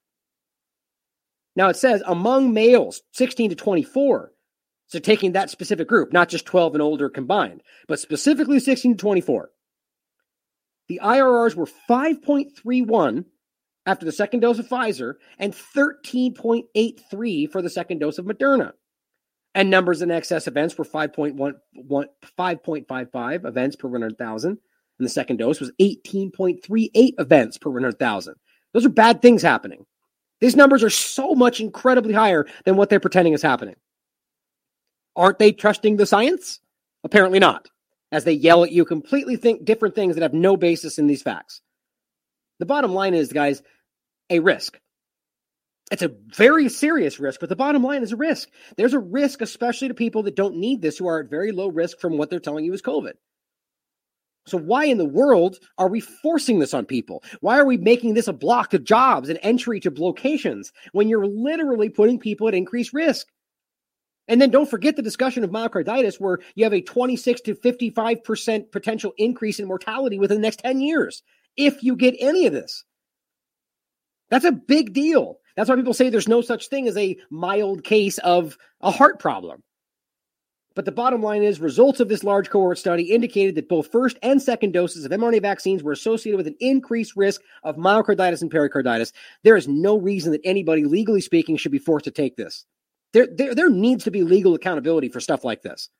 [1.54, 4.32] Now it says among males 16 to 24,
[4.86, 8.98] so taking that specific group, not just 12 and older combined, but specifically 16 to
[8.98, 9.50] 24,
[10.88, 13.24] the IRRs were 5.31
[13.86, 18.72] after the second dose of Pfizer and 13.83 for the second dose of Moderna.
[19.54, 21.54] And numbers in excess events were 5.1,
[22.38, 24.50] 5.55 events per 100,000.
[24.50, 24.58] And
[24.98, 28.34] the second dose was 18.38 events per 100,000.
[28.72, 29.84] Those are bad things happening.
[30.40, 33.76] These numbers are so much incredibly higher than what they're pretending is happening.
[35.14, 36.60] Aren't they trusting the science?
[37.04, 37.68] Apparently not,
[38.12, 41.22] as they yell at you completely think different things that have no basis in these
[41.22, 41.60] facts.
[42.62, 43.60] The bottom line is, guys,
[44.30, 44.78] a risk.
[45.90, 48.50] It's a very serious risk, but the bottom line is a risk.
[48.76, 51.66] There's a risk, especially to people that don't need this, who are at very low
[51.66, 53.14] risk from what they're telling you is COVID.
[54.46, 57.24] So, why in the world are we forcing this on people?
[57.40, 61.26] Why are we making this a block to jobs and entry to locations when you're
[61.26, 63.26] literally putting people at increased risk?
[64.28, 68.70] And then don't forget the discussion of myocarditis, where you have a 26 to 55%
[68.70, 71.24] potential increase in mortality within the next 10 years
[71.56, 72.84] if you get any of this.
[74.30, 75.38] That's a big deal.
[75.56, 79.18] That's why people say there's no such thing as a mild case of a heart
[79.18, 79.62] problem.
[80.74, 84.18] But the bottom line is results of this large cohort study indicated that both first
[84.22, 88.50] and second doses of mRNA vaccines were associated with an increased risk of myocarditis and
[88.50, 89.12] pericarditis.
[89.42, 92.64] There is no reason that anybody, legally speaking, should be forced to take this.
[93.12, 95.90] There, there, there needs to be legal accountability for stuff like this.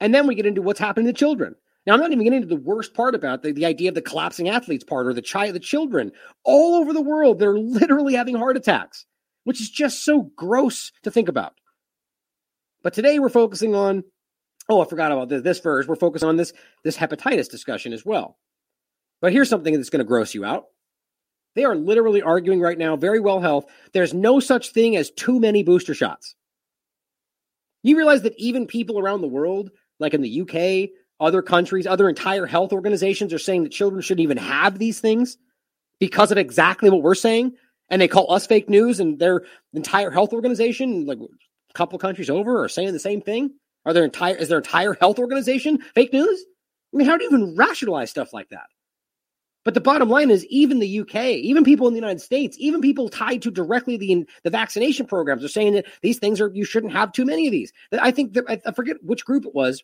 [0.00, 1.56] And then we get into what's happening to children.
[1.90, 4.00] Now, I'm not even getting into the worst part about the, the idea of the
[4.00, 6.12] collapsing athletes part or the child, the children
[6.44, 9.06] all over the world that are literally having heart attacks,
[9.42, 11.54] which is just so gross to think about.
[12.84, 14.04] But today we're focusing on,
[14.68, 15.88] oh, I forgot about this, this first.
[15.88, 16.52] We're focusing on this,
[16.84, 18.38] this hepatitis discussion as well.
[19.20, 20.66] But here's something that's going to gross you out.
[21.56, 23.64] They are literally arguing right now, Verywell Health.
[23.94, 26.36] There's no such thing as too many booster shots.
[27.82, 30.90] You realize that even people around the world, like in the UK,
[31.20, 35.36] other countries, other entire health organizations are saying that children shouldn't even have these things
[35.98, 37.52] because of exactly what we're saying.
[37.90, 39.42] And they call us fake news and their
[39.74, 43.52] entire health organization, like a couple countries over, are saying the same thing.
[43.84, 46.44] Are their entire is their entire health organization fake news?
[46.92, 48.66] I mean, how do you even rationalize stuff like that?
[49.64, 52.80] But the bottom line is, even the UK, even people in the United States, even
[52.80, 56.64] people tied to directly the the vaccination programs are saying that these things are you
[56.64, 57.72] shouldn't have too many of these.
[57.92, 59.82] I think that, I forget which group it was.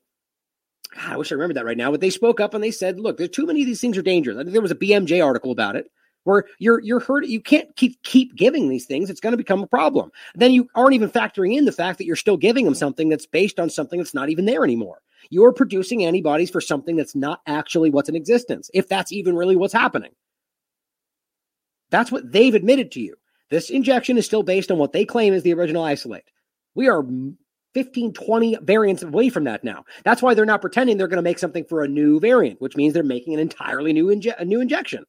[0.98, 1.90] I wish I remember that right now.
[1.90, 4.02] But they spoke up and they said, "Look, there's too many of these things are
[4.02, 5.90] dangerous." I think there was a BMJ article about it
[6.24, 7.26] where you're you're hurt.
[7.26, 9.08] You can't keep keep giving these things.
[9.08, 10.10] It's going to become a problem.
[10.34, 13.26] Then you aren't even factoring in the fact that you're still giving them something that's
[13.26, 15.00] based on something that's not even there anymore.
[15.30, 19.56] You're producing antibodies for something that's not actually what's in existence, if that's even really
[19.56, 20.12] what's happening.
[21.90, 23.16] That's what they've admitted to you.
[23.48, 26.24] This injection is still based on what they claim is the original isolate.
[26.74, 27.06] We are
[27.76, 29.84] 15, 20 variants away from that now.
[30.02, 32.74] That's why they're not pretending they're going to make something for a new variant, which
[32.74, 35.04] means they're making an entirely new inje- a new injection.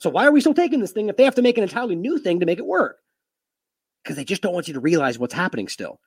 [0.00, 1.94] So why are we still taking this thing if they have to make an entirely
[1.94, 2.96] new thing to make it work?
[4.02, 6.00] Because they just don't want you to realize what's happening still.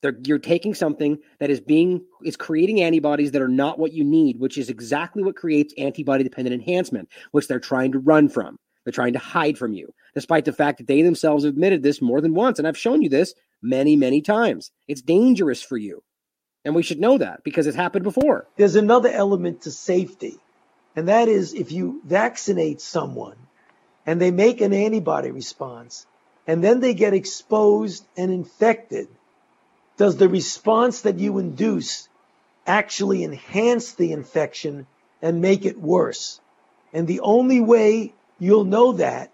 [0.00, 4.04] They're, you're taking something that is being is creating antibodies that are not what you
[4.04, 8.56] need, which is exactly what creates antibody dependent enhancement, which they're trying to run from.
[8.84, 12.22] They're trying to hide from you, despite the fact that they themselves admitted this more
[12.22, 12.58] than once.
[12.58, 14.70] And I've shown you this many, many times.
[14.88, 16.02] It's dangerous for you.
[16.64, 18.46] And we should know that because it's happened before.
[18.56, 20.38] There's another element to safety.
[20.96, 23.36] And that is if you vaccinate someone
[24.04, 26.06] and they make an antibody response
[26.46, 29.08] and then they get exposed and infected,
[29.96, 32.08] does the response that you induce
[32.66, 34.86] actually enhance the infection
[35.22, 36.40] and make it worse?
[36.92, 39.32] And the only way you'll know that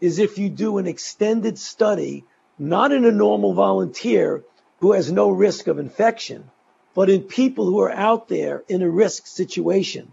[0.00, 2.24] is if you do an extended study,
[2.58, 4.42] not in a normal volunteer
[4.80, 6.50] who has no risk of infection,
[6.94, 10.12] but in people who are out there in a risk situation.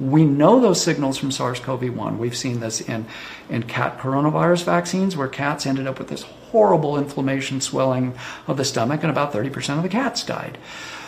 [0.00, 2.18] We know those signals from SARS CoV 1.
[2.18, 3.06] We've seen this in,
[3.48, 8.14] in cat coronavirus vaccines, where cats ended up with this horrible inflammation, swelling
[8.48, 10.58] of the stomach, and about 30% of the cats died.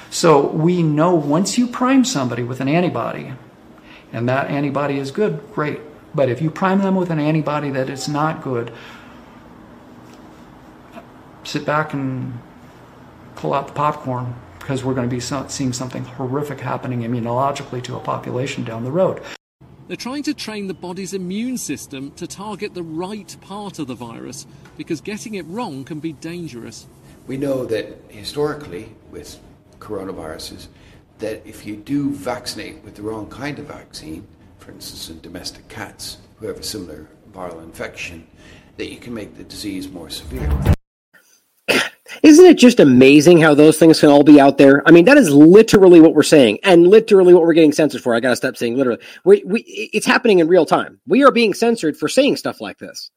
[0.08, 3.32] So we know once you prime somebody with an antibody,
[4.12, 5.80] and that antibody is good, great.
[6.14, 8.72] But if you prime them with an antibody that is not good,
[11.46, 12.38] sit back and
[13.36, 17.96] pull out the popcorn because we're going to be seeing something horrific happening immunologically to
[17.96, 19.22] a population down the road.
[19.86, 23.94] They're trying to train the body's immune system to target the right part of the
[23.94, 24.44] virus
[24.76, 26.88] because getting it wrong can be dangerous.
[27.28, 29.38] We know that historically, with
[29.78, 30.66] coronaviruses,
[31.18, 34.26] that if you do vaccinate with the wrong kind of vaccine,
[34.58, 38.26] for instance, in domestic cats who have a similar viral infection,
[38.78, 40.75] that you can make the disease more severe.
[42.22, 44.82] Isn't it just amazing how those things can all be out there?
[44.86, 48.14] I mean, that is literally what we're saying and literally what we're getting censored for.
[48.14, 49.02] I got to stop saying literally.
[49.24, 49.60] We, we,
[49.92, 51.00] it's happening in real time.
[51.06, 53.10] We are being censored for saying stuff like this.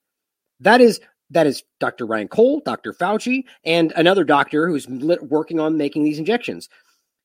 [0.59, 0.99] That is,
[1.31, 2.05] that is Dr.
[2.05, 2.93] Ryan Cole, Dr.
[2.93, 6.69] Fauci, and another doctor who's working on making these injections.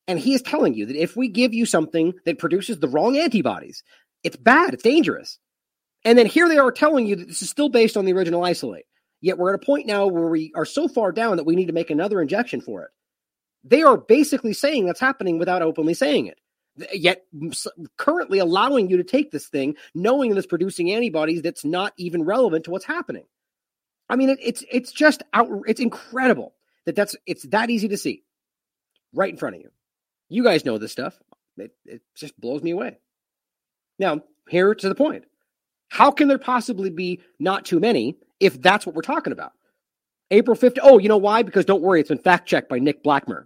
[0.07, 3.17] And he is telling you that if we give you something that produces the wrong
[3.17, 3.83] antibodies,
[4.23, 5.39] it's bad, it's dangerous.
[6.03, 8.43] And then here they are telling you that this is still based on the original
[8.43, 8.85] isolate.
[9.25, 11.65] Yet we're at a point now where we are so far down that we need
[11.65, 12.91] to make another injection for it.
[13.63, 16.37] They are basically saying that's happening without openly saying it.
[16.93, 17.25] Yet
[17.97, 22.23] currently allowing you to take this thing, knowing that it's producing antibodies that's not even
[22.23, 23.25] relevant to what's happening.
[24.09, 25.49] I mean, it, it's it's just out.
[25.65, 26.53] It's incredible
[26.85, 28.21] that that's it's that easy to see,
[29.11, 29.71] right in front of you.
[30.29, 31.17] You guys know this stuff.
[31.57, 32.99] It, it just blows me away.
[33.97, 35.25] Now, here to the point.
[35.87, 39.51] How can there possibly be not too many if that's what we're talking about.
[40.31, 40.79] April 5th.
[40.81, 41.43] Oh, you know why?
[41.43, 43.45] Because don't worry, it's been fact checked by Nick Blackmer.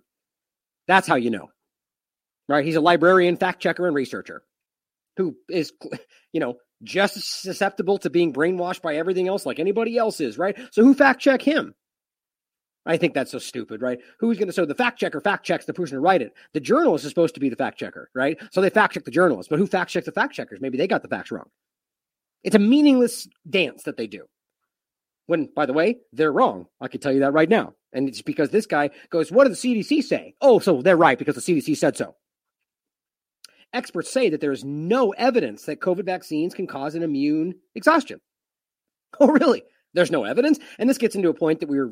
[0.88, 1.50] That's how you know.
[2.48, 2.66] Right?
[2.66, 4.44] He's a librarian, fact checker, and researcher
[5.20, 5.74] who is,
[6.34, 10.58] you know, just susceptible to being brainwashed by everything else like anybody else is, right?
[10.72, 11.76] So who fact check him?
[12.86, 14.00] I think that's so stupid, right?
[14.20, 16.32] Who's going to, so the fact checker fact checks the person who write it.
[16.54, 18.38] The journalist is supposed to be the fact checker, right?
[18.52, 20.62] So they fact check the journalist, but who fact checks the fact checkers?
[20.62, 21.50] Maybe they got the facts wrong.
[22.44, 24.26] It's a meaningless dance that they do.
[25.30, 26.66] When, by the way, they're wrong.
[26.82, 27.76] I can tell you that right now.
[27.94, 30.34] And it's because this guy goes, What did the CDC say?
[30.42, 32.16] Oh, so they're right because the CDC said so.
[33.72, 38.20] Experts say that there is no evidence that COVID vaccines can cause an immune exhaustion.
[39.20, 39.64] Oh, really?
[39.96, 40.60] There's no evidence?
[40.78, 41.92] And this gets into a point that we were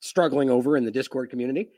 [0.00, 1.70] struggling over in the Discord community.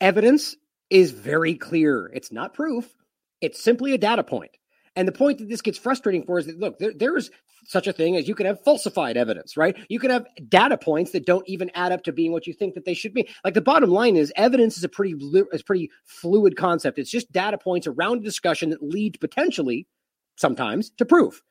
[0.00, 0.56] Evidence
[0.90, 2.10] is very clear.
[2.12, 2.92] It's not proof,
[3.40, 4.50] it's simply a data point.
[4.98, 7.30] And the point that this gets frustrating for is that look, there, there is
[7.64, 9.76] such a thing as you can have falsified evidence, right?
[9.88, 12.74] You can have data points that don't even add up to being what you think
[12.74, 13.28] that they should be.
[13.44, 15.14] Like the bottom line is evidence is a pretty
[15.52, 16.98] is pretty fluid concept.
[16.98, 19.86] It's just data points around a discussion that lead potentially
[20.34, 21.42] sometimes to proof.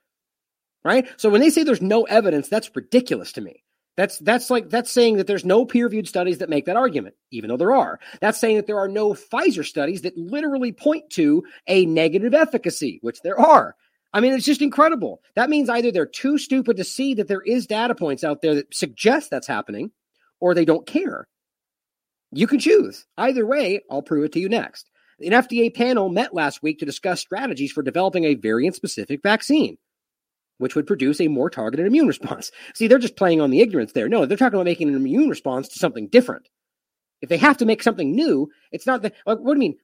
[0.84, 1.08] Right?
[1.16, 3.64] So when they say there's no evidence, that's ridiculous to me.
[3.98, 7.50] That's that's like that's saying that there's no peer-reviewed studies that make that argument, even
[7.50, 8.00] though there are.
[8.22, 13.00] That's saying that there are no Pfizer studies that literally point to a negative efficacy,
[13.02, 13.76] which there are.
[14.14, 15.22] I mean, it's just incredible.
[15.36, 18.56] That means either they're too stupid to see that there is data points out there
[18.56, 19.92] that suggest that's happening,
[20.40, 21.28] or they don't care.
[22.32, 23.06] You can choose.
[23.18, 24.90] Either way, I'll prove it to you next.
[25.20, 29.80] An FDA panel met last week to discuss strategies for developing a variant specific vaccine
[30.58, 32.52] which would produce a more targeted immune response.
[32.74, 34.10] See, they're just playing on the ignorance there.
[34.10, 36.50] No, they're talking about making an immune response to something different.
[37.22, 39.16] If they have to make something new, it's not that.
[39.26, 39.78] What do you mean?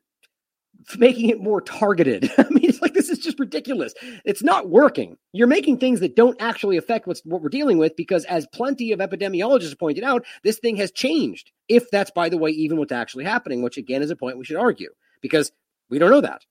[0.97, 2.29] Making it more targeted.
[2.37, 3.93] I mean, it's like this is just ridiculous.
[4.25, 5.17] It's not working.
[5.31, 8.91] You're making things that don't actually affect what's what we're dealing with because, as plenty
[8.91, 11.51] of epidemiologists pointed out, this thing has changed.
[11.69, 14.45] If that's, by the way, even what's actually happening, which again is a point we
[14.45, 14.89] should argue
[15.21, 15.51] because
[15.89, 16.45] we don't know that.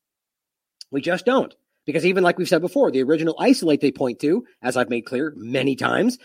[0.90, 1.54] We just don't.
[1.84, 5.02] Because even like we've said before, the original isolate they point to, as I've made
[5.02, 6.18] clear many times,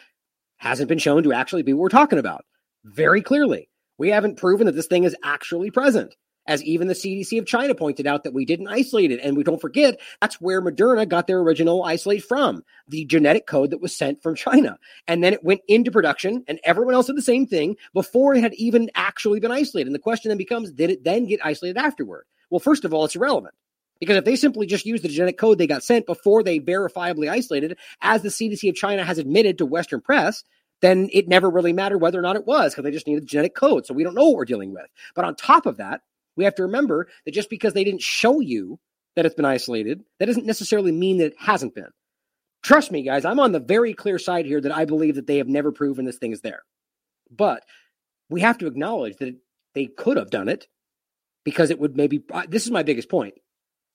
[0.57, 2.45] hasn't been shown to actually be what we're talking about.
[2.83, 3.69] Very clearly.
[3.97, 6.15] We haven't proven that this thing is actually present.
[6.45, 9.19] As even the CDC of China pointed out that we didn't isolate it.
[9.21, 13.71] And we don't forget, that's where Moderna got their original isolate from, the genetic code
[13.71, 14.77] that was sent from China.
[15.09, 18.41] And then it went into production, and everyone else did the same thing before it
[18.41, 19.87] had even actually been isolated.
[19.87, 22.25] And the question then becomes, did it then get isolated afterward?
[22.49, 23.55] Well, first of all, it's irrelevant
[23.99, 27.29] because if they simply just use the genetic code they got sent before they verifiably
[27.29, 30.43] isolated, as the CDC of China has admitted to Western press,
[30.81, 33.27] then it never really mattered whether or not it was because they just needed the
[33.27, 33.85] genetic code.
[33.85, 34.85] So we don't know what we're dealing with.
[35.15, 36.01] But on top of that,
[36.35, 38.79] we have to remember that just because they didn't show you
[39.15, 41.89] that it's been isolated, that doesn't necessarily mean that it hasn't been.
[42.63, 45.37] Trust me, guys, I'm on the very clear side here that I believe that they
[45.37, 46.63] have never proven this thing is there.
[47.31, 47.63] But
[48.29, 49.35] we have to acknowledge that
[49.73, 50.67] they could have done it
[51.43, 52.23] because it would maybe.
[52.47, 53.35] This is my biggest point.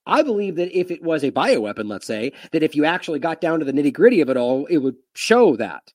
[0.07, 3.41] I believe that if it was a bioweapon, let's say, that if you actually got
[3.41, 5.93] down to the nitty gritty of it all, it would show that.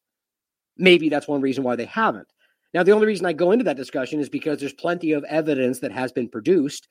[0.78, 2.32] Maybe that's one reason why they haven't.
[2.74, 5.80] Now, the only reason I go into that discussion is because there's plenty of evidence
[5.80, 6.88] that has been produced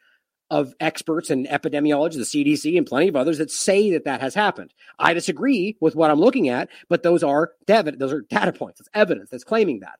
[0.51, 4.35] of experts and epidemiologists, the CDC, and plenty of others that say that that has
[4.35, 4.73] happened.
[4.99, 8.81] I disagree with what I'm looking at, but those are dev- those are data points.
[8.81, 9.99] It's evidence that's claiming that.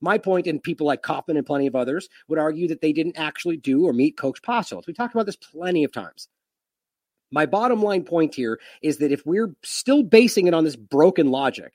[0.00, 3.18] My point, and people like Kaufman and plenty of others would argue that they didn't
[3.18, 4.86] actually do or meet Koch's postulates.
[4.86, 6.28] We talked about this plenty of times.
[7.32, 11.30] My bottom line point here is that if we're still basing it on this broken
[11.30, 11.72] logic,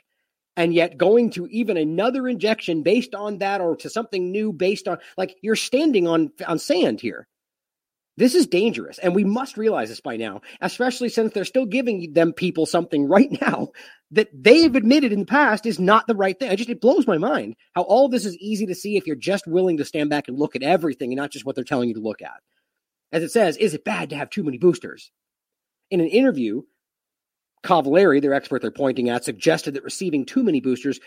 [0.57, 4.87] and yet going to even another injection based on that or to something new based
[4.87, 7.27] on like you're standing on on sand here.
[8.17, 12.11] This is dangerous and we must realize this by now especially since they're still giving
[12.13, 13.69] them people something right now
[14.09, 16.49] that they've admitted in the past is not the right thing.
[16.49, 19.15] I just it blows my mind how all this is easy to see if you're
[19.15, 21.89] just willing to stand back and look at everything and not just what they're telling
[21.89, 22.41] you to look at.
[23.11, 25.11] As it says is it bad to have too many boosters
[25.89, 26.61] in an interview,
[27.63, 30.99] Cavaleri, their expert they're pointing at, suggested that receiving too many boosters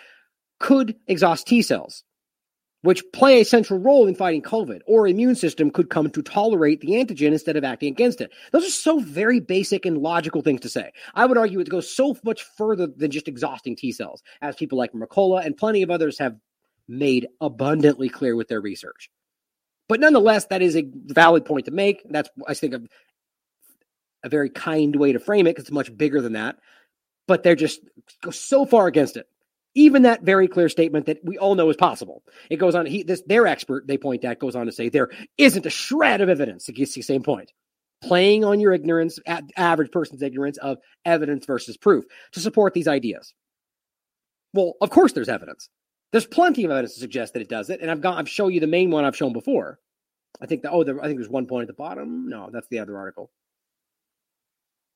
[0.59, 2.05] could exhaust T cells,
[2.83, 6.81] which play a central role in fighting COVID, or immune system could come to tolerate
[6.81, 8.31] the antigen instead of acting against it.
[8.53, 10.93] Those are so very basic and logical things to say.
[11.15, 14.77] I would argue it goes so much further than just exhausting T cells, as people
[14.77, 16.37] like Mercola and plenty of others have
[16.89, 19.11] made abundantly clear with their research.
[19.89, 22.03] But nonetheless, that is a valid point to make.
[22.09, 22.75] That's, I think,
[24.23, 26.57] a very kind way to frame it because it's much bigger than that.
[27.27, 27.81] But they're just
[28.31, 29.27] so far against it.
[29.75, 32.25] Even that very clear statement that we all know is possible.
[32.51, 32.87] It goes on.
[32.87, 36.21] He, this their expert they point at goes on to say there isn't a shred
[36.21, 36.69] of evidence.
[36.69, 37.53] Gets the same point.
[38.03, 39.21] Playing on your ignorance,
[39.57, 43.35] average person's ignorance of evidence versus proof to support these ideas.
[44.55, 45.69] Well, of course, there's evidence.
[46.13, 48.53] There's plenty of evidence to suggest that it does it, and I've got I've shown
[48.53, 49.79] you the main one I've shown before.
[50.41, 52.29] I think the oh, there, I think there's one point at the bottom.
[52.29, 53.31] No, that's the other article.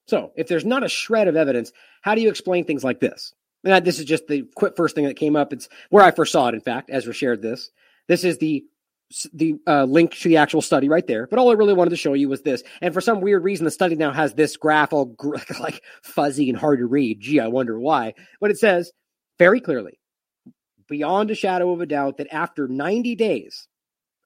[0.06, 1.72] So, if there's not a shred of evidence,
[2.02, 3.32] how do you explain things like this?
[3.64, 5.52] And this is just the quick first thing that came up.
[5.52, 6.54] It's where I first saw it.
[6.54, 7.70] In fact, Ezra shared this.
[8.08, 8.64] This is the
[9.32, 11.26] the uh, link to the actual study right there.
[11.26, 12.62] But all I really wanted to show you was this.
[12.80, 16.50] And for some weird reason, the study now has this graph all gr- like fuzzy
[16.50, 17.20] and hard to read.
[17.20, 18.14] Gee, I wonder why.
[18.40, 18.92] But it says
[19.38, 20.00] very clearly,
[20.88, 23.68] beyond a shadow of a doubt, that after 90 days,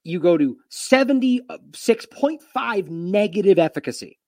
[0.03, 4.18] you go to 76.5 negative efficacy.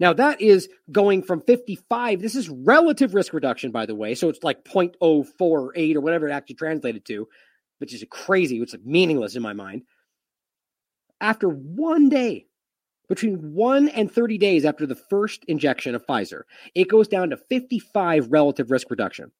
[0.00, 2.20] Now, that is going from 55.
[2.20, 4.14] This is relative risk reduction, by the way.
[4.14, 7.28] So it's like 0.048 or whatever it actually translated to,
[7.78, 9.82] which is crazy, It's is meaningless in my mind.
[11.20, 12.46] After one day,
[13.08, 16.42] Between 1 and 30 days after the first injection of Pfizer,
[16.74, 19.30] it goes down to 55 relative risk reduction.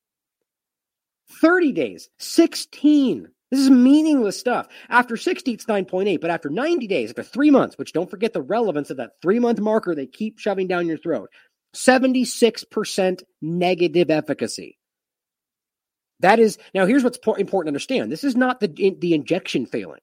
[1.41, 3.29] 30 days, 16.
[3.51, 4.69] This is meaningless stuff.
[4.89, 8.43] After 60, it's 9.8, but after 90 days, after three months, which don't forget the
[8.43, 11.31] relevance of that three month marker they keep shoving down your throat,
[11.75, 14.79] 76% negative efficacy.
[16.21, 20.01] That is, now here's what's important to understand this is not the, the injection failing.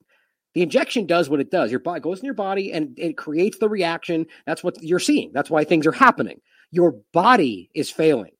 [0.53, 1.71] The injection does what it does.
[1.71, 4.25] Your body goes in your body and it creates the reaction.
[4.45, 5.31] That's what you're seeing.
[5.33, 6.41] That's why things are happening.
[6.71, 8.31] Your body is failing.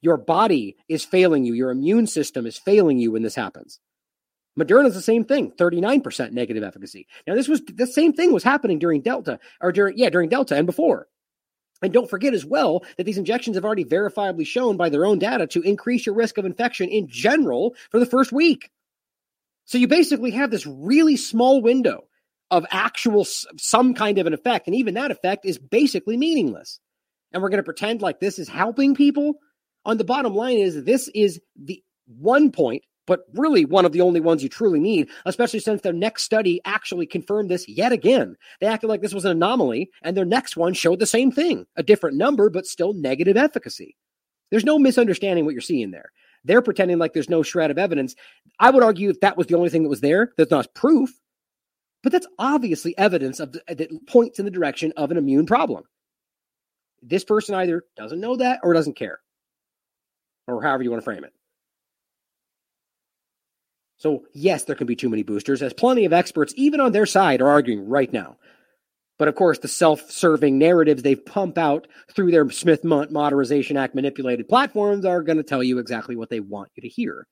[0.00, 1.52] Your body is failing you.
[1.52, 3.80] Your immune system is failing you when this happens.
[4.58, 7.06] Moderna is the same thing, 39% negative efficacy.
[7.26, 10.56] Now, this was the same thing was happening during Delta, or during, yeah, during Delta
[10.56, 11.08] and before.
[11.82, 15.18] And don't forget as well that these injections have already verifiably shown by their own
[15.18, 18.70] data to increase your risk of infection in general for the first week.
[19.66, 22.04] So you basically have this really small window
[22.50, 24.68] of actual some kind of an effect.
[24.68, 26.80] And even that effect is basically meaningless.
[27.32, 29.34] And we're going to pretend like this is helping people.
[29.84, 34.00] On the bottom line is this is the one point, but really one of the
[34.00, 38.36] only ones you truly need, especially since their next study actually confirmed this yet again.
[38.60, 41.66] They acted like this was an anomaly, and their next one showed the same thing,
[41.76, 43.96] a different number, but still negative efficacy.
[44.50, 46.10] There's no misunderstanding what you're seeing there.
[46.44, 48.14] They're pretending like there's no shred of evidence.
[48.60, 51.10] I would argue if that was the only thing that was there, that's not proof.
[52.02, 55.84] But that's obviously evidence of the, that points in the direction of an immune problem.
[57.02, 59.18] This person either doesn't know that or doesn't care,
[60.46, 61.32] or however you want to frame it.
[63.98, 67.06] So, yes, there can be too many boosters, as plenty of experts, even on their
[67.06, 68.36] side, are arguing right now.
[69.18, 73.94] But of course, the self serving narratives they pump out through their Smith Modernization Act
[73.94, 77.26] manipulated platforms are going to tell you exactly what they want you to hear.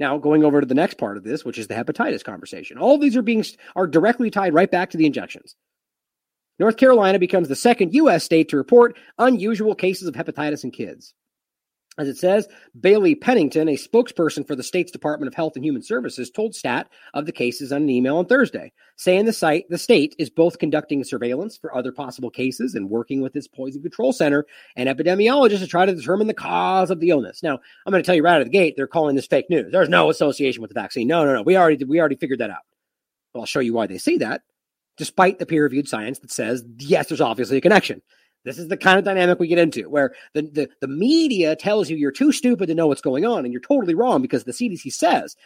[0.00, 2.78] Now, going over to the next part of this, which is the hepatitis conversation.
[2.78, 3.44] All these are being
[3.76, 5.54] are directly tied right back to the injections.
[6.58, 8.24] North Carolina becomes the second U.S.
[8.24, 11.14] state to report unusual cases of hepatitis in kids.
[11.98, 12.48] As it says,
[12.80, 16.88] Bailey Pennington, a spokesperson for the state's Department of Health and Human Services, told Stat
[17.12, 20.58] of the cases on an email on Thursday, saying the site, the state is both
[20.58, 25.58] conducting surveillance for other possible cases and working with its poison control center and epidemiologists
[25.58, 27.42] to try to determine the cause of the illness.
[27.42, 29.50] Now, I'm going to tell you right out of the gate, they're calling this fake
[29.50, 29.70] news.
[29.70, 31.08] There's no association with the vaccine.
[31.08, 31.42] No, no, no.
[31.42, 32.62] We already we already figured that out.
[33.34, 34.40] Well, I'll show you why they say that,
[34.96, 38.00] despite the peer-reviewed science that says yes, there's obviously a connection.
[38.44, 41.88] This is the kind of dynamic we get into where the, the, the media tells
[41.88, 44.52] you you're too stupid to know what's going on and you're totally wrong because the
[44.52, 45.36] CDC says.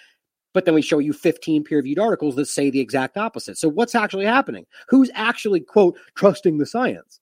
[0.55, 3.59] But then we show you 15 peer reviewed articles that say the exact opposite.
[3.59, 4.64] So what's actually happening?
[4.89, 7.20] Who's actually, quote, trusting the science?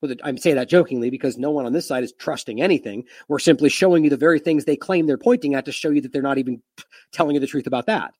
[0.00, 3.04] Well, I'm saying that jokingly because no one on this side is trusting anything.
[3.28, 6.00] We're simply showing you the very things they claim they're pointing at to show you
[6.02, 6.62] that they're not even
[7.12, 8.12] telling you the truth about that.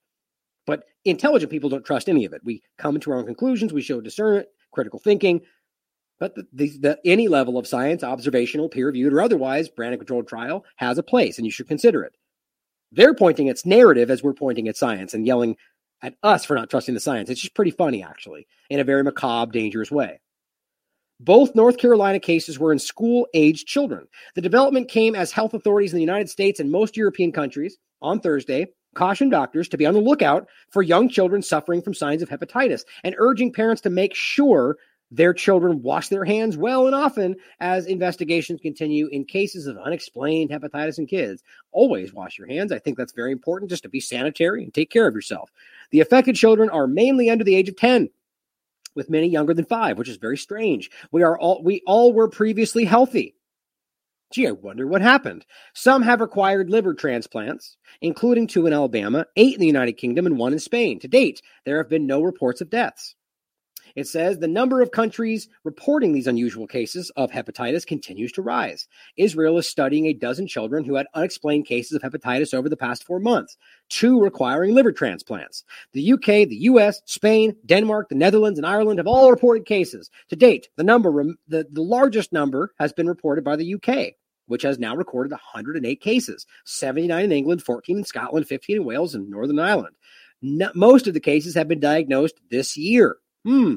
[0.66, 2.40] But intelligent people don't trust any of it.
[2.42, 3.72] We come to our own conclusions.
[3.72, 5.42] We show discernment, critical thinking,
[6.18, 10.28] but the, the, the, any level of science, observational, peer reviewed, or otherwise, brand controlled
[10.28, 12.14] trial has a place, and you should consider it.
[12.93, 15.56] They're pointing at narrative as we're pointing at science and yelling
[16.02, 17.28] at us for not trusting the science.
[17.28, 20.20] It's just pretty funny, actually, in a very macabre, dangerous way.
[21.18, 24.06] Both North Carolina cases were in school aged children.
[24.34, 28.20] The development came as health authorities in the United States and most European countries on
[28.20, 32.28] Thursday cautioned doctors to be on the lookout for young children suffering from signs of
[32.28, 34.76] hepatitis and urging parents to make sure
[35.10, 40.50] their children wash their hands well and often as investigations continue in cases of unexplained
[40.50, 41.42] hepatitis in kids.
[41.70, 42.72] Always wash your hands.
[42.72, 45.50] I think that's very important just to be sanitary and take care of yourself.
[45.90, 48.10] The affected children are mainly under the age of 10
[48.94, 50.90] with many younger than 5, which is very strange.
[51.12, 53.34] We are all we all were previously healthy.
[54.32, 55.46] Gee, I wonder what happened.
[55.72, 60.36] Some have required liver transplants, including two in Alabama, eight in the United Kingdom, and
[60.36, 60.98] one in Spain.
[61.00, 63.14] To date, there have been no reports of deaths.
[63.97, 68.86] It says the number of countries reporting these unusual cases of hepatitis continues to rise.
[69.16, 73.05] Israel is studying a dozen children who had unexplained cases of hepatitis over the past
[73.05, 73.56] four months,
[73.89, 75.64] two requiring liver transplants.
[75.94, 80.10] The UK, the US, Spain, Denmark, the Netherlands, and Ireland have all reported cases.
[80.28, 81.10] To date, the number,
[81.48, 84.14] the, the largest number has been reported by the UK
[84.48, 89.12] which has now recorded 108 cases 79 in England, 14 in Scotland, 15 in Wales,
[89.12, 89.97] and Northern Ireland.
[90.40, 93.16] No, most of the cases have been diagnosed this year.
[93.47, 93.77] Hmm.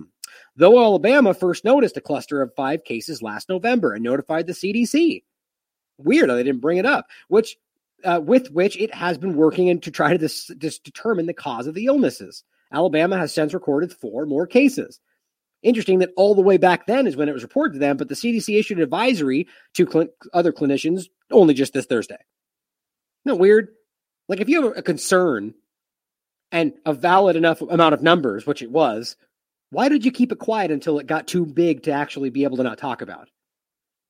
[0.56, 5.24] Though Alabama first noticed a cluster of five cases last November and notified the CDC.
[5.98, 7.58] Weird, they didn't bring it up, which
[8.04, 11.34] uh, with which it has been working in to try to dis- dis- determine the
[11.34, 12.44] cause of the illnesses.
[12.72, 15.00] Alabama has since recorded four more cases.
[15.62, 18.08] Interesting that all the way back then is when it was reported to them, but
[18.08, 22.16] the CDC issued an advisory to cl- other clinicians only just this Thursday.
[22.16, 23.70] Isn't that weird?
[24.30, 25.54] Like if you have a concern
[26.52, 29.18] and a valid enough amount of numbers, which it was,
[29.72, 32.58] Why did you keep it quiet until it got too big to actually be able
[32.58, 33.30] to not talk about?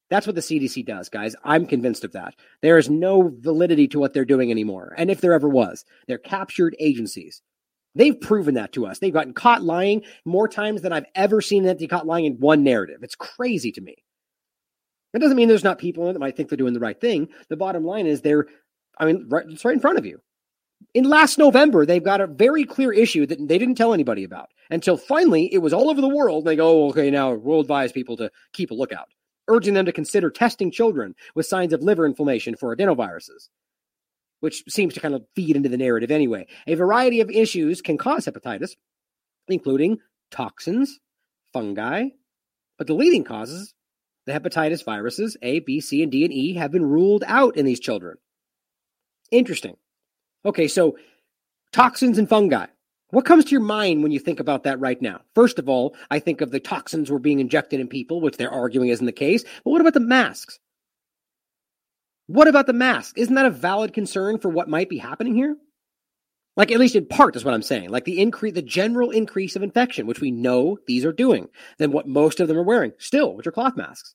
[0.09, 1.35] That's what the CDC does, guys.
[1.43, 2.33] I'm convinced of that.
[2.61, 4.95] There is no validity to what they're doing anymore.
[4.97, 7.41] And if there ever was, they're captured agencies.
[7.95, 8.99] They've proven that to us.
[8.99, 12.39] They've gotten caught lying more times than I've ever seen that they caught lying in
[12.39, 12.99] one narrative.
[13.03, 13.95] It's crazy to me.
[15.13, 17.29] That doesn't mean there's not people that might think they're doing the right thing.
[17.49, 18.45] The bottom line is they're,
[18.97, 20.19] I mean, right, it's right in front of you.
[20.93, 24.49] In last November, they've got a very clear issue that they didn't tell anybody about
[24.71, 26.45] until finally it was all over the world.
[26.45, 29.09] They go, oh, okay, now we'll advise people to keep a lookout,
[29.47, 33.49] urging them to consider testing children with signs of liver inflammation for adenoviruses,
[34.39, 36.47] which seems to kind of feed into the narrative anyway.
[36.65, 38.71] A variety of issues can cause hepatitis,
[39.47, 39.99] including
[40.31, 40.99] toxins,
[41.53, 42.05] fungi,
[42.77, 43.73] but the leading causes
[44.25, 47.65] the hepatitis viruses A, B, C, and D, and E have been ruled out in
[47.65, 48.17] these children.
[49.31, 49.75] Interesting.
[50.45, 50.97] Okay, so
[51.71, 52.67] toxins and fungi.
[53.11, 55.21] What comes to your mind when you think about that right now?
[55.33, 58.51] First of all, I think of the toxins were being injected in people, which they're
[58.51, 59.43] arguing isn't the case.
[59.63, 60.59] But what about the masks?
[62.27, 63.17] What about the mask?
[63.17, 65.57] Isn't that a valid concern for what might be happening here?
[66.55, 67.89] Like at least in part is what I'm saying.
[67.89, 71.49] Like the increase, the general increase of infection, which we know these are doing,
[71.79, 74.13] than what most of them are wearing still, which are cloth masks.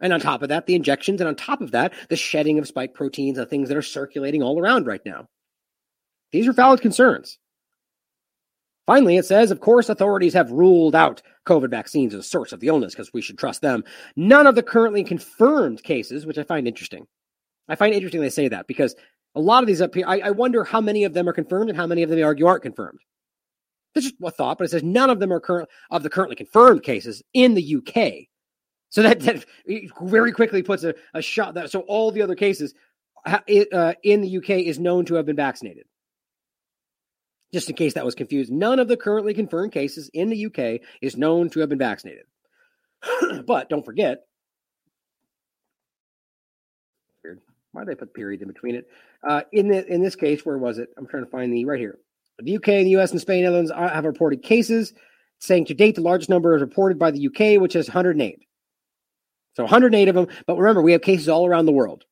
[0.00, 2.68] And on top of that, the injections, and on top of that, the shedding of
[2.68, 5.26] spike proteins and things that are circulating all around right now.
[6.30, 7.38] These are valid concerns.
[8.86, 12.60] Finally, it says, of course, authorities have ruled out COVID vaccines as a source of
[12.60, 13.84] the illness because we should trust them.
[14.16, 17.06] None of the currently confirmed cases, which I find interesting.
[17.68, 18.94] I find interesting they say that because
[19.34, 21.68] a lot of these up here, I, I wonder how many of them are confirmed
[21.68, 23.00] and how many of them they argue aren't confirmed.
[23.94, 26.36] This is a thought, but it says none of them are current of the currently
[26.36, 28.28] confirmed cases in the UK.
[28.90, 29.44] So that, that
[30.00, 32.74] very quickly puts a, a shot that so all the other cases
[33.26, 35.84] uh, in the UK is known to have been vaccinated.
[37.52, 40.80] Just in case that was confused, none of the currently confirmed cases in the UK
[41.00, 42.24] is known to have been vaccinated.
[43.46, 44.26] but don't forget,
[47.24, 47.40] weird.
[47.72, 48.88] why did they put period in between it?
[49.26, 50.90] Uh, in the in this case, where was it?
[50.98, 51.98] I'm trying to find the right here.
[52.40, 54.92] The UK, the US, and Spain, Netherlands have reported cases,
[55.38, 58.47] saying to date the largest number is reported by the UK, which is 108.
[59.58, 60.28] So 108 of them.
[60.46, 62.04] But remember, we have cases all around the world.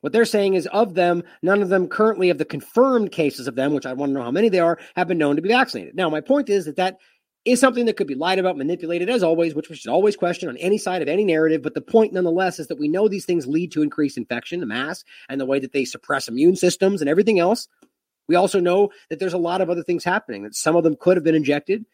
[0.00, 3.54] What they're saying is of them, none of them currently of the confirmed cases of
[3.54, 5.50] them, which I want to know how many they are, have been known to be
[5.50, 5.94] vaccinated.
[5.94, 6.96] Now, my point is that that
[7.44, 10.48] is something that could be lied about, manipulated as always, which we should always question
[10.48, 11.60] on any side of any narrative.
[11.60, 14.66] But the point, nonetheless, is that we know these things lead to increased infection, the
[14.66, 17.68] mass, and the way that they suppress immune systems and everything else.
[18.26, 20.96] We also know that there's a lot of other things happening, that some of them
[20.98, 21.84] could have been injected,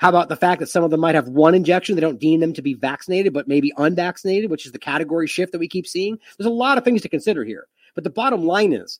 [0.00, 1.94] how about the fact that some of them might have one injection?
[1.94, 5.52] They don't deem them to be vaccinated, but maybe unvaccinated, which is the category shift
[5.52, 6.18] that we keep seeing.
[6.38, 7.66] There's a lot of things to consider here.
[7.94, 8.98] But the bottom line is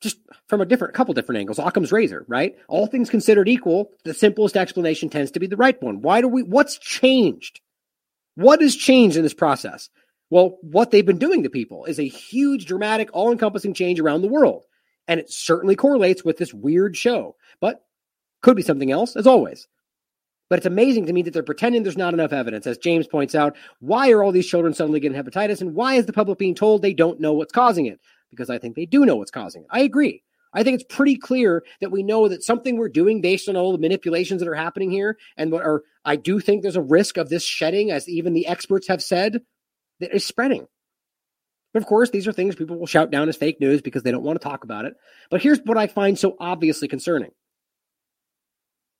[0.00, 0.18] just
[0.48, 2.56] from a different couple different angles, Occam's razor, right?
[2.66, 6.02] All things considered equal, the simplest explanation tends to be the right one.
[6.02, 7.60] Why do we what's changed?
[8.34, 9.88] What has changed in this process?
[10.30, 14.22] Well, what they've been doing to people is a huge, dramatic, all encompassing change around
[14.22, 14.64] the world.
[15.06, 17.36] And it certainly correlates with this weird show.
[17.60, 17.84] But
[18.42, 19.66] could be something else, as always.
[20.50, 22.66] But it's amazing to me that they're pretending there's not enough evidence.
[22.66, 25.60] As James points out, why are all these children suddenly getting hepatitis?
[25.60, 28.00] And why is the public being told they don't know what's causing it?
[28.30, 29.68] Because I think they do know what's causing it.
[29.70, 30.22] I agree.
[30.52, 33.72] I think it's pretty clear that we know that something we're doing based on all
[33.72, 37.18] the manipulations that are happening here, and what are I do think there's a risk
[37.18, 39.42] of this shedding, as even the experts have said,
[40.00, 40.66] that is spreading.
[41.74, 44.10] But of course, these are things people will shout down as fake news because they
[44.10, 44.94] don't want to talk about it.
[45.30, 47.32] But here's what I find so obviously concerning.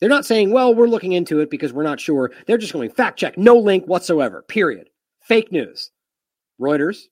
[0.01, 2.31] They're not saying, well, we're looking into it because we're not sure.
[2.47, 4.91] They're just going fact check, no link whatsoever, period.
[5.21, 5.91] Fake news.
[6.61, 7.03] Reuters.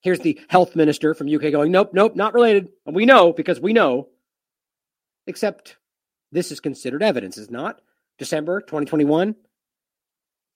[0.00, 2.68] Here's the health minister from UK going, nope, nope, not related.
[2.86, 4.08] And we know because we know.
[5.26, 5.76] Except
[6.32, 7.80] this is considered evidence, is not?
[8.18, 9.36] December 2021.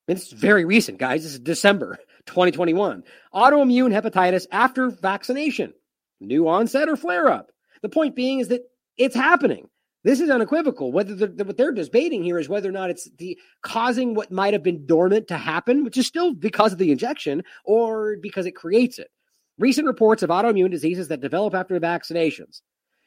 [0.08, 1.22] This is very recent, guys.
[1.22, 3.04] This is December 2021.
[3.34, 5.72] Autoimmune hepatitis after vaccination.
[6.20, 7.50] New onset or flare up.
[7.82, 8.62] The point being is that
[8.96, 9.68] it's happening.
[10.07, 10.93] This is unequivocal.
[10.93, 14.53] Whether the, what they're debating here is whether or not it's the causing what might
[14.53, 18.53] have been dormant to happen, which is still because of the injection, or because it
[18.53, 19.11] creates it.
[19.59, 22.61] Recent reports of autoimmune diseases that develop after vaccinations.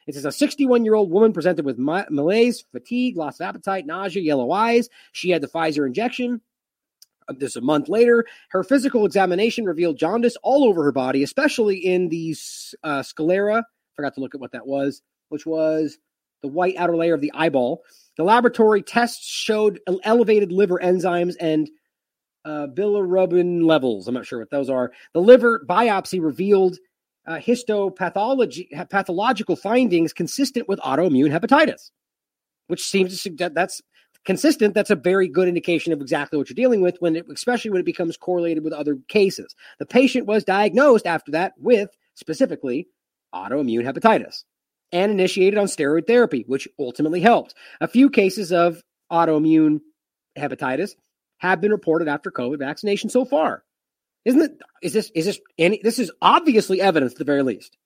[0.06, 4.22] It says a 61 year old woman presented with malaise, fatigue, loss of appetite, nausea,
[4.22, 4.90] yellow eyes.
[5.12, 6.42] She had the Pfizer injection.
[7.26, 11.78] Uh, this a month later, her physical examination revealed jaundice all over her body, especially
[11.78, 12.36] in the
[12.84, 13.64] uh, sclera.
[13.96, 15.00] Forgot to look at what that was,
[15.30, 15.98] which was
[16.42, 17.82] the white outer layer of the eyeball.
[18.16, 21.70] The laboratory tests showed elevated liver enzymes and
[22.44, 24.08] uh, bilirubin levels.
[24.08, 24.92] I'm not sure what those are.
[25.14, 26.78] The liver biopsy revealed
[27.26, 31.90] uh, histopathology pathological findings consistent with autoimmune hepatitis.
[32.68, 33.82] which seems to suggest that's
[34.24, 34.74] consistent.
[34.74, 37.80] That's a very good indication of exactly what you're dealing with when it, especially when
[37.80, 39.54] it becomes correlated with other cases.
[39.78, 42.88] The patient was diagnosed after that with specifically
[43.34, 44.44] autoimmune hepatitis
[44.92, 47.54] and initiated on steroid therapy, which ultimately helped.
[47.80, 49.80] A few cases of autoimmune
[50.38, 50.92] hepatitis
[51.38, 53.64] have been reported after COVID vaccination so far.
[54.24, 54.58] Isn't it?
[54.82, 55.80] Is this is this any?
[55.82, 57.76] This is obviously evidence at the very least.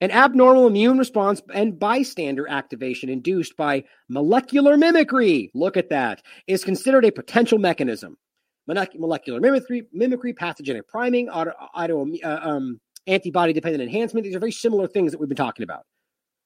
[0.00, 5.50] An abnormal immune response and bystander activation induced by molecular mimicry.
[5.54, 6.22] Look at that.
[6.48, 8.16] Is considered a potential mechanism.
[8.66, 14.24] Molecular mimicry, mimicry, pathogenic priming, auto, auto uh, um, antibody dependent enhancement.
[14.24, 15.84] These are very similar things that we've been talking about.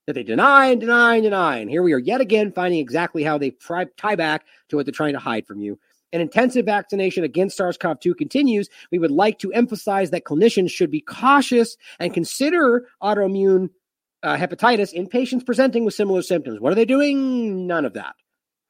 [0.09, 1.59] That they deny and deny and deny.
[1.59, 3.53] And here we are yet again finding exactly how they
[3.97, 5.79] tie back to what they're trying to hide from you
[6.13, 10.71] and intensive vaccination against SARS CoV 2 continues, we would like to emphasize that clinicians
[10.71, 13.71] should be cautious and consider autoimmune
[14.23, 16.61] uh, hepatitis in patients presenting with similar symptoms.
[16.61, 17.67] What are they doing?
[17.67, 18.15] None of that.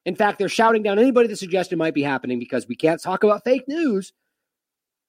[0.05, 3.01] In fact, they're shouting down anybody that suggests it might be happening because we can't
[3.01, 4.13] talk about fake news,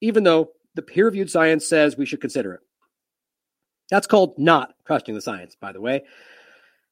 [0.01, 2.61] even though the peer reviewed science says we should consider it.
[3.90, 6.04] That's called not trusting the science, by the way.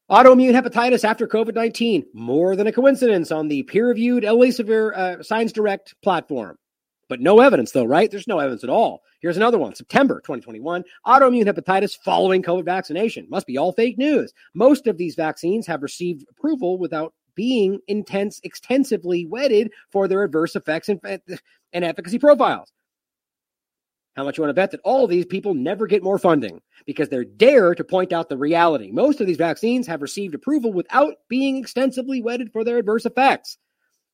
[0.09, 5.23] Autoimmune hepatitis after COVID 19, more than a coincidence on the peer reviewed Elsevier uh,
[5.23, 6.57] Science Direct platform.
[7.07, 8.09] But no evidence, though, right?
[8.09, 9.01] There's no evidence at all.
[9.21, 13.27] Here's another one September 2021 autoimmune hepatitis following COVID vaccination.
[13.29, 14.33] Must be all fake news.
[14.53, 20.55] Most of these vaccines have received approval without being intense, extensively vetted for their adverse
[20.55, 20.99] effects and,
[21.73, 22.71] and efficacy profiles.
[24.19, 26.59] How much you want to bet that all of these people never get more funding
[26.85, 28.91] because they're dare to point out the reality.
[28.91, 33.57] Most of these vaccines have received approval without being extensively vetted for their adverse effects.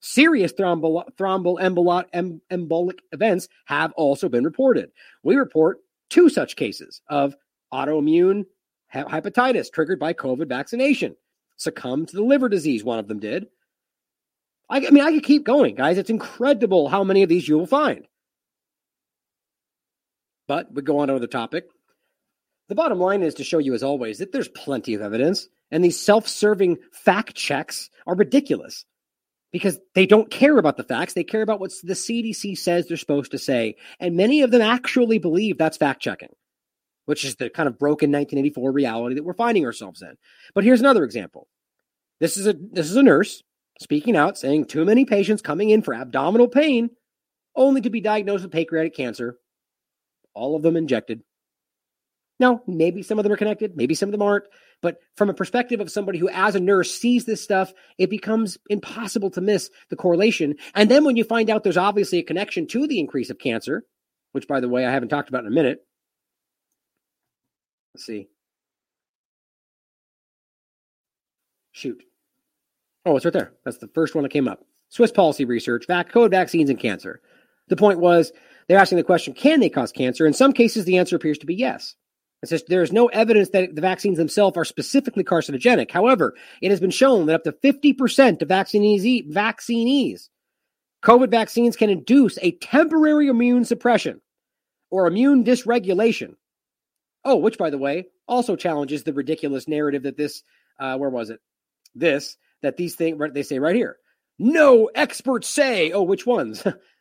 [0.01, 4.91] Serious thrombol- thromboembolic embolic events have also been reported.
[5.23, 5.79] We report
[6.11, 7.35] two such cases of
[7.73, 8.45] autoimmune
[8.93, 11.15] hepatitis triggered by COVID vaccination.
[11.57, 13.47] Succumbed to the liver disease, one of them did.
[14.69, 15.97] I, I mean, I could keep going, guys.
[15.97, 18.05] It's incredible how many of these you will find.
[20.47, 21.65] But we go on to another topic.
[22.67, 25.83] The bottom line is to show you, as always, that there's plenty of evidence, and
[25.83, 28.85] these self serving fact checks are ridiculous
[29.51, 31.13] because they don't care about the facts.
[31.13, 33.75] They care about what the CDC says they're supposed to say.
[33.99, 36.33] And many of them actually believe that's fact checking,
[37.05, 40.15] which is the kind of broken 1984 reality that we're finding ourselves in.
[40.53, 41.47] But here's another example.
[42.19, 43.43] This is a this is a nurse
[43.79, 46.89] speaking out saying too many patients coming in for abdominal pain
[47.55, 49.37] only to be diagnosed with pancreatic cancer
[50.35, 51.21] all of them injected.
[52.39, 54.45] Now, maybe some of them are connected, maybe some of them aren't.
[54.81, 58.57] But from a perspective of somebody who, as a nurse, sees this stuff, it becomes
[58.69, 60.55] impossible to miss the correlation.
[60.75, 63.83] And then when you find out there's obviously a connection to the increase of cancer,
[64.33, 65.79] which, by the way, I haven't talked about in a minute.
[67.93, 68.27] Let's see.
[71.71, 72.03] Shoot.
[73.05, 73.53] Oh, it's right there.
[73.63, 74.65] That's the first one that came up.
[74.89, 77.21] Swiss policy research, vac- COVID vaccines and cancer.
[77.69, 78.31] The point was
[78.67, 80.25] they're asking the question, can they cause cancer?
[80.25, 81.95] In some cases, the answer appears to be yes.
[82.41, 85.91] It says there is no evidence that the vaccines themselves are specifically carcinogenic.
[85.91, 90.29] However, it has been shown that up to 50% of vaccinees, vaccinees,
[91.05, 94.21] COVID vaccines can induce a temporary immune suppression
[94.89, 96.33] or immune dysregulation.
[97.23, 100.41] Oh, which, by the way, also challenges the ridiculous narrative that this,
[100.79, 101.39] uh, where was it?
[101.93, 103.97] This, that these things, they say right here.
[104.39, 106.63] No experts say, oh, which ones?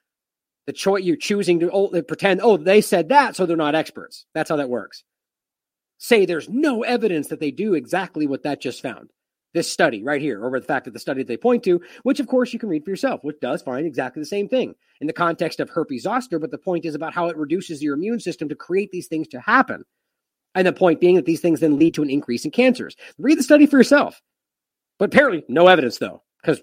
[0.66, 4.26] the choice you're choosing to oh, pretend, oh, they said that, so they're not experts.
[4.34, 5.04] That's how that works.
[5.98, 9.10] Say there's no evidence that they do exactly what that just found.
[9.52, 12.18] This study right here, over the fact that the study that they point to, which
[12.18, 15.06] of course you can read for yourself, which does find exactly the same thing in
[15.06, 18.18] the context of herpes zoster, but the point is about how it reduces your immune
[18.18, 19.84] system to create these things to happen.
[20.56, 22.96] And the point being that these things then lead to an increase in cancers.
[23.18, 24.20] Read the study for yourself.
[24.98, 26.60] But apparently, no evidence though, because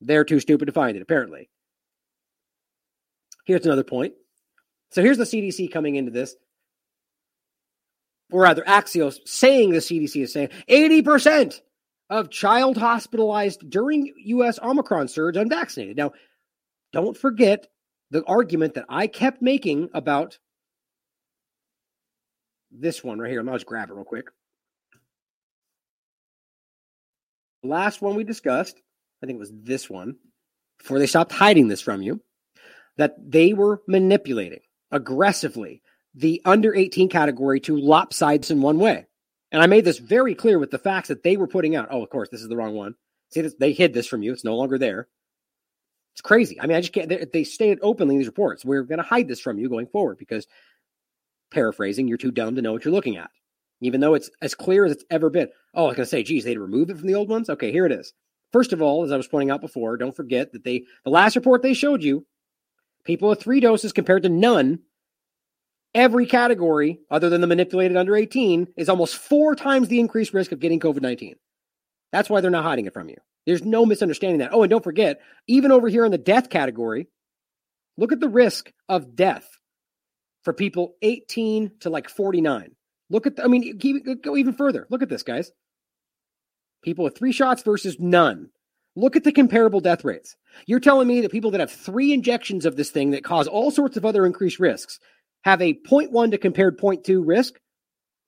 [0.00, 1.48] they're too stupid to find it, apparently.
[3.50, 4.14] Here's another point.
[4.92, 6.36] So here's the CDC coming into this,
[8.30, 11.60] or rather, Axios saying the CDC is saying 80%
[12.10, 14.60] of child hospitalized during U.S.
[14.62, 15.96] Omicron surge unvaccinated.
[15.96, 16.12] Now,
[16.92, 17.66] don't forget
[18.12, 20.38] the argument that I kept making about
[22.70, 23.40] this one right here.
[23.40, 24.28] I'll just grab it real quick.
[27.64, 28.80] Last one we discussed,
[29.20, 30.18] I think it was this one,
[30.78, 32.20] before they stopped hiding this from you
[33.00, 34.60] that they were manipulating
[34.90, 35.82] aggressively
[36.14, 39.06] the under 18 category to lopsides in one way.
[39.52, 41.88] And I made this very clear with the facts that they were putting out.
[41.90, 42.94] Oh, of course, this is the wrong one.
[43.30, 44.32] See, this, they hid this from you.
[44.32, 45.08] It's no longer there.
[46.14, 46.60] It's crazy.
[46.60, 47.08] I mean, I just can't.
[47.08, 49.86] They, they stated openly in these reports, we're going to hide this from you going
[49.86, 50.46] forward because,
[51.52, 53.30] paraphrasing, you're too dumb to know what you're looking at.
[53.80, 55.48] Even though it's as clear as it's ever been.
[55.74, 57.48] Oh, I was going to say, geez, they'd remove it from the old ones?
[57.48, 58.12] Okay, here it is.
[58.52, 61.36] First of all, as I was pointing out before, don't forget that they the last
[61.36, 62.26] report they showed you,
[63.04, 64.80] people with three doses compared to none,
[65.94, 70.52] every category other than the manipulated under 18 is almost four times the increased risk
[70.52, 71.36] of getting COVID 19.
[72.12, 73.16] That's why they're not hiding it from you.
[73.46, 74.52] There's no misunderstanding that.
[74.52, 77.08] Oh, and don't forget, even over here in the death category,
[77.96, 79.48] look at the risk of death
[80.44, 82.74] for people 18 to like 49.
[83.08, 83.78] Look at, the, I mean,
[84.22, 84.86] go even further.
[84.90, 85.50] Look at this, guys.
[86.82, 88.50] People with three shots versus none.
[88.96, 90.36] Look at the comparable death rates.
[90.66, 93.70] You're telling me that people that have three injections of this thing that cause all
[93.70, 94.98] sorts of other increased risks
[95.42, 97.54] have a 0.1 to compared 0.2 risk?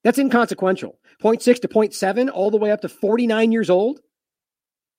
[0.04, 0.98] That's inconsequential.
[1.22, 4.00] 0.6 to 0.7, all the way up to 49 years old.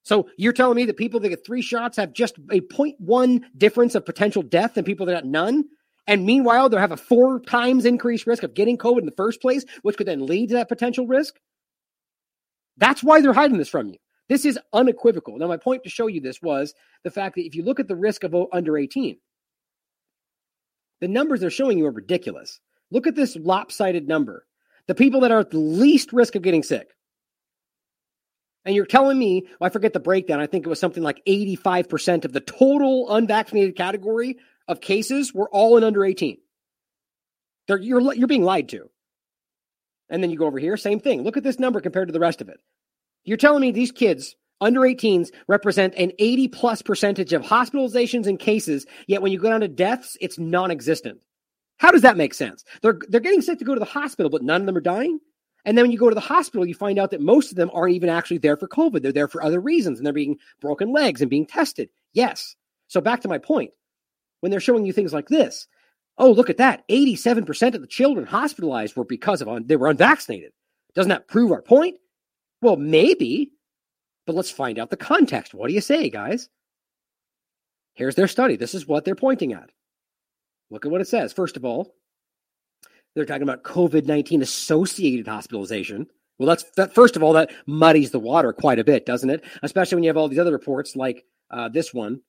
[0.03, 3.95] So you're telling me that people that get three shots have just a 0.1 difference
[3.95, 5.63] of potential death than people that got none?
[6.05, 9.41] And meanwhile, they'll have a four times increased risk of getting COVID in the first
[9.41, 11.35] place, which could then lead to that potential risk?
[12.75, 13.97] That's why they're hiding this from you.
[14.29, 15.37] This is unequivocal.
[15.37, 16.73] Now, my point to show you this was
[17.03, 19.17] the fact that if you look at the risk of under 18,
[21.01, 22.59] the numbers they're showing you are ridiculous.
[22.89, 24.45] Look at this lopsided number.
[24.87, 26.89] The people that are at the least risk of getting sick.
[28.65, 30.39] And you're telling me, well, I forget the breakdown.
[30.39, 34.37] I think it was something like 85% of the total unvaccinated category
[34.67, 36.37] of cases were all in under 18.
[37.67, 38.89] They're, you're, you're being lied to.
[40.09, 41.23] And then you go over here, same thing.
[41.23, 42.59] Look at this number compared to the rest of it.
[43.25, 48.39] You're telling me these kids under 18s represent an 80 plus percentage of hospitalizations and
[48.39, 51.19] cases, yet when you go down to deaths, it's non existent.
[51.77, 52.63] How does that make sense?
[52.81, 55.19] They're, they're getting sick to go to the hospital, but none of them are dying.
[55.65, 57.71] And then when you go to the hospital, you find out that most of them
[57.73, 59.01] aren't even actually there for COVID.
[59.01, 61.89] They're there for other reasons and they're being broken legs and being tested.
[62.13, 62.55] Yes.
[62.87, 63.71] So back to my point.
[64.41, 65.67] When they're showing you things like this,
[66.17, 66.87] Oh, look at that.
[66.89, 70.51] 87% of the children hospitalized were because of un- they were unvaccinated.
[70.93, 71.97] Doesn't that prove our point?
[72.63, 73.51] Well, maybe,
[74.25, 75.53] but let's find out the context.
[75.53, 76.47] What do you say, guys?
[77.93, 78.55] Here's their study.
[78.55, 79.69] This is what they're pointing at.
[80.71, 81.33] Look at what it says.
[81.33, 81.93] First of all,
[83.15, 86.07] they're talking about COVID 19 associated hospitalization.
[86.39, 86.95] Well, that's that.
[86.95, 89.43] First of all, that muddies the water quite a bit, doesn't it?
[89.61, 92.21] Especially when you have all these other reports like uh, this one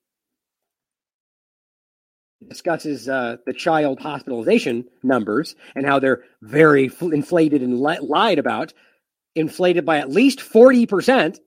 [2.47, 8.73] discusses uh, the child hospitalization numbers and how they're very inflated and li- lied about,
[9.35, 11.39] inflated by at least forty percent.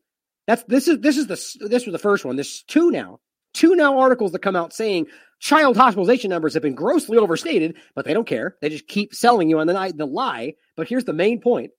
[0.47, 2.36] That's this is this is the this was the first one.
[2.36, 3.20] There's two now,
[3.55, 5.06] two now articles that come out saying
[5.40, 8.56] child hospitalization numbers have been grossly overstated, but they don't care.
[8.60, 10.55] They just keep selling you on the the lie.
[10.77, 11.70] But here's the main point.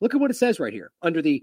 [0.00, 1.42] Look at what it says right here under the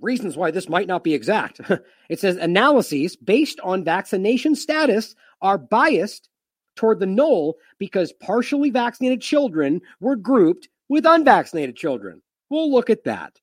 [0.00, 1.60] reasons why this might not be exact.
[2.08, 6.28] it says analyses based on vaccination status are biased
[6.76, 12.22] toward the null because partially vaccinated children were grouped with unvaccinated children.
[12.50, 13.38] We'll look at that.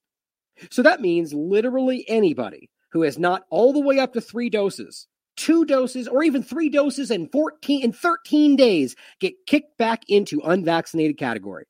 [0.70, 5.06] So that means literally anybody who has not all the way up to three doses,
[5.36, 10.40] two doses, or even three doses in 14 in 13 days get kicked back into
[10.40, 11.64] unvaccinated category.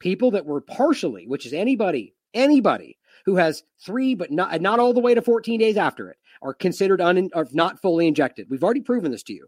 [0.00, 4.92] People that were partially, which is anybody, anybody who has three but not not all
[4.92, 8.46] the way to 14 days after it, are considered un, are not fully injected.
[8.48, 9.46] We've already proven this to you.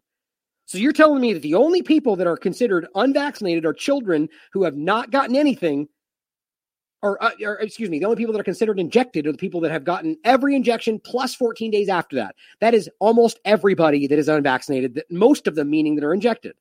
[0.66, 4.64] So you're telling me that the only people that are considered unvaccinated are children who
[4.64, 5.88] have not gotten anything,
[7.02, 9.60] or, uh, or, excuse me, the only people that are considered injected are the people
[9.60, 12.34] that have gotten every injection plus 14 days after that.
[12.60, 14.94] That is almost everybody that is unvaccinated.
[14.94, 16.54] That most of them meaning that are injected.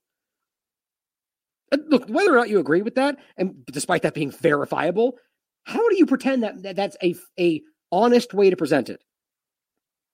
[1.72, 5.16] Uh, look, whether or not you agree with that, and despite that being verifiable,
[5.64, 9.02] how do you pretend that, that that's a a honest way to present it?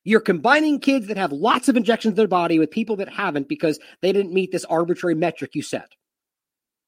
[0.04, 3.48] You're combining kids that have lots of injections in their body with people that haven't
[3.48, 5.92] because they didn't meet this arbitrary metric you set.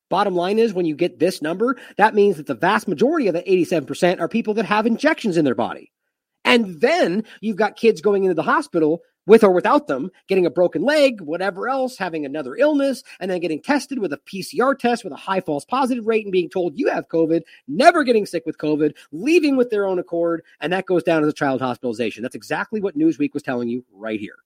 [0.09, 3.35] Bottom line is, when you get this number, that means that the vast majority of
[3.35, 5.91] the 87% are people that have injections in their body.
[6.45, 10.51] And then you've got kids going into the hospital with or without them, getting a
[10.51, 15.03] broken leg, whatever else, having another illness, and then getting tested with a PCR test
[15.03, 18.47] with a high false positive rate and being told you have COVID, never getting sick
[18.47, 22.23] with COVID, leaving with their own accord, and that goes down as a child hospitalization.
[22.23, 24.37] That's exactly what Newsweek was telling you right here.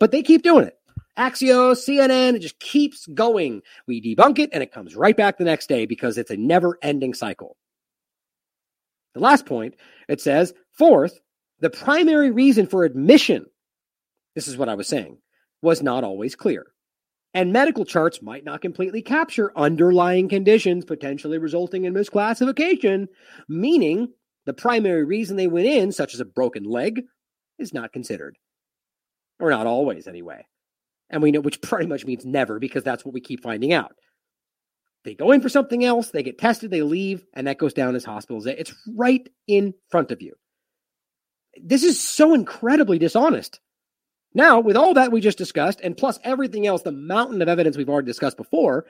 [0.00, 0.78] But they keep doing it.
[1.18, 3.62] Axios, CNN, it just keeps going.
[3.86, 6.78] We debunk it and it comes right back the next day because it's a never
[6.82, 7.56] ending cycle.
[9.14, 9.76] The last point,
[10.08, 11.18] it says, fourth,
[11.60, 13.46] the primary reason for admission,
[14.34, 15.16] this is what I was saying,
[15.62, 16.66] was not always clear.
[17.32, 23.08] And medical charts might not completely capture underlying conditions potentially resulting in misclassification,
[23.48, 24.12] meaning
[24.44, 27.02] the primary reason they went in, such as a broken leg,
[27.58, 28.36] is not considered.
[29.40, 30.46] Or not always, anyway.
[31.10, 33.92] And we know, which pretty much means never, because that's what we keep finding out.
[35.04, 37.94] They go in for something else, they get tested, they leave, and that goes down
[37.94, 38.46] as hospitals.
[38.46, 40.34] It's right in front of you
[41.62, 43.60] This is so incredibly dishonest.
[44.34, 47.76] Now, with all that we just discussed, and plus everything else, the mountain of evidence
[47.76, 48.86] we've already discussed before,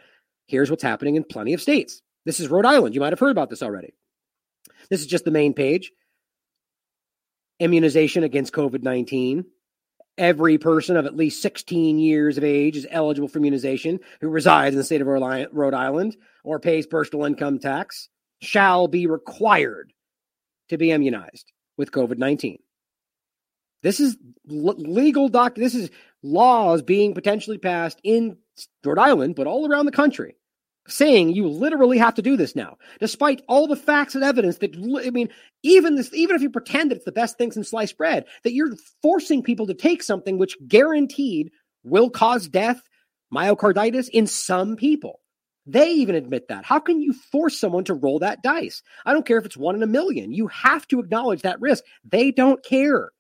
[0.47, 2.01] here's what's happening in plenty of states.
[2.25, 2.95] This is Rhode Island.
[2.95, 3.95] You might have heard about this already.
[4.91, 5.93] This is just the main page.
[7.61, 9.45] Immunization against COVID 19.
[10.19, 14.75] Every person of at least 16 years of age is eligible for immunization who resides
[14.75, 18.09] in the state of Rhode Island or pays personal income tax
[18.41, 19.93] shall be required
[20.69, 22.59] to be immunized with COVID 19.
[23.83, 24.17] This is
[24.47, 25.55] legal doc.
[25.55, 25.91] This is
[26.23, 28.39] laws being potentially passed in
[28.85, 30.37] Rhode Island, but all around the country,
[30.89, 34.77] saying you literally have to do this now, despite all the facts and evidence that
[34.77, 35.29] I mean,
[35.63, 38.53] even this, even if you pretend that it's the best thing since sliced bread, that
[38.53, 41.51] you're forcing people to take something which guaranteed
[41.85, 42.83] will cause death,
[43.33, 45.21] myocarditis in some people.
[45.67, 46.65] They even admit that.
[46.65, 48.83] How can you force someone to roll that dice?
[49.05, 50.33] I don't care if it's one in a million.
[50.33, 51.83] You have to acknowledge that risk.
[52.05, 53.11] They don't care.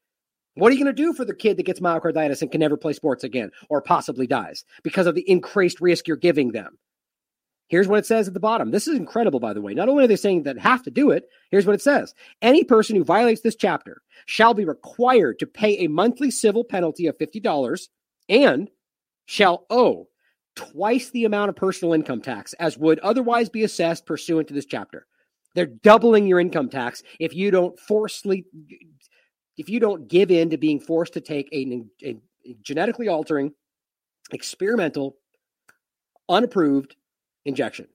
[0.55, 2.76] What are you going to do for the kid that gets myocarditis and can never
[2.76, 6.78] play sports again or possibly dies because of the increased risk you're giving them?
[7.68, 8.70] Here's what it says at the bottom.
[8.70, 9.74] This is incredible, by the way.
[9.74, 12.64] Not only are they saying that have to do it, here's what it says Any
[12.64, 17.18] person who violates this chapter shall be required to pay a monthly civil penalty of
[17.18, 17.88] $50
[18.28, 18.70] and
[19.26, 20.09] shall owe
[20.55, 24.64] twice the amount of personal income tax as would otherwise be assessed pursuant to this
[24.64, 25.06] chapter.
[25.55, 28.44] They're doubling your income tax if you don't forcefully
[29.56, 32.16] if you don't give in to being forced to take a, a
[32.60, 33.52] genetically altering,
[34.32, 35.16] experimental,
[36.28, 36.94] unapproved
[37.47, 37.86] injection.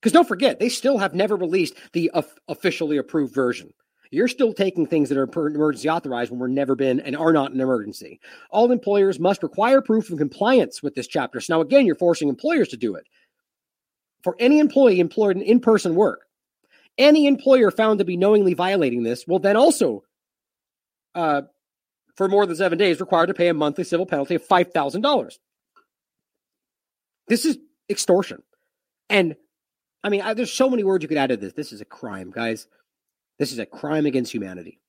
[0.00, 2.10] Because don't forget, they still have never released the
[2.46, 3.72] officially approved version.
[4.10, 7.52] You're still taking things that are emergency authorized when we're never been and are not
[7.52, 8.20] an emergency.
[8.50, 11.40] All employers must require proof of compliance with this chapter.
[11.40, 13.06] So now, again, you're forcing employers to do it.
[14.22, 16.22] For any employee employed in in person work,
[16.96, 20.04] any employer found to be knowingly violating this will then also
[21.14, 21.42] uh,
[22.16, 25.38] for more than seven days required to pay a monthly civil penalty of $5,000.
[27.28, 27.58] This is
[27.88, 28.42] extortion.
[29.08, 29.36] And
[30.04, 31.52] I mean, I, there's so many words you could add to this.
[31.52, 32.66] This is a crime, guys.
[33.38, 34.80] This is a crime against humanity.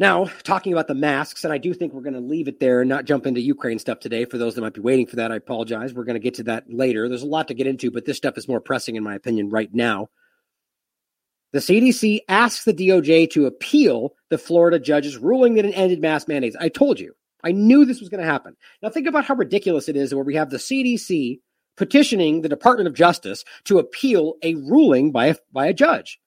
[0.00, 2.80] Now, talking about the masks, and I do think we're going to leave it there
[2.80, 4.24] and not jump into Ukraine stuff today.
[4.24, 5.92] For those that might be waiting for that, I apologize.
[5.92, 7.08] We're going to get to that later.
[7.08, 9.50] There's a lot to get into, but this stuff is more pressing, in my opinion,
[9.50, 10.08] right now.
[11.52, 16.28] The CDC asks the DOJ to appeal the Florida judge's ruling that it ended mask
[16.28, 16.56] mandates.
[16.60, 17.14] I told you.
[17.42, 18.56] I knew this was going to happen.
[18.82, 21.40] Now think about how ridiculous it is where we have the CDC
[21.78, 26.20] petitioning the Department of Justice to appeal a ruling by a, by a judge.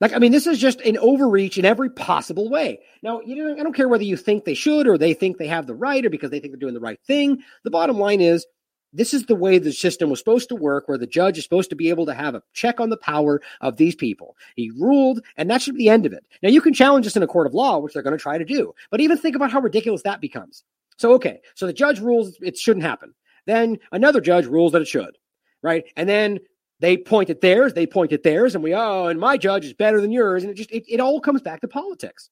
[0.00, 2.80] Like, I mean, this is just an overreach in every possible way.
[3.02, 5.48] Now, you know, I don't care whether you think they should or they think they
[5.48, 7.42] have the right or because they think they're doing the right thing.
[7.64, 8.46] The bottom line is
[8.92, 11.70] this is the way the system was supposed to work, where the judge is supposed
[11.70, 14.36] to be able to have a check on the power of these people.
[14.56, 16.24] He ruled, and that should be the end of it.
[16.42, 18.38] Now, you can challenge this in a court of law, which they're going to try
[18.38, 20.64] to do, but even think about how ridiculous that becomes.
[20.96, 23.14] So, okay, so the judge rules it shouldn't happen.
[23.50, 25.18] Then another judge rules that it should,
[25.60, 25.84] right?
[25.96, 26.38] And then
[26.78, 29.74] they point at theirs, they point at theirs, and we, oh, and my judge is
[29.74, 30.44] better than yours.
[30.44, 32.30] And it just, it, it all comes back to politics.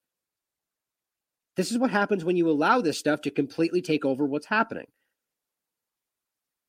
[1.56, 4.86] This is what happens when you allow this stuff to completely take over what's happening.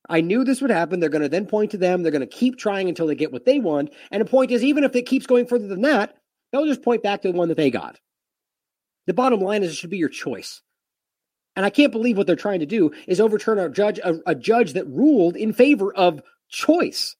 [0.08, 0.98] I knew this would happen.
[0.98, 2.02] They're going to then point to them.
[2.02, 3.90] They're going to keep trying until they get what they want.
[4.10, 6.16] And the point is, even if it keeps going further than that,
[6.50, 8.00] they'll just point back to the one that they got.
[9.06, 10.60] The bottom line is it should be your choice.
[11.60, 14.34] And I can't believe what they're trying to do is overturn a judge, a, a
[14.34, 17.16] judge that ruled in favor of choice.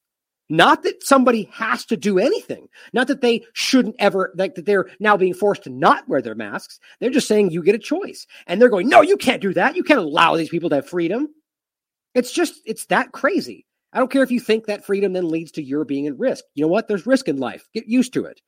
[0.49, 2.69] Not that somebody has to do anything.
[2.95, 6.35] Not that they shouldn't ever, like that they're now being forced to not wear their
[6.35, 6.81] masks.
[7.01, 8.27] They're just saying you get a choice.
[8.47, 9.77] And they're going, no, you can't do that.
[9.77, 11.29] You can't allow these people to have freedom.
[12.15, 13.67] It's just, it's that crazy.
[13.93, 16.45] I don't care if you think that freedom then leads to your being at risk.
[16.55, 16.89] You know what?
[16.89, 17.69] There's risk in life.
[17.75, 18.41] Get used to it.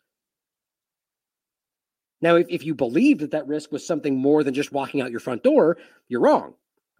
[2.22, 5.10] Now, if, if you believe that that risk was something more than just walking out
[5.10, 5.76] your front door,
[6.08, 6.54] you're wrong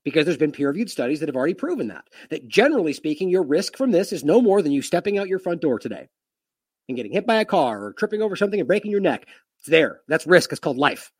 [0.05, 2.05] because there's been peer reviewed studies that have already proven that.
[2.31, 5.39] That generally speaking, your risk from this is no more than you stepping out your
[5.39, 6.09] front door today
[6.89, 9.27] and getting hit by a car or tripping over something and breaking your neck.
[9.61, 10.01] It's there.
[10.09, 10.51] That's risk.
[10.51, 11.13] It's called life.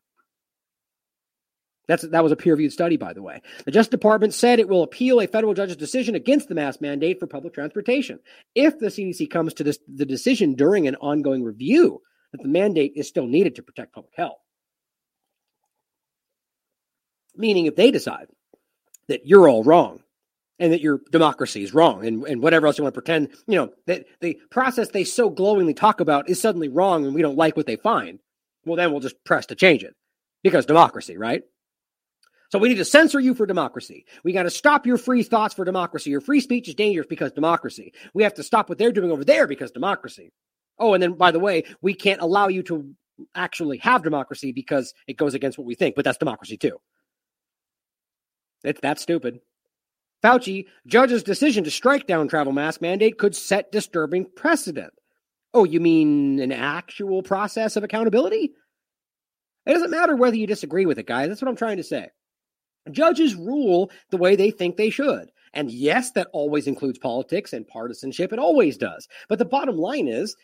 [1.87, 3.41] That's that was a peer-reviewed study, by the way.
[3.65, 7.19] The Justice Department said it will appeal a federal judge's decision against the mask mandate
[7.19, 8.19] for public transportation.
[8.55, 12.01] If the CDC comes to this, the decision during an ongoing review
[12.33, 14.39] that the mandate is still needed to protect public health,
[17.35, 18.27] meaning if they decide
[19.07, 20.01] that you're all wrong
[20.59, 23.55] and that your democracy is wrong and, and whatever else you want to pretend, you
[23.55, 27.37] know, that the process they so glowingly talk about is suddenly wrong and we don't
[27.37, 28.19] like what they find,
[28.65, 29.95] well, then we'll just press to change it
[30.43, 31.43] because democracy, right?
[32.49, 34.05] So we need to censor you for democracy.
[34.23, 36.11] We got to stop your free thoughts for democracy.
[36.11, 37.93] Your free speech is dangerous because democracy.
[38.13, 40.31] We have to stop what they're doing over there because democracy.
[40.79, 42.93] Oh, and then by the way, we can't allow you to
[43.35, 46.77] actually have democracy because it goes against what we think, but that's democracy too.
[48.63, 49.39] It's that stupid.
[50.23, 54.93] Fauci, judge's decision to strike down travel mask mandate could set disturbing precedent.
[55.53, 58.53] Oh, you mean an actual process of accountability?
[59.65, 61.27] It doesn't matter whether you disagree with it, guys.
[61.27, 62.07] That's what I'm trying to say.
[62.91, 65.29] Judges rule the way they think they should.
[65.53, 68.33] And yes, that always includes politics and partisanship.
[68.33, 69.07] It always does.
[69.29, 70.35] But the bottom line is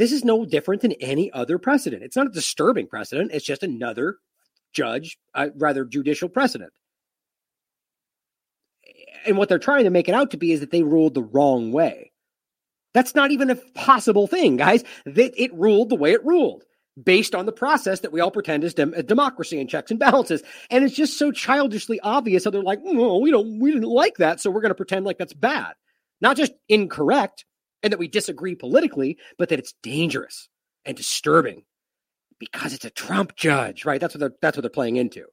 [0.00, 2.02] this is no different than any other precedent.
[2.02, 4.16] It's not a disturbing precedent, it's just another
[4.72, 6.72] judge, uh, rather judicial precedent.
[9.26, 11.22] And what they're trying to make it out to be is that they ruled the
[11.22, 12.12] wrong way.
[12.94, 14.84] That's not even a possible thing, guys.
[15.04, 16.64] That it ruled the way it ruled
[17.02, 20.42] based on the process that we all pretend is dem- democracy and checks and balances.
[20.70, 24.16] And it's just so childishly obvious how they're like, no, we don't, we didn't like
[24.16, 25.74] that, so we're going to pretend like that's bad.
[26.22, 27.44] Not just incorrect
[27.82, 30.48] and that we disagree politically, but that it's dangerous
[30.84, 31.64] and disturbing
[32.38, 34.00] because it's a Trump judge, right?
[34.00, 35.26] That's what they're that's what they're playing into.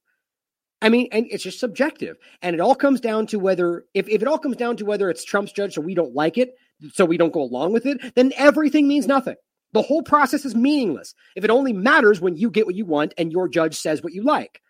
[0.81, 2.17] I mean, and it's just subjective.
[2.41, 5.09] And it all comes down to whether if, if it all comes down to whether
[5.09, 6.53] it's Trump's judge so we don't like it,
[6.93, 9.35] so we don't go along with it, then everything means nothing.
[9.73, 13.13] The whole process is meaningless if it only matters when you get what you want
[13.17, 14.61] and your judge says what you like.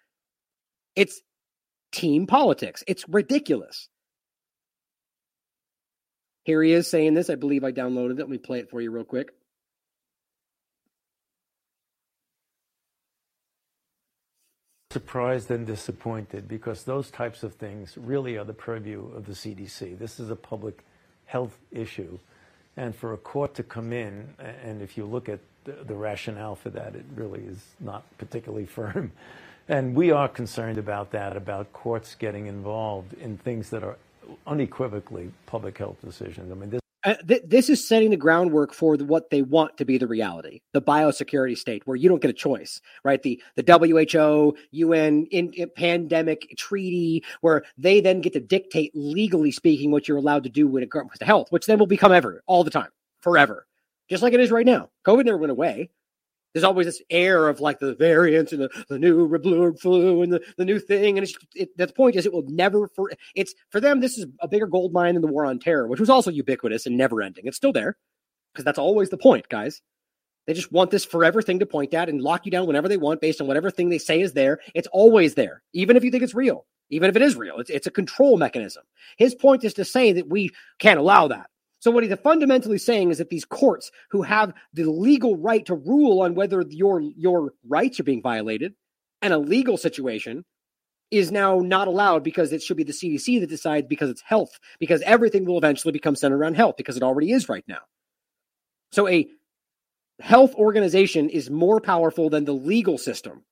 [0.95, 1.21] It's
[1.91, 2.83] team politics.
[2.87, 3.89] It's ridiculous.
[6.47, 7.29] Here he is saying this.
[7.29, 8.19] I believe I downloaded it.
[8.19, 9.33] Let me play it for you real quick.
[14.91, 19.99] Surprised and disappointed because those types of things really are the purview of the CDC.
[19.99, 20.85] This is a public
[21.25, 22.17] health issue.
[22.77, 26.69] And for a court to come in, and if you look at the, rationale for
[26.69, 29.11] that, it really is not particularly firm.
[29.67, 33.97] And we are concerned about that, about courts getting involved in things that are
[34.45, 36.51] unequivocally public health decisions.
[36.51, 36.81] I mean, this.
[37.03, 40.07] Uh, th- this is setting the groundwork for the, what they want to be the
[40.07, 43.21] reality, the biosecurity state, where you don't get a choice, right?
[43.21, 49.51] The the WHO, UN in, in pandemic treaty, where they then get to dictate legally
[49.51, 52.11] speaking what you're allowed to do when it comes to health, which then will become
[52.11, 52.89] ever, all the time,
[53.21, 53.67] forever,
[54.09, 54.89] just like it is right now.
[55.05, 55.89] COVID never went away
[56.57, 60.33] there's always this air of like the variants and the, the new blue flu and
[60.33, 61.19] the, the new thing.
[61.19, 63.99] And it, the point is, it will never for it's for them.
[63.99, 66.87] This is a bigger gold mine than the war on terror, which was also ubiquitous
[66.87, 67.45] and never ending.
[67.45, 67.95] It's still there
[68.53, 69.83] because that's always the point, guys.
[70.47, 72.97] They just want this forever thing to point at and lock you down whenever they
[72.97, 74.59] want based on whatever thing they say is there.
[74.73, 77.59] It's always there, even if you think it's real, even if it is real.
[77.59, 78.83] It's, it's a control mechanism.
[79.17, 81.49] His point is to say that we can't allow that.
[81.79, 85.75] So what he's fundamentally saying is that these courts who have the legal right to
[85.75, 88.73] rule on whether your your rights are being violated
[89.21, 90.43] and a legal situation
[91.11, 94.59] is now not allowed because it should be the CDC that decides because it's health
[94.79, 97.79] because everything will eventually become centered around health because it already is right now.
[98.91, 99.27] So a
[100.19, 103.43] health organization is more powerful than the legal system.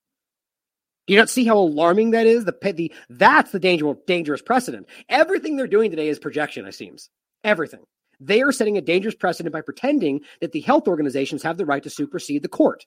[1.08, 2.46] Do you not see how alarming that is?
[2.46, 4.88] The, the that's the dangerous dangerous precedent.
[5.08, 6.66] Everything they're doing today is projection.
[6.66, 7.10] It seems
[7.44, 7.82] everything.
[8.20, 11.84] They are setting a dangerous precedent by pretending that the health organizations have the right
[11.84, 12.86] to supersede the court.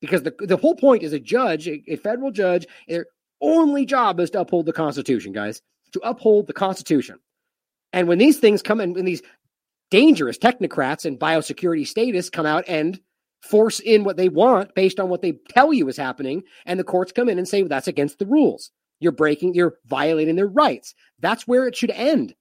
[0.00, 3.06] Because the, the whole point is a judge, a, a federal judge, their
[3.40, 5.62] only job is to uphold the Constitution, guys,
[5.92, 7.18] to uphold the Constitution.
[7.92, 9.22] And when these things come in, when these
[9.90, 13.00] dangerous technocrats and biosecurity status come out and
[13.42, 16.84] force in what they want based on what they tell you is happening, and the
[16.84, 18.70] courts come in and say well, that's against the rules.
[19.00, 20.94] You're breaking, you're violating their rights.
[21.18, 22.34] That's where it should end.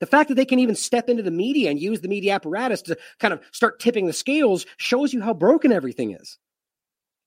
[0.00, 2.82] The fact that they can even step into the media and use the media apparatus
[2.82, 6.38] to kind of start tipping the scales shows you how broken everything is.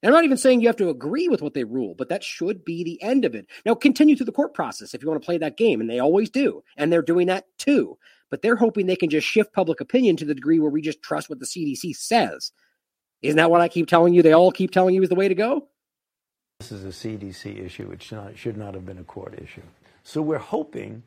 [0.01, 2.25] And I'm not even saying you have to agree with what they rule, but that
[2.25, 3.47] should be the end of it.
[3.65, 5.99] Now, continue through the court process if you want to play that game, and they
[5.99, 6.61] always do.
[6.75, 7.97] And they're doing that too.
[8.29, 11.01] But they're hoping they can just shift public opinion to the degree where we just
[11.01, 12.51] trust what the CDC says.
[13.21, 14.21] Isn't that what I keep telling you?
[14.21, 15.69] They all keep telling you is the way to go?
[16.59, 17.89] This is a CDC issue.
[17.91, 19.61] It should not, should not have been a court issue.
[20.03, 21.03] So we're hoping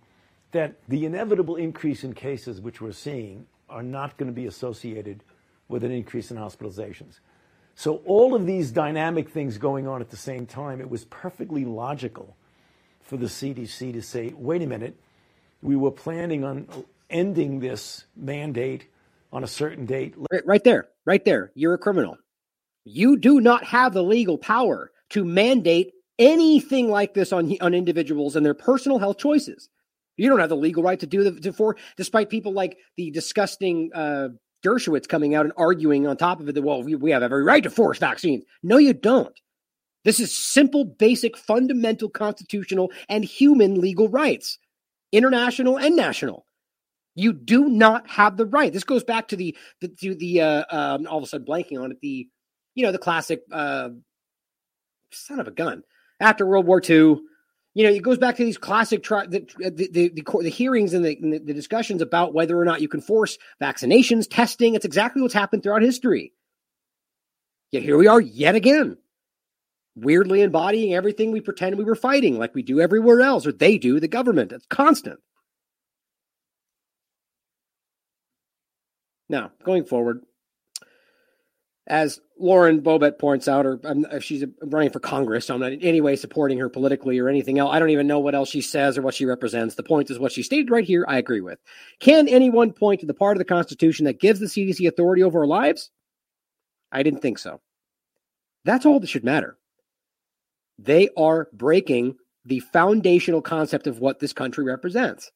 [0.57, 5.23] that the inevitable increase in cases which we're seeing are not going to be associated
[5.69, 7.20] with an increase in hospitalizations.
[7.74, 11.66] So, all of these dynamic things going on at the same time, it was perfectly
[11.66, 12.37] logical
[13.03, 14.97] for the CDC to say, wait a minute,
[15.61, 16.66] we were planning on
[17.11, 18.87] ending this mandate
[19.33, 20.15] on a certain date.
[20.47, 21.53] Right, there, right there.
[21.55, 22.16] You're a criminal.
[22.85, 28.37] You do not have the legal power to mandate anything like this on, on individuals
[28.37, 29.69] and their personal health choices.
[30.16, 33.10] You don't have the legal right to do the to for, despite people like the
[33.10, 34.28] disgusting uh,
[34.64, 37.43] Dershowitz coming out and arguing on top of it that well, we, we have every
[37.43, 38.44] right to force vaccines.
[38.62, 39.38] No, you don't.
[40.05, 44.59] This is simple, basic, fundamental constitutional and human legal rights,
[45.12, 46.47] international and national.
[47.14, 48.72] You do not have the right.
[48.72, 51.82] This goes back to the, the to the uh, um, all of a sudden blanking
[51.82, 52.28] on it the
[52.76, 53.88] you know, the classic uh,
[55.10, 55.82] son of a gun.
[56.20, 57.16] After World War II,
[57.77, 60.94] you know, it goes back to these classic tri- the, the, the, the, the hearings
[60.94, 64.74] and the, and the discussions about whether or not you can force vaccinations, testing.
[64.74, 66.32] It's exactly what's happened throughout history.
[67.73, 68.97] Yet here we are yet again,
[69.94, 73.77] weirdly embodying everything we pretend we were fighting, like we do everywhere else, or they
[73.77, 74.53] do, the government.
[74.53, 75.20] It's constant.
[79.28, 80.23] Now, going forward,
[81.86, 83.80] as Lauren Boebert points out, or
[84.12, 87.28] if she's running for Congress, so I'm not in any way supporting her politically or
[87.28, 87.70] anything else.
[87.72, 89.76] I don't even know what else she says or what she represents.
[89.76, 91.04] The point is what she stated right here.
[91.08, 91.58] I agree with.
[92.00, 95.40] Can anyone point to the part of the Constitution that gives the CDC authority over
[95.40, 95.90] our lives?
[96.90, 97.60] I didn't think so.
[98.64, 99.56] That's all that should matter.
[100.78, 105.30] They are breaking the foundational concept of what this country represents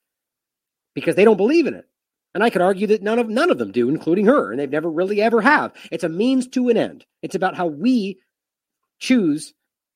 [0.94, 1.86] because they don't believe in it.
[2.34, 4.70] And I could argue that none of none of them do, including her, and they've
[4.70, 5.72] never really ever have.
[5.90, 7.04] It's a means to an end.
[7.22, 8.20] It's about how we
[9.00, 9.52] choose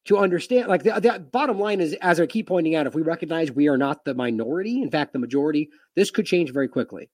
[0.07, 0.69] to understand.
[0.69, 3.69] Like the, the bottom line is, as I keep pointing out, if we recognize we
[3.69, 7.09] are not the minority, in fact, the majority, this could change very quickly.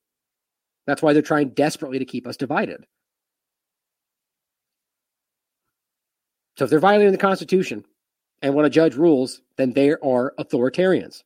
[0.87, 2.85] That's why they're trying desperately to keep us divided.
[6.57, 7.85] So if they're violating the Constitution
[8.41, 11.23] and when a judge rules, then they are authoritarians.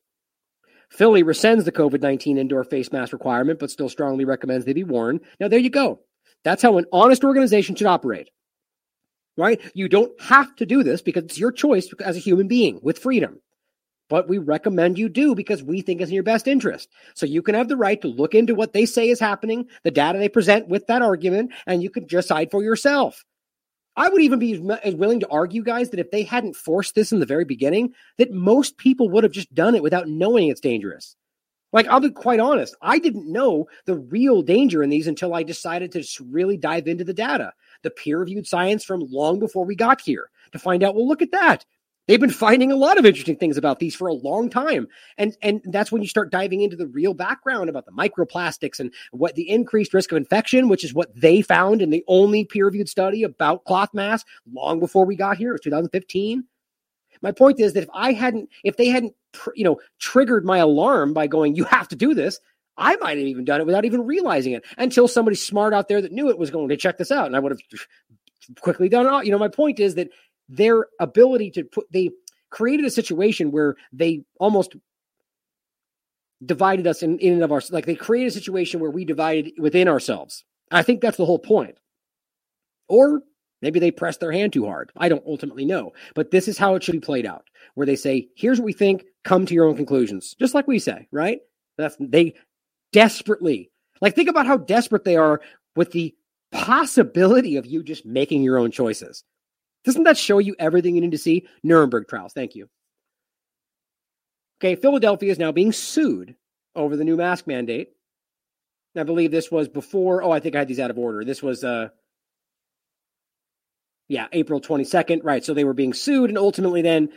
[0.90, 4.84] Philly rescinds the COVID 19 indoor face mask requirement, but still strongly recommends they be
[4.84, 5.20] worn.
[5.40, 5.99] Now, there you go.
[6.44, 8.30] That's how an honest organization should operate.
[9.38, 9.60] Right?
[9.74, 12.99] You don't have to do this because it's your choice as a human being with
[12.99, 13.41] freedom.
[14.07, 16.90] But we recommend you do because we think it's in your best interest.
[17.16, 19.91] So you can have the right to look into what they say is happening, the
[19.91, 23.26] data they present with that argument, and you can decide for yourself.
[23.97, 27.11] I would even be as willing to argue, guys, that if they hadn't forced this
[27.11, 30.61] in the very beginning, that most people would have just done it without knowing it's
[30.61, 31.15] dangerous.
[31.72, 35.43] Like, I'll be quite honest, I didn't know the real danger in these until I
[35.43, 37.53] decided to really dive into the data,
[37.84, 41.22] the peer reviewed science from long before we got here to find out, well, look
[41.22, 41.65] at that.
[42.07, 44.88] They've been finding a lot of interesting things about these for a long time.
[45.18, 48.94] And and that's when you start diving into the real background about the microplastics and
[49.11, 52.90] what the increased risk of infection, which is what they found in the only peer-reviewed
[52.90, 56.44] study about cloth masks long before we got here, it was 2015.
[57.22, 59.15] My point is that if I hadn't if they hadn't
[59.56, 62.40] you know triggered my alarm by going you have to do this,
[62.77, 66.02] I might have even done it without even realizing it until somebody smart out there
[66.02, 67.61] that knew it was going to check this out and I would have
[68.61, 69.10] quickly done it.
[69.10, 69.23] All.
[69.23, 70.10] You know, my point is that
[70.49, 72.11] their ability to put they
[72.49, 74.76] created a situation where they almost
[76.45, 77.73] divided us in, in and of ourselves.
[77.73, 80.43] Like they created a situation where we divided within ourselves.
[80.72, 81.77] I think that's the whole point.
[82.88, 83.22] Or
[83.61, 84.91] maybe they pressed their hand too hard.
[84.95, 85.93] I don't ultimately know.
[86.13, 88.73] But this is how it should be played out, where they say, here's what we
[88.73, 90.35] think, come to your own conclusions.
[90.39, 91.39] Just like we say, right?
[91.77, 92.35] That's they
[92.93, 95.41] desperately like think about how desperate they are
[95.76, 96.15] with the
[96.51, 99.23] possibility of you just making your own choices.
[99.86, 101.48] Doesn't that show you everything you need to see?
[101.64, 102.34] Nuremberg trials.
[102.34, 102.68] Thank you.
[104.60, 106.36] Okay, Philadelphia is now being sued
[106.76, 107.90] over the new mask mandate.
[108.98, 110.24] I believe this was before.
[110.24, 111.24] Oh, I think I had these out of order.
[111.24, 111.90] This was, uh,
[114.07, 115.20] yeah, April 22nd.
[115.24, 115.44] Right.
[115.44, 117.10] So they were being sued and ultimately then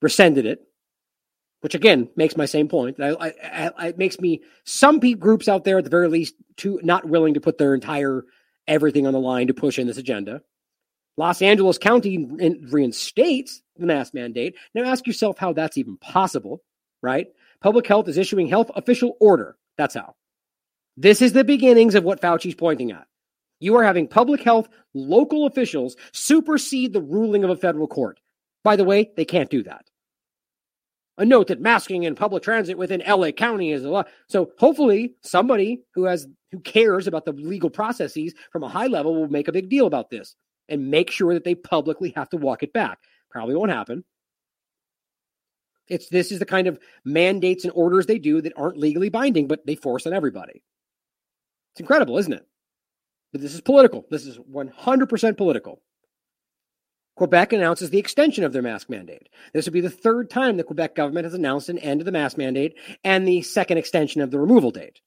[0.00, 0.66] rescinded it,
[1.60, 2.98] which again makes my same point.
[3.00, 6.80] I, I, I, it makes me, some groups out there at the very least, too,
[6.82, 8.24] not willing to put their entire
[8.66, 10.40] everything on the line to push in this agenda.
[11.16, 12.26] Los Angeles County
[12.70, 14.56] reinstates the mask mandate.
[14.74, 16.62] Now ask yourself how that's even possible,
[17.02, 17.28] right?
[17.60, 19.56] Public health is issuing health official order.
[19.78, 20.14] That's how.
[20.96, 23.06] This is the beginnings of what Fauci's pointing at.
[23.60, 28.20] You are having public health local officials supersede the ruling of a federal court.
[28.62, 29.86] By the way, they can't do that.
[31.18, 34.08] A note that masking in public transit within LA County is a lot.
[34.28, 39.14] So hopefully somebody who has who cares about the legal processes from a high level
[39.14, 40.36] will make a big deal about this
[40.68, 42.98] and make sure that they publicly have to walk it back.
[43.30, 44.04] Probably won't happen.
[45.88, 49.46] It's this is the kind of mandates and orders they do that aren't legally binding,
[49.46, 50.62] but they force on everybody.
[51.72, 52.46] It's incredible, isn't it?
[53.32, 54.04] But this is political.
[54.10, 55.82] This is 100% political.
[57.16, 59.28] Quebec announces the extension of their mask mandate.
[59.52, 62.12] This would be the third time the Quebec government has announced an end to the
[62.12, 62.74] mask mandate
[63.04, 65.00] and the second extension of the removal date.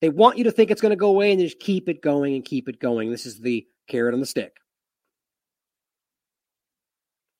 [0.00, 2.02] They want you to think it's going to go away and they just keep it
[2.02, 3.10] going and keep it going.
[3.10, 4.56] This is the carrot on the stick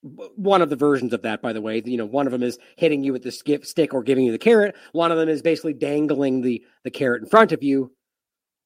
[0.02, 2.59] one of the versions of that, by the way, you know, one of them is
[2.77, 4.74] hitting you with the skip stick or giving you the carrot.
[4.93, 7.93] One of them is basically dangling the the carrot in front of you,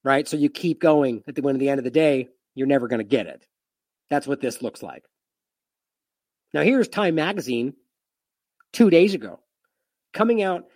[0.04, 0.28] right?
[0.28, 1.22] So you keep going.
[1.26, 3.46] At the when at the end of the day, you're never going to get it.
[4.10, 5.04] That's what this looks like.
[6.52, 7.74] Now here's Time Magazine
[8.72, 9.40] two days ago,
[10.12, 10.66] coming out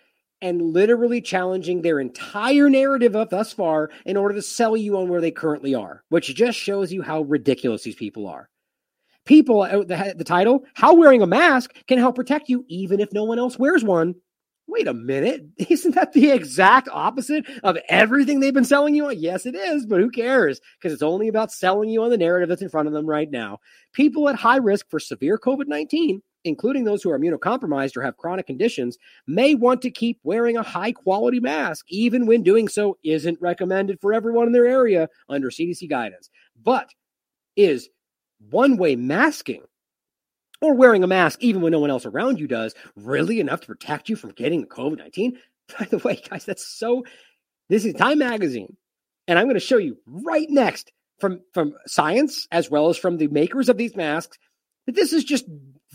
[0.41, 5.09] and literally challenging their entire narrative of thus far in order to sell you on
[5.09, 8.49] where they currently are, which just shows you how ridiculous these people are.
[9.29, 13.25] People, the, the title, How Wearing a Mask Can Help Protect You Even If No
[13.25, 14.15] One Else Wears One.
[14.67, 15.45] Wait a minute.
[15.69, 19.19] Isn't that the exact opposite of everything they've been selling you on?
[19.19, 20.63] Yes, it is, but who cares?
[20.81, 23.31] Because it's only about selling you on the narrative that's in front of them right
[23.31, 23.59] now.
[23.93, 28.17] People at high risk for severe COVID 19, including those who are immunocompromised or have
[28.17, 28.97] chronic conditions,
[29.27, 34.01] may want to keep wearing a high quality mask, even when doing so isn't recommended
[34.01, 36.31] for everyone in their area under CDC guidance.
[36.65, 36.89] But
[37.57, 37.91] is
[38.51, 39.63] one way masking
[40.61, 43.67] or wearing a mask even when no one else around you does really enough to
[43.67, 45.39] protect you from getting the COVID 19?
[45.79, 47.05] By the way, guys, that's so.
[47.69, 48.77] This is Time Magazine.
[49.27, 53.19] And I'm going to show you right next from, from science as well as from
[53.19, 54.39] the makers of these masks
[54.87, 55.45] that this is just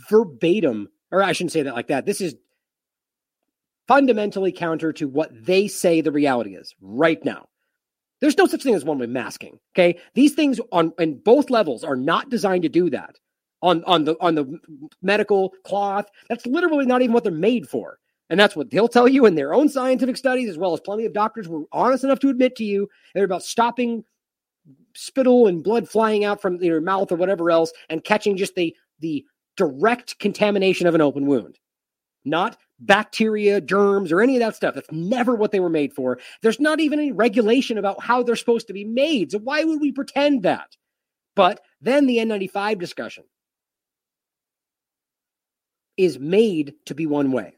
[0.10, 2.06] verbatim, or I shouldn't say that like that.
[2.06, 2.36] This is
[3.88, 7.48] fundamentally counter to what they say the reality is right now.
[8.24, 9.60] There's no such thing as one way masking.
[9.76, 10.00] Okay.
[10.14, 13.20] These things on in both levels are not designed to do that
[13.62, 14.60] on on the on the
[15.02, 16.10] medical cloth.
[16.30, 18.00] That's literally not even what they're made for.
[18.30, 21.06] And that's what they'll tell you in their own scientific studies, as well as plenty
[21.06, 22.90] of doctors were honest enough to admit to you.
[23.14, 24.06] They're about stopping
[24.96, 28.74] spittle and blood flying out from your mouth or whatever else and catching just the
[29.02, 29.26] the
[29.58, 31.60] direct contamination of an open wound.
[32.24, 34.76] Not bacteria, germs, or any of that stuff.
[34.76, 36.20] That's never what they were made for.
[36.42, 39.32] There's not even any regulation about how they're supposed to be made.
[39.32, 40.76] So why would we pretend that?
[41.36, 43.24] But then the N95 discussion
[45.98, 47.54] is made to be one way.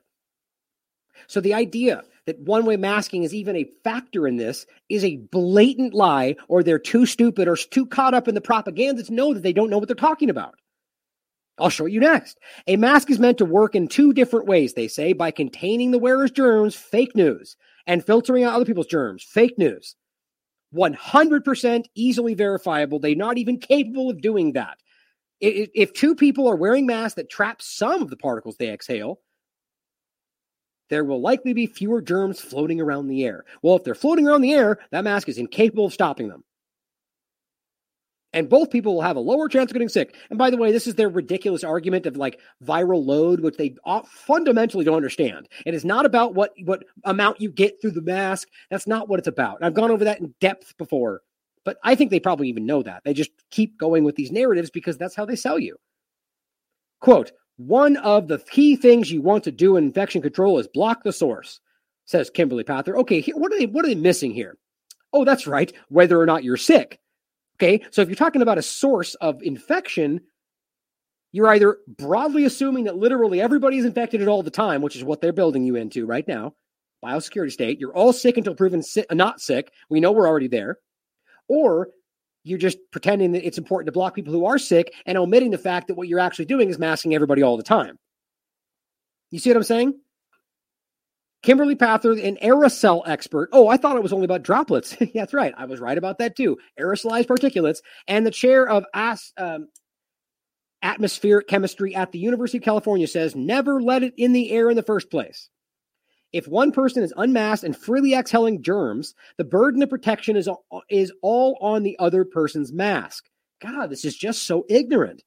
[1.28, 5.18] So the idea that one way masking is even a factor in this is a
[5.18, 9.34] blatant lie, or they're too stupid or too caught up in the propaganda to know
[9.34, 10.56] that they don't know what they're talking about.
[11.58, 12.40] I'll show you next.
[12.68, 16.00] A mask is meant to work in two different ways, they say, by containing the
[16.00, 17.56] wearer's germs, fake news,
[17.88, 19.96] and filtering out other people's germs, fake news.
[20.74, 23.00] 100% easily verifiable.
[23.00, 24.78] They're not even capable of doing that.
[25.40, 29.22] If two people are wearing masks that trap some of the particles they exhale,
[30.90, 33.46] there will likely be fewer germs floating around the air.
[33.62, 36.44] Well, if they're floating around the air, that mask is incapable of stopping them.
[38.36, 40.14] And both people will have a lower chance of getting sick.
[40.30, 43.76] And by the way, this is their ridiculous argument of like viral load, which they
[44.06, 45.48] fundamentally don't understand.
[45.66, 48.50] It is not about what, what amount you get through the mask.
[48.70, 49.56] That's not what it's about.
[49.56, 51.22] And I've gone over that in depth before.
[51.64, 53.04] But I think they probably even know that.
[53.06, 55.78] They just keep going with these narratives because that's how they sell you.
[57.00, 61.04] Quote, one of the key things you want to do in infection control is block
[61.04, 61.62] the source,
[62.06, 62.98] says Kimberly Prather.
[62.98, 64.58] Okay, what are they what are they missing here?
[65.14, 67.00] Oh, that's right, whether or not you're sick.
[67.56, 70.20] Okay, so if you're talking about a source of infection,
[71.32, 75.04] you're either broadly assuming that literally everybody is infected at all the time, which is
[75.04, 76.54] what they're building you into right now,
[77.04, 77.80] biosecurity state.
[77.80, 79.72] You're all sick until proven si- not sick.
[79.90, 80.80] We know we're already there
[81.48, 81.90] or
[82.44, 85.58] you're just pretending that it's important to block people who are sick and omitting the
[85.58, 87.98] fact that what you're actually doing is masking everybody all the time.
[89.32, 90.00] You see what I'm saying?
[91.46, 93.50] Kimberly Prather, an aerosol expert.
[93.52, 94.98] Oh, I thought it was only about droplets.
[95.00, 95.54] yeah, that's right.
[95.56, 96.58] I was right about that too.
[96.80, 97.82] Aerosolized particulates.
[98.08, 99.68] And the chair of as, um,
[100.82, 104.76] atmospheric chemistry at the University of California says never let it in the air in
[104.76, 105.50] the first place.
[106.34, 110.50] If one person is unmasked and freely exhaling germs, the burden of protection is,
[110.90, 113.26] is all on the other person's mask.
[113.62, 115.24] God, this is just so ignorant.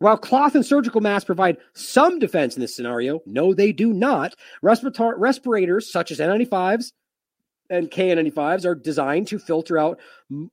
[0.00, 4.34] While cloth and surgical masks provide some defense in this scenario, no, they do not.
[4.62, 6.92] Respirator- respirators such as N95s
[7.68, 10.00] and KN95s are designed to filter out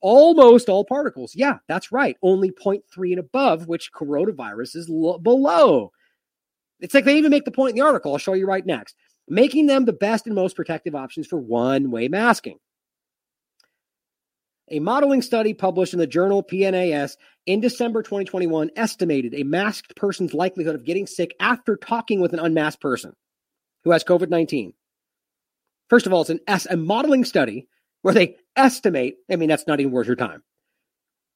[0.01, 1.33] almost all particles.
[1.33, 2.17] Yeah, that's right.
[2.21, 5.91] Only 0.3 and above, which coronavirus is lo- below.
[6.79, 8.11] It's like they even make the point in the article.
[8.11, 8.95] I'll show you right next
[9.27, 12.57] making them the best and most protective options for one way masking.
[14.69, 17.15] A modeling study published in the journal PNAS
[17.45, 22.39] in December 2021 estimated a masked person's likelihood of getting sick after talking with an
[22.39, 23.13] unmasked person
[23.85, 24.73] who has COVID 19.
[25.89, 27.67] First of all, it's an S, a modeling study
[28.01, 29.15] where they estimate.
[29.31, 30.43] I mean, that's not even worth your time.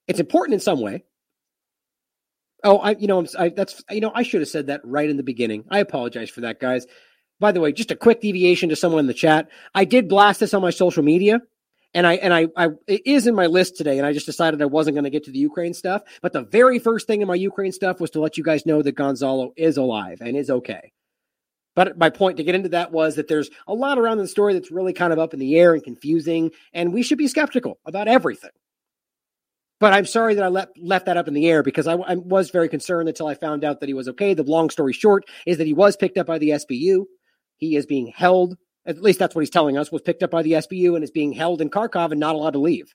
[0.07, 1.05] It's important in some way.
[2.65, 5.17] Oh, I, you know, I, that's, you know, I should have said that right in
[5.17, 5.63] the beginning.
[5.71, 6.85] I apologize for that, guys.
[7.39, 9.49] By the way, just a quick deviation to someone in the chat.
[9.73, 11.39] I did blast this on my social media
[11.93, 14.61] and I and I, I it is in my list today, and I just decided
[14.61, 16.03] I wasn't going to get to the Ukraine stuff.
[16.21, 18.81] But the very first thing in my Ukraine stuff was to let you guys know
[18.81, 20.91] that Gonzalo is alive and is okay.
[21.75, 24.53] But my point to get into that was that there's a lot around the story
[24.53, 27.79] that's really kind of up in the air and confusing, and we should be skeptical
[27.85, 28.51] about everything.
[29.79, 32.15] But I'm sorry that I left left that up in the air because I, I
[32.15, 34.33] was very concerned until I found out that he was okay.
[34.33, 37.05] The long story short is that he was picked up by the SBU.
[37.57, 40.41] He is being held, at least that's what he's telling us, was picked up by
[40.41, 42.93] the SBU and is being held in Kharkov and not allowed to leave.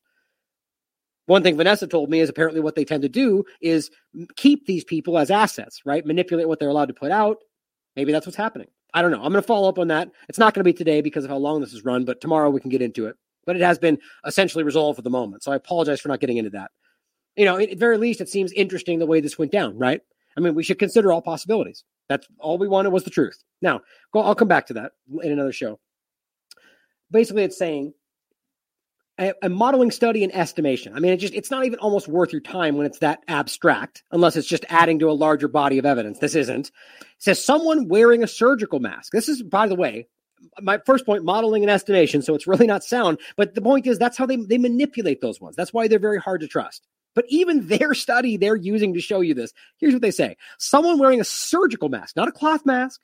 [1.26, 3.90] One thing Vanessa told me is apparently what they tend to do is
[4.36, 6.06] keep these people as assets, right?
[6.06, 7.38] Manipulate what they're allowed to put out.
[7.96, 8.68] Maybe that's what's happening.
[8.94, 9.22] I don't know.
[9.22, 10.08] I'm going to follow up on that.
[10.28, 12.48] It's not going to be today because of how long this is run, but tomorrow
[12.50, 13.16] we can get into it.
[13.44, 15.42] But it has been essentially resolved for the moment.
[15.42, 16.70] So I apologize for not getting into that.
[17.36, 20.00] You know, at very least, it seems interesting the way this went down, right?
[20.36, 21.84] I mean, we should consider all possibilities.
[22.08, 23.42] That's all we wanted was the truth.
[23.62, 23.80] Now,
[24.14, 24.92] I'll come back to that
[25.22, 25.78] in another show.
[27.10, 27.94] Basically, it's saying
[29.18, 30.94] a, a, modeling study and estimation.
[30.94, 34.02] I mean, it just it's not even almost worth your time when it's that abstract,
[34.12, 36.18] unless it's just adding to a larger body of evidence.
[36.18, 36.68] This isn't.
[36.68, 39.12] It says someone wearing a surgical mask.
[39.12, 40.08] This is, by the way,
[40.60, 42.22] my first point, modeling and estimation.
[42.22, 43.18] So it's really not sound.
[43.36, 45.56] But the point is that's how they, they manipulate those ones.
[45.56, 46.86] That's why they're very hard to trust.
[47.16, 50.36] But even their study they're using to show you this, here's what they say.
[50.58, 53.00] Someone wearing a surgical mask, not a cloth mask,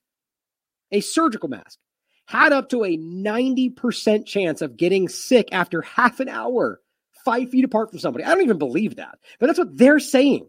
[0.93, 1.81] a surgical mask
[2.27, 6.81] had up to a 90% chance of getting sick after half an hour,
[7.25, 8.25] five feet apart from somebody.
[8.25, 10.49] I don't even believe that, but that's what they're saying.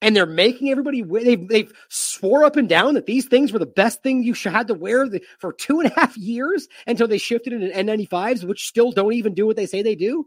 [0.00, 3.66] And they're making everybody, they've, they've swore up and down that these things were the
[3.66, 5.08] best thing you had to wear
[5.38, 9.34] for two and a half years until they shifted into N95s, which still don't even
[9.34, 10.26] do what they say they do.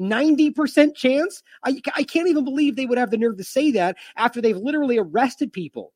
[0.00, 1.42] 90% chance?
[1.64, 4.56] I, I can't even believe they would have the nerve to say that after they've
[4.56, 5.92] literally arrested people,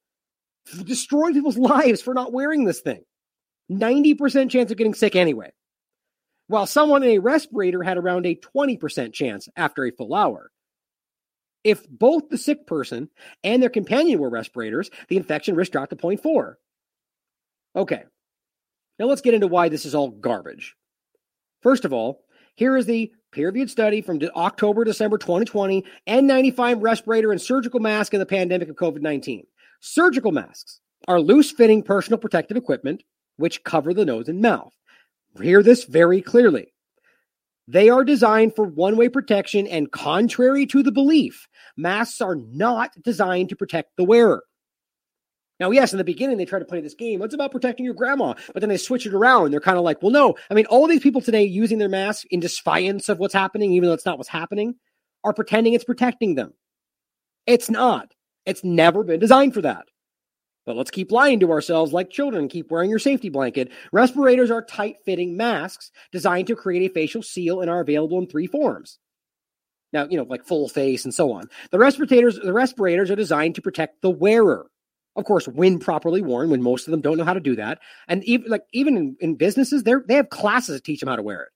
[0.84, 3.02] destroyed people's lives for not wearing this thing.
[3.70, 5.52] 90% chance of getting sick anyway.
[6.48, 10.50] While someone in a respirator had around a 20% chance after a full hour.
[11.62, 13.10] If both the sick person
[13.44, 16.54] and their companion were respirators, the infection risk dropped to 0.4.
[17.76, 18.02] Okay.
[18.98, 20.74] Now let's get into why this is all garbage.
[21.62, 22.24] First of all,
[22.54, 28.20] here is the peer-reviewed study from October, December 2020, N95 respirator and surgical mask in
[28.20, 29.44] the pandemic of COVID-19.
[29.80, 33.02] Surgical masks are loose-fitting personal protective equipment
[33.36, 34.72] which cover the nose and mouth.
[35.40, 36.72] Hear this very clearly.
[37.66, 41.46] They are designed for one way protection, and contrary to the belief,
[41.76, 44.42] masks are not designed to protect the wearer.
[45.60, 47.20] Now, yes, in the beginning, they try to play this game.
[47.20, 48.32] It's about protecting your grandma.
[48.54, 49.50] But then they switch it around.
[49.50, 50.34] They're kind of like, well, no.
[50.50, 53.86] I mean, all these people today using their masks in defiance of what's happening, even
[53.86, 54.76] though it's not what's happening,
[55.22, 56.54] are pretending it's protecting them.
[57.46, 58.14] It's not.
[58.46, 59.84] It's never been designed for that.
[60.64, 62.48] But let's keep lying to ourselves like children.
[62.48, 63.70] Keep wearing your safety blanket.
[63.92, 68.26] Respirators are tight fitting masks designed to create a facial seal and are available in
[68.26, 68.98] three forms.
[69.92, 71.48] Now, you know, like full face and so on.
[71.70, 74.70] The respirators, the respirators are designed to protect the wearer.
[75.16, 77.80] Of course, when properly worn, when most of them don't know how to do that.
[78.08, 81.16] And even like even in, in businesses, they they have classes to teach them how
[81.16, 81.48] to wear it.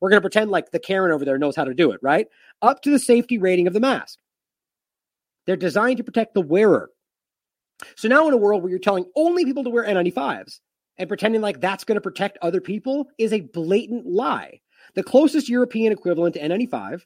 [0.00, 2.26] We're going to pretend like the Karen over there knows how to do it, right?
[2.62, 4.18] Up to the safety rating of the mask.
[5.46, 6.90] They're designed to protect the wearer.
[7.96, 10.60] So now in a world where you're telling only people to wear N95s
[10.98, 14.60] and pretending like that's going to protect other people is a blatant lie.
[14.94, 17.02] The closest European equivalent to N95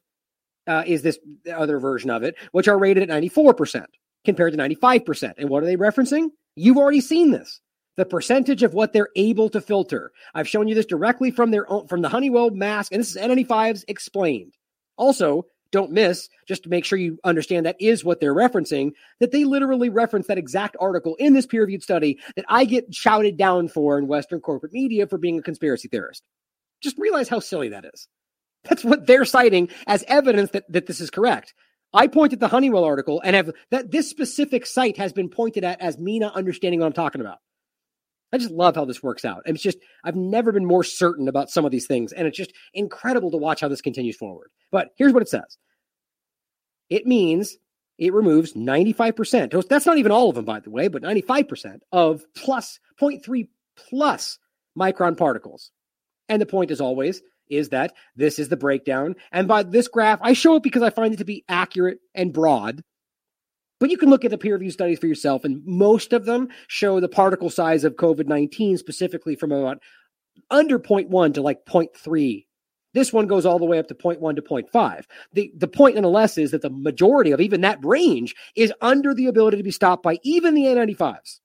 [0.67, 1.19] uh, is this
[1.53, 3.87] other version of it, which are rated at 94%
[4.25, 5.35] compared to 95%.
[5.39, 6.29] And what are they referencing?
[6.57, 7.61] You've already seen this.
[7.97, 10.11] The percentage of what they're able to filter.
[10.35, 13.23] I've shown you this directly from their own, from the Honeywell mask, and this is
[13.23, 14.55] N95s explained.
[14.97, 19.33] Also, don't miss, just to make sure you understand that is what they're referencing, that
[19.33, 23.37] they literally reference that exact article in this peer reviewed study that I get shouted
[23.37, 26.23] down for in Western corporate media for being a conspiracy theorist.
[26.81, 28.07] Just realize how silly that is.
[28.65, 31.55] That's what they're citing as evidence that, that this is correct.
[31.95, 35.81] I pointed the Honeywell article and have that this specific site has been pointed at
[35.81, 37.39] as me not understanding what I'm talking about.
[38.33, 39.43] I just love how this works out.
[39.47, 42.13] It's just, I've never been more certain about some of these things.
[42.13, 44.51] And it's just incredible to watch how this continues forward.
[44.73, 45.57] But here's what it says
[46.91, 47.57] it means
[47.97, 49.69] it removes 95%.
[49.69, 54.41] That's not even all of them, by the way, but 95% of plus 0.3 plus
[54.77, 55.71] micron particles.
[56.29, 59.15] And the point, as always, is that this is the breakdown.
[59.33, 62.33] And by this graph, I show it because I find it to be accurate and
[62.33, 62.83] broad.
[63.81, 66.49] But you can look at the peer review studies for yourself, and most of them
[66.69, 69.79] show the particle size of COVID 19 specifically from about
[70.51, 72.47] under 0.1 to like 0.3.
[72.95, 75.05] This one goes all the way up to 0.1 to 0.5.
[75.33, 79.27] The, the point nonetheless is that the majority of even that range is under the
[79.27, 81.41] ability to be stopped by even the N95s.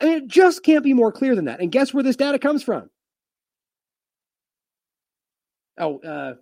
[0.00, 1.60] And it just can't be more clear than that.
[1.60, 2.90] And guess where this data comes from?
[5.78, 6.34] Oh, uh,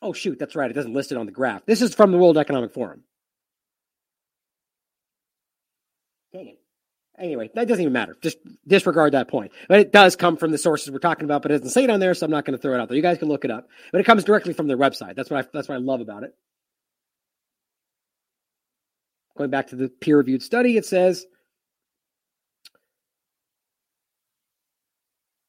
[0.00, 0.70] oh shoot, that's right.
[0.70, 1.64] It doesn't list it on the graph.
[1.66, 3.04] This is from the World Economic Forum.
[6.32, 6.58] Dang it.
[7.18, 8.16] Anyway, that doesn't even matter.
[8.22, 9.52] Just disregard that point.
[9.68, 11.90] But it does come from the sources we're talking about, but it doesn't say it
[11.90, 12.96] on there, so I'm not going to throw it out there.
[12.96, 13.68] You guys can look it up.
[13.92, 15.14] But it comes directly from their website.
[15.14, 16.34] That's what I, that's what I love about it.
[19.36, 21.26] Going back to the peer-reviewed study, it says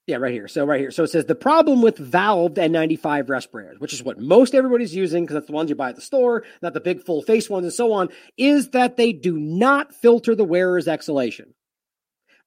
[0.06, 0.50] Yeah, right here.
[0.50, 0.92] So right here.
[0.92, 5.24] So it says the problem with valved N95 respirators, which is what most everybody's using
[5.24, 7.64] because that's the ones you buy at the store, not the big full face ones
[7.64, 11.54] and so on, is that they do not filter the wearer's exhalation.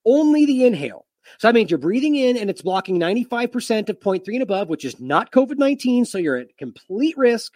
[0.05, 1.07] Only the inhale.
[1.39, 4.85] So that means you're breathing in and it's blocking 95% of 0.3 and above, which
[4.85, 6.05] is not COVID 19.
[6.05, 7.55] So you're at complete risk,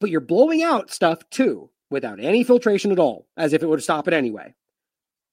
[0.00, 3.82] but you're blowing out stuff too without any filtration at all, as if it would
[3.82, 4.52] stop it anyway.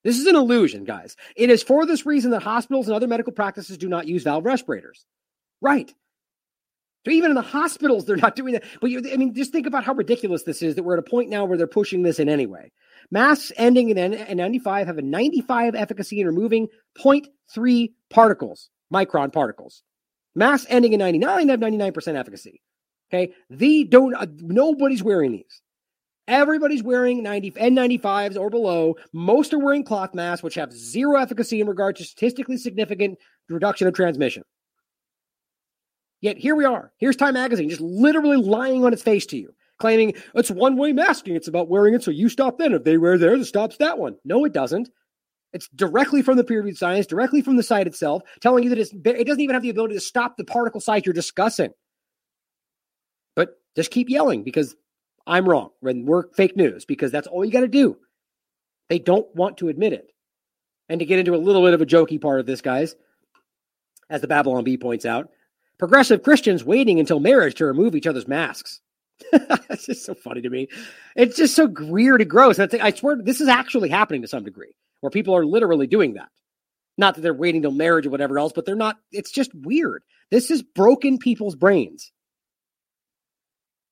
[0.04, 1.16] This is an illusion, guys.
[1.36, 4.46] It is for this reason that hospitals and other medical practices do not use valve
[4.46, 5.06] respirators.
[5.62, 5.94] Right.
[7.06, 8.64] So even in the hospitals, they're not doing that.
[8.82, 11.10] But you, I mean, just think about how ridiculous this is that we're at a
[11.10, 12.72] point now where they're pushing this in anyway.
[13.12, 16.68] Masks ending in N95 have a 95 efficacy in removing
[16.98, 19.84] 0.3 particles, micron particles.
[20.36, 22.62] Masks ending in 99 have 99% efficacy.
[23.10, 23.34] Okay.
[23.50, 25.62] The don't, uh, nobody's wearing these.
[26.28, 28.96] Everybody's wearing 90 N95s or below.
[29.14, 33.18] Most are wearing cloth masks, which have zero efficacy in regard to statistically significant
[33.50, 34.44] reduction of transmission.
[36.20, 36.92] Yet here we are.
[36.98, 40.92] Here's Time Magazine just literally lying on its face to you, claiming it's one way
[40.92, 41.36] masking.
[41.36, 42.74] It's about wearing it so you stop then.
[42.74, 44.18] If they wear theirs, it stops that one.
[44.26, 44.90] No, it doesn't.
[45.54, 48.80] It's directly from the peer reviewed science, directly from the site itself, telling you that
[48.80, 51.72] it doesn't even have the ability to stop the particle size you're discussing.
[53.36, 54.76] But just keep yelling because
[55.28, 57.98] I'm wrong when we're fake news because that's all you got to do.
[58.90, 60.12] They don't want to admit it.
[60.90, 62.96] And to get into a little bit of a jokey part of this, guys,
[64.10, 65.30] as the Babylon Bee points out,
[65.78, 68.80] progressive Christians waiting until marriage to remove each other's masks.
[69.34, 70.70] it's just so funny to me.
[71.16, 72.60] It's just so weird and gross.
[72.60, 76.14] I, I swear this is actually happening to some degree where people are literally doing
[76.14, 76.30] that.
[76.98, 78.98] Not that they're waiting till marriage or whatever else, but they're not.
[79.12, 80.04] It's just weird.
[80.32, 82.12] This is broken people's brains.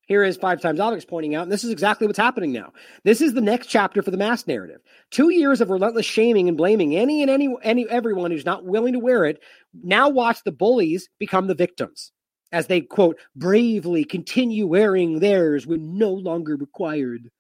[0.07, 2.73] Here is Five Times Optics pointing out, and this is exactly what's happening now.
[3.03, 4.81] This is the next chapter for the mask narrative.
[5.09, 8.93] Two years of relentless shaming and blaming any and any, any everyone who's not willing
[8.93, 9.39] to wear it.
[9.73, 12.11] Now watch the bullies become the victims
[12.51, 17.31] as they quote bravely continue wearing theirs when no longer required.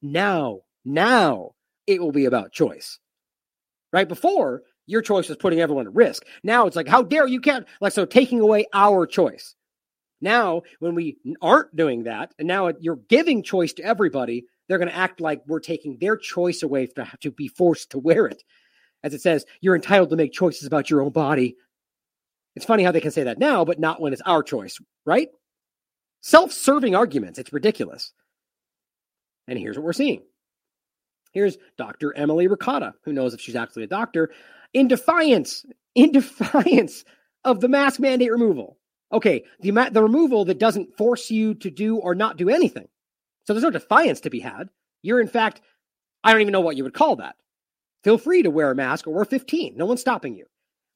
[0.00, 1.52] Now, now
[1.88, 3.00] it will be about choice.
[3.92, 6.24] Right before your choice was putting everyone at risk.
[6.44, 9.56] Now it's like, how dare you can't like so taking away our choice.
[10.22, 14.88] Now, when we aren't doing that, and now you're giving choice to everybody, they're going
[14.88, 18.42] to act like we're taking their choice away to, to be forced to wear it.
[19.02, 21.56] As it says, you're entitled to make choices about your own body.
[22.54, 25.28] It's funny how they can say that now, but not when it's our choice, right?
[26.20, 27.40] Self serving arguments.
[27.40, 28.12] It's ridiculous.
[29.48, 30.22] And here's what we're seeing.
[31.32, 32.16] Here's Dr.
[32.16, 34.30] Emily Ricotta, who knows if she's actually a doctor,
[34.72, 37.04] in defiance, in defiance
[37.44, 38.78] of the mask mandate removal.
[39.12, 42.88] Okay, the the removal that doesn't force you to do or not do anything.
[43.46, 44.68] So there's no defiance to be had.
[45.02, 45.60] You're in fact,
[46.24, 47.36] I don't even know what you would call that.
[48.04, 49.76] Feel free to wear a mask or wear 15.
[49.76, 50.46] No one's stopping you.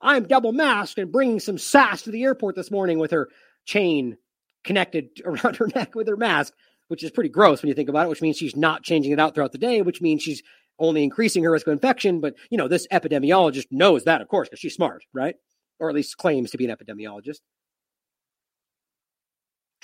[0.01, 3.29] I'm double masked and bringing some sass to the airport this morning with her
[3.65, 4.17] chain
[4.65, 6.53] connected around her neck with her mask,
[6.89, 9.21] which is pretty gross when you think about it, which means she's not changing it
[9.21, 10.43] out throughout the day, which means she's
[10.79, 12.21] only increasing her risk of infection.
[12.21, 15.37] But, you know, this epidemiologist knows that, of course, because she's smart, right?
[15.79, 17.41] Or at least claims to be an epidemiologist.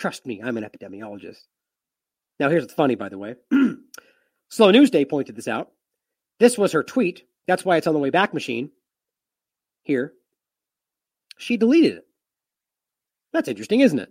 [0.02, 1.46] Trust me, I'm an epidemiologist.
[2.40, 3.36] Now, here's what's funny, by the way.
[4.48, 5.70] Slow News Day pointed this out.
[6.40, 7.22] This was her tweet.
[7.46, 8.72] That's why it's on the way back machine.
[9.84, 10.12] Here.
[11.38, 12.06] She deleted it.
[13.32, 14.10] That's interesting, isn't it?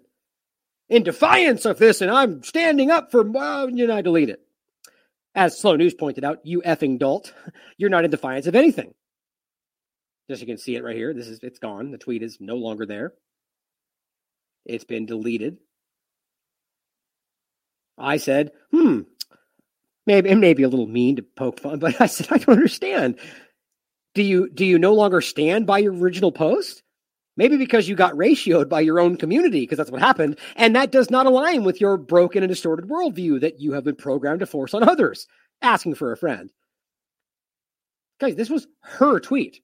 [0.87, 4.39] In defiance of this, and I'm standing up for, well, and I delete it.
[5.35, 7.33] As Slow News pointed out, you effing dolt,
[7.77, 8.93] you're not in defiance of anything.
[10.29, 11.13] Just you can see it right here.
[11.13, 11.91] This is it's gone.
[11.91, 13.11] The tweet is no longer there.
[14.65, 15.57] It's been deleted.
[17.97, 19.01] I said, hmm,
[20.05, 22.55] maybe it may be a little mean to poke fun, but I said, I don't
[22.55, 23.19] understand.
[24.13, 26.83] Do you do you no longer stand by your original post?
[27.37, 30.91] Maybe because you got ratioed by your own community, because that's what happened, and that
[30.91, 34.45] does not align with your broken and distorted worldview that you have been programmed to
[34.45, 35.27] force on others.
[35.61, 36.49] Asking for a friend.
[38.19, 39.61] Guys, this was her tweet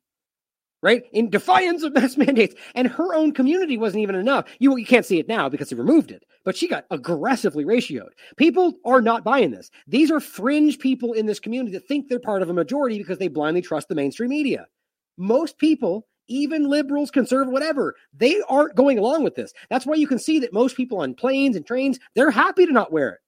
[0.81, 1.03] right?
[1.11, 2.55] In defiance of mask mandates.
[2.75, 4.45] And her own community wasn't even enough.
[4.59, 8.09] You, you can't see it now because they removed it, but she got aggressively ratioed.
[8.37, 9.69] People are not buying this.
[9.87, 13.17] These are fringe people in this community that think they're part of a majority because
[13.17, 14.67] they blindly trust the mainstream media.
[15.17, 19.53] Most people, even liberals, conservative, whatever, they aren't going along with this.
[19.69, 22.71] That's why you can see that most people on planes and trains, they're happy to
[22.71, 23.19] not wear it.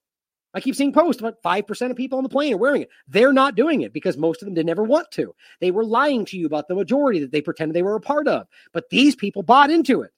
[0.53, 2.89] I keep seeing posts about 5% of people on the plane are wearing it.
[3.07, 5.35] They're not doing it because most of them didn't ever want to.
[5.61, 8.27] They were lying to you about the majority that they pretended they were a part
[8.27, 8.47] of.
[8.73, 10.11] But these people bought into it.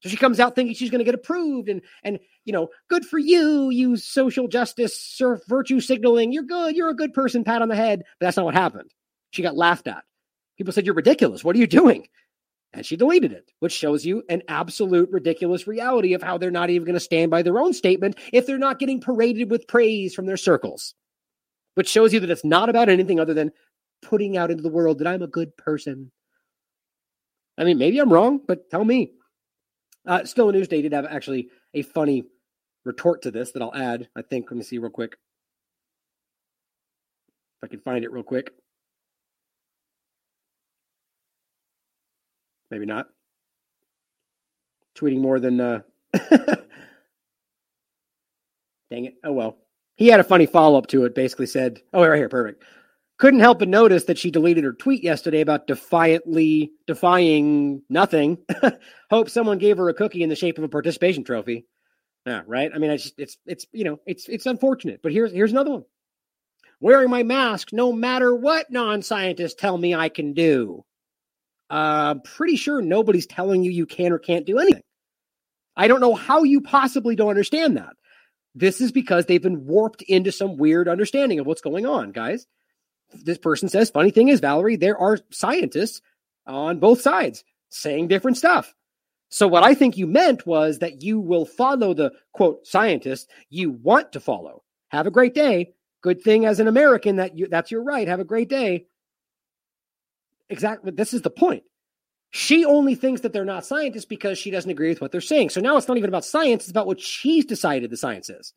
[0.00, 3.04] So she comes out thinking she's going to get approved and and you know, good
[3.04, 6.32] for you, you social justice surf virtue signaling.
[6.32, 8.04] You're good, you're a good person, pat on the head.
[8.20, 8.92] But that's not what happened.
[9.30, 10.04] She got laughed at.
[10.56, 11.42] People said, You're ridiculous.
[11.42, 12.06] What are you doing?
[12.72, 16.68] And she deleted it, which shows you an absolute ridiculous reality of how they're not
[16.68, 20.14] even going to stand by their own statement if they're not getting paraded with praise
[20.14, 20.94] from their circles,
[21.74, 23.52] which shows you that it's not about anything other than
[24.02, 26.10] putting out into the world that I'm a good person.
[27.56, 29.12] I mean, maybe I'm wrong, but tell me.
[30.06, 32.24] Uh, Still Newsday did have actually a funny
[32.84, 34.08] retort to this that I'll add.
[34.14, 34.50] I think.
[34.50, 35.16] Let me see real quick.
[37.62, 38.52] If I can find it real quick.
[42.70, 43.06] Maybe not.
[44.96, 45.60] Tweeting more than.
[45.60, 45.80] Uh...
[48.90, 49.14] Dang it.
[49.24, 49.58] Oh, well.
[49.96, 51.14] He had a funny follow up to it.
[51.14, 52.28] Basically said, oh, right here.
[52.28, 52.62] Perfect.
[53.18, 58.38] Couldn't help but notice that she deleted her tweet yesterday about defiantly defying nothing.
[59.10, 61.66] Hope someone gave her a cookie in the shape of a participation trophy.
[62.26, 62.70] Yeah, right.
[62.74, 65.84] I mean, it's it's it's you know it's it's unfortunate, but here's here's another one.
[66.80, 70.84] Wearing my mask, no matter what non-scientists tell me I can do.
[71.68, 74.82] Uh, pretty sure nobody's telling you you can or can't do anything.
[75.76, 77.94] I don't know how you possibly don't understand that.
[78.54, 82.46] This is because they've been warped into some weird understanding of what's going on, guys
[83.12, 86.00] this person says, funny thing is, Valerie, there are scientists
[86.46, 88.74] on both sides saying different stuff.
[89.28, 93.72] So what I think you meant was that you will follow the quote scientists you
[93.72, 94.62] want to follow.
[94.88, 95.72] Have a great day.
[96.00, 98.06] Good thing as an American that you that's your right.
[98.06, 98.86] Have a great day.
[100.50, 100.92] Exactly.
[100.92, 101.64] This is the point.
[102.30, 105.50] She only thinks that they're not scientists because she doesn't agree with what they're saying.
[105.50, 108.52] So now it's not even about science, it's about what she's decided the science is.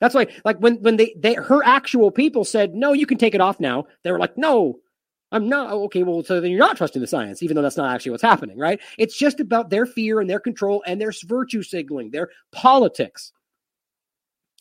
[0.00, 3.34] That's why, like when when they, they her actual people said, "No, you can take
[3.34, 4.80] it off now." They were like, "No,
[5.32, 7.78] I'm not." Oh, okay, well, so then you're not trusting the science, even though that's
[7.78, 8.78] not actually what's happening, right?
[8.98, 13.32] It's just about their fear and their control and their virtue signaling, their politics.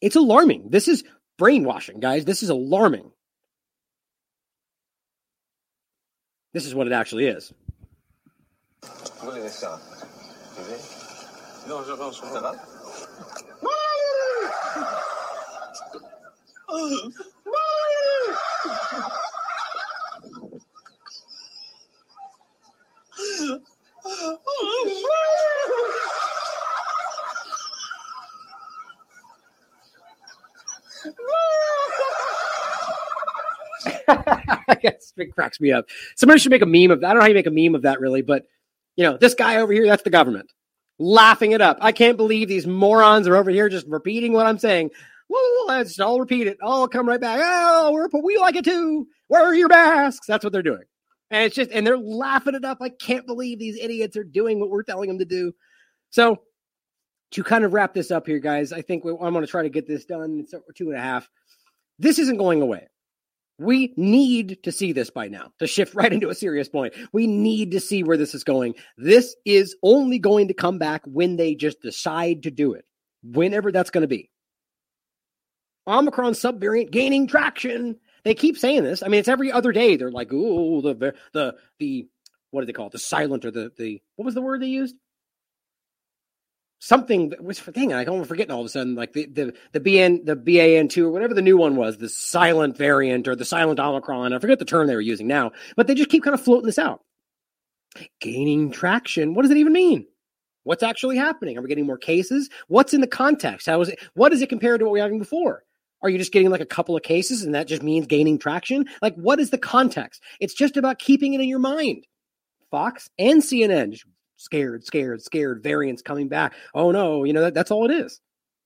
[0.02, 0.70] It's alarming.
[0.70, 1.04] This is
[1.38, 2.24] brainwashing, guys.
[2.24, 3.12] This is alarming.
[6.56, 7.52] This is what it actually is.
[34.68, 35.86] I guess it cracks me up.
[36.16, 37.08] Somebody should make a meme of that.
[37.08, 38.46] I don't know how you make a meme of that, really, but
[38.96, 40.52] you know, this guy over here, that's the government
[41.00, 41.78] laughing it up.
[41.82, 44.92] I can't believe these morons are over here just repeating what I'm saying.
[45.28, 46.58] Well, let's all repeat it.
[46.62, 47.40] I'll come right back.
[47.42, 49.08] Oh, we're, we like it too.
[49.28, 50.28] Where are your masks?
[50.28, 50.84] That's what they're doing.
[51.32, 52.78] And it's just, and they're laughing it up.
[52.82, 55.54] I can't believe these idiots are doing what we're telling them to do.
[56.12, 56.42] So,
[57.32, 59.70] to kind of wrap this up here, guys, I think I'm going to try to
[59.70, 60.42] get this done.
[60.42, 61.28] It's two and a half.
[61.98, 62.88] This isn't going away.
[63.58, 66.94] We need to see this by now to shift right into a serious point.
[67.14, 68.76] We need to see where this is going.
[68.98, 72.86] This is only going to come back when they just decide to do it,
[73.24, 74.30] whenever that's going to be.
[75.88, 77.98] Omicron subvariant gaining traction.
[78.24, 79.04] They keep saying this.
[79.04, 79.98] I mean, it's every other day.
[79.98, 82.08] They're like, "Ooh, the the the
[82.50, 82.94] what do they call it?
[82.94, 84.96] The silent or the the what was the word they used?
[86.86, 87.94] Something that was for thing.
[87.94, 88.94] I don't forgetting all of a sudden.
[88.94, 92.08] Like the the the BN the BAN two or whatever the new one was, the
[92.08, 94.34] silent variant or the silent Omicron.
[94.34, 96.68] I forget the term they were using now, but they just keep kind of floating
[96.68, 97.02] this out.
[98.22, 99.34] Gaining traction.
[99.34, 100.06] What does it even mean?
[100.62, 101.58] What's actually happening?
[101.58, 102.52] Are we getting more cases?
[102.68, 103.66] What's in the context?
[103.66, 103.98] How is it?
[104.14, 105.64] What is it compared to what we were having before?
[106.04, 108.86] Are you just getting like a couple of cases and that just means gaining traction?
[109.02, 110.22] Like, what is the context?
[110.40, 112.06] It's just about keeping it in your mind.
[112.70, 114.00] Fox and CNN,
[114.38, 116.54] scared, scared, scared, variants coming back.
[116.74, 118.22] Oh no, you know, that, that's all it is.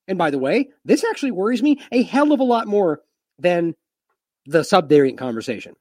[0.07, 3.01] And by the way, this actually worries me a hell of a lot more
[3.37, 3.75] than
[4.45, 5.75] the subvariant conversation.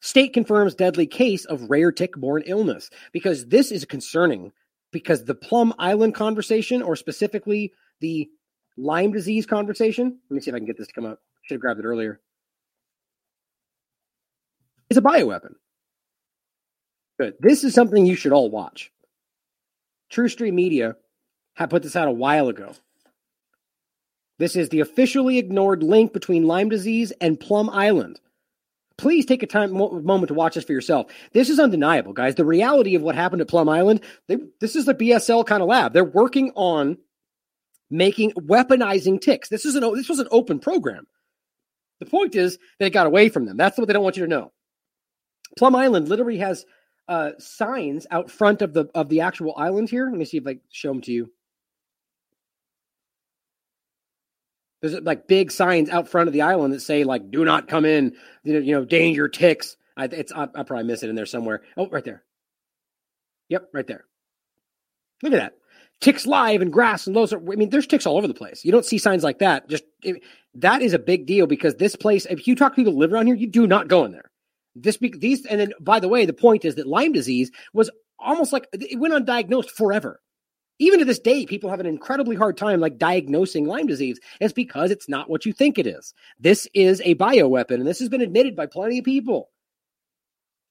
[0.00, 4.52] State confirms deadly case of rare tick borne illness because this is concerning
[4.92, 8.28] because the Plum Island conversation, or specifically the
[8.76, 10.18] Lyme disease conversation.
[10.30, 11.20] Let me see if I can get this to come up.
[11.42, 12.20] Should have grabbed it earlier.
[14.88, 15.54] It's a bioweapon.
[17.18, 17.34] Good.
[17.40, 18.92] This is something you should all watch.
[20.10, 20.96] True Street Media
[21.54, 22.72] had put this out a while ago.
[24.38, 28.20] This is the officially ignored link between Lyme disease and Plum Island.
[28.96, 31.06] Please take a time moment to watch this for yourself.
[31.32, 32.34] This is undeniable, guys.
[32.34, 34.00] The reality of what happened at Plum Island.
[34.26, 35.92] They, this is the BSL kind of lab.
[35.92, 36.98] They're working on
[37.90, 39.48] making weaponizing ticks.
[39.48, 41.06] This is an this was an open program.
[42.00, 43.56] The point is that it got away from them.
[43.56, 44.52] That's what they don't want you to know.
[45.56, 46.64] Plum Island literally has
[47.08, 50.08] uh, signs out front of the of the actual island here.
[50.08, 51.30] Let me see if I show them to you.
[54.80, 57.84] There's like big signs out front of the island that say like "Do not come
[57.84, 58.14] in,"
[58.44, 59.76] you know, you know danger ticks.
[59.96, 61.62] I, it's I, I probably miss it in there somewhere.
[61.76, 62.22] Oh, right there.
[63.48, 64.04] Yep, right there.
[65.22, 65.54] Look at that.
[66.00, 68.64] Ticks live and grass and those are, I mean, there's ticks all over the place.
[68.64, 69.68] You don't see signs like that.
[69.68, 70.22] Just it,
[70.54, 73.12] that is a big deal because this place, if you talk to people who live
[73.12, 74.30] around here, you do not go in there.
[74.82, 78.52] This, these, and then by the way, the point is that Lyme disease was almost
[78.52, 80.20] like it went undiagnosed forever.
[80.80, 84.20] Even to this day, people have an incredibly hard time like diagnosing Lyme disease.
[84.40, 86.14] It's because it's not what you think it is.
[86.38, 89.50] This is a bioweapon, and this has been admitted by plenty of people.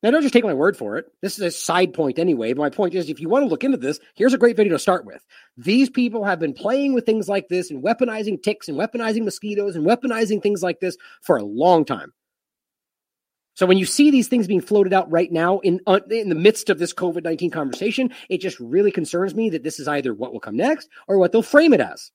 [0.03, 1.07] Now, don't just take my word for it.
[1.21, 2.53] This is a side point anyway.
[2.53, 4.73] But my point is, if you want to look into this, here's a great video
[4.73, 5.25] to start with.
[5.57, 9.75] These people have been playing with things like this and weaponizing ticks and weaponizing mosquitoes
[9.75, 12.13] and weaponizing things like this for a long time.
[13.57, 16.35] So when you see these things being floated out right now in uh, in the
[16.35, 20.13] midst of this COVID nineteen conversation, it just really concerns me that this is either
[20.13, 22.11] what will come next or what they'll frame it as.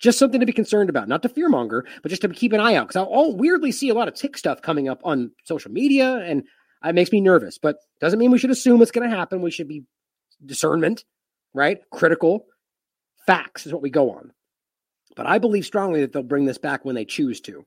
[0.00, 2.74] Just something to be concerned about, not to fearmonger, but just to keep an eye
[2.74, 2.88] out.
[2.88, 6.42] Because I'll weirdly see a lot of tick stuff coming up on social media, and
[6.84, 7.56] it makes me nervous.
[7.56, 9.42] But doesn't mean we should assume it's going to happen.
[9.42, 9.84] We should be
[10.44, 11.04] discernment,
[11.54, 11.78] right?
[11.92, 12.46] Critical
[13.28, 14.32] facts is what we go on.
[15.14, 17.64] But I believe strongly that they'll bring this back when they choose to.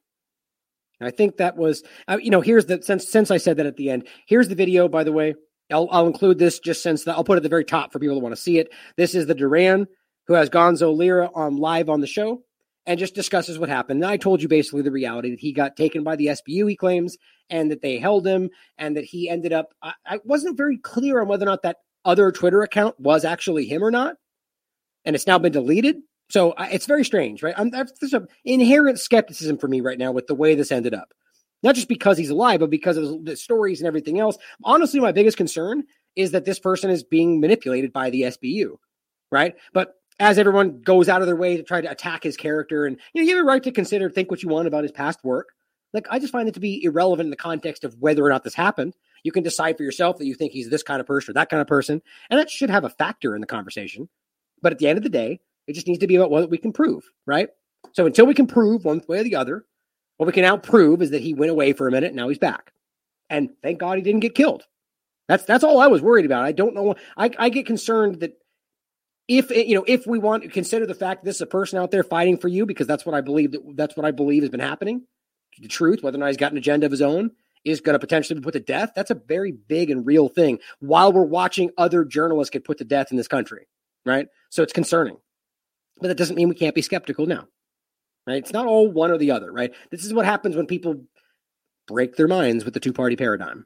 [1.01, 3.65] And I think that was, uh, you know, here's the since since I said that
[3.65, 4.07] at the end.
[4.27, 5.33] Here's the video, by the way.
[5.71, 7.97] I'll, I'll include this just since the, I'll put it at the very top for
[7.97, 8.67] people that want to see it.
[8.97, 9.87] This is the Duran
[10.27, 12.43] who has Gonzalo Lira on live on the show
[12.85, 14.03] and just discusses what happened.
[14.03, 16.75] And I told you basically the reality that he got taken by the SBU, he
[16.75, 17.17] claims,
[17.49, 19.69] and that they held him, and that he ended up.
[19.81, 23.65] I, I wasn't very clear on whether or not that other Twitter account was actually
[23.65, 24.17] him or not,
[25.03, 25.97] and it's now been deleted.
[26.31, 27.53] So I, it's very strange, right?
[27.57, 31.13] I'm, there's an inherent skepticism for me right now with the way this ended up.
[31.61, 34.37] Not just because he's alive, but because of the stories and everything else.
[34.63, 35.83] Honestly, my biggest concern
[36.15, 38.77] is that this person is being manipulated by the SBU,
[39.29, 39.55] right?
[39.73, 42.97] But as everyone goes out of their way to try to attack his character and
[43.13, 45.23] you know you have a right to consider think what you want about his past
[45.23, 45.49] work
[45.93, 48.43] like i just find it to be irrelevant in the context of whether or not
[48.43, 48.93] this happened
[49.23, 51.49] you can decide for yourself that you think he's this kind of person or that
[51.49, 54.07] kind of person and that should have a factor in the conversation
[54.61, 56.57] but at the end of the day it just needs to be about what we
[56.57, 57.49] can prove right?
[57.93, 59.65] So until we can prove one way or the other
[60.17, 62.29] what we can now prove is that he went away for a minute and now
[62.29, 62.71] he's back.
[63.29, 64.63] And thank god he didn't get killed.
[65.27, 66.43] That's that's all i was worried about.
[66.43, 68.33] I don't know i, I get concerned that
[69.27, 71.79] if eh, you know if we want to consider the fact this is a person
[71.79, 74.43] out there fighting for you because that's what i believe that that's what i believe
[74.43, 75.03] has been happening.
[75.59, 77.31] The truth whether or not he's got an agenda of his own
[77.63, 78.91] is going to potentially be put to death.
[78.95, 82.83] That's a very big and real thing while we're watching other journalists get put to
[82.83, 83.67] death in this country
[84.05, 84.27] right?
[84.49, 85.17] So it's concerning
[86.01, 87.47] but that doesn't mean we can't be skeptical now
[88.27, 91.03] right it's not all one or the other right this is what happens when people
[91.87, 93.65] break their minds with the two party paradigm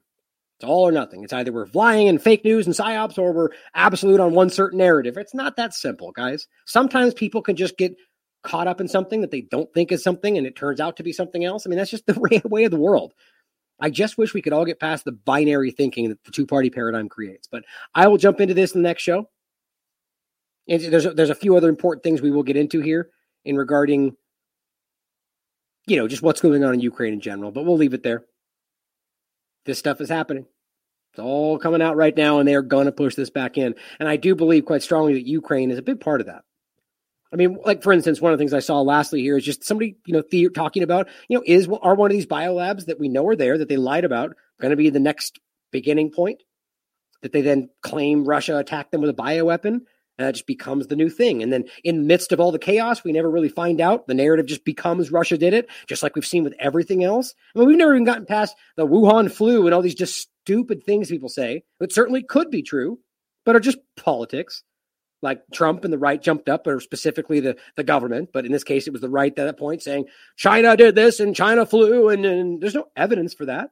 [0.60, 1.24] it's all or nothing.
[1.24, 4.78] It's either we're flying in fake news and psyops or we're absolute on one certain
[4.78, 5.18] narrative.
[5.18, 6.48] It's not that simple, guys.
[6.66, 7.96] Sometimes people can just get
[8.44, 11.04] caught up in something that they don't think is something and it turns out to
[11.04, 11.66] be something else.
[11.66, 13.14] I mean, that's just the way of the world.
[13.82, 16.70] I just wish we could all get past the binary thinking that the two party
[16.70, 17.50] paradigm creates.
[17.52, 19.30] But I will jump into this in the next show.
[20.68, 23.10] And there's a, there's a few other important things we will get into here
[23.44, 24.16] in regarding,
[25.85, 27.52] you know, just what's going on in Ukraine in general.
[27.52, 28.26] But we'll leave it there
[29.66, 30.45] this stuff is happening.
[31.11, 33.76] It's all coming out right now, and they are going to push this back in.
[34.00, 36.44] And I do believe quite strongly that Ukraine is a big part of that.
[37.34, 39.64] I mean, like for instance, one of the things I saw lastly here is just
[39.64, 43.00] somebody, you know, the, talking about, you know, is are one of these biolabs that
[43.00, 45.40] we know are there that they lied about going to be the next
[45.72, 46.44] beginning point
[47.22, 49.82] that they then claim Russia attacked them with a bioweapon?
[50.18, 51.44] And that just becomes the new thing.
[51.44, 54.08] And then in the midst of all the chaos, we never really find out.
[54.08, 57.34] The narrative just becomes Russia did it, just like we've seen with everything else.
[57.56, 60.84] I mean, we've never even gotten past the Wuhan flu and all these just stupid
[60.84, 63.00] things people say, It certainly could be true,
[63.45, 64.64] but are just politics.
[65.22, 68.64] Like Trump and the right jumped up, or specifically the, the government, but in this
[68.64, 72.10] case, it was the right at that point saying China did this and China flu,
[72.10, 73.72] and, and there's no evidence for that.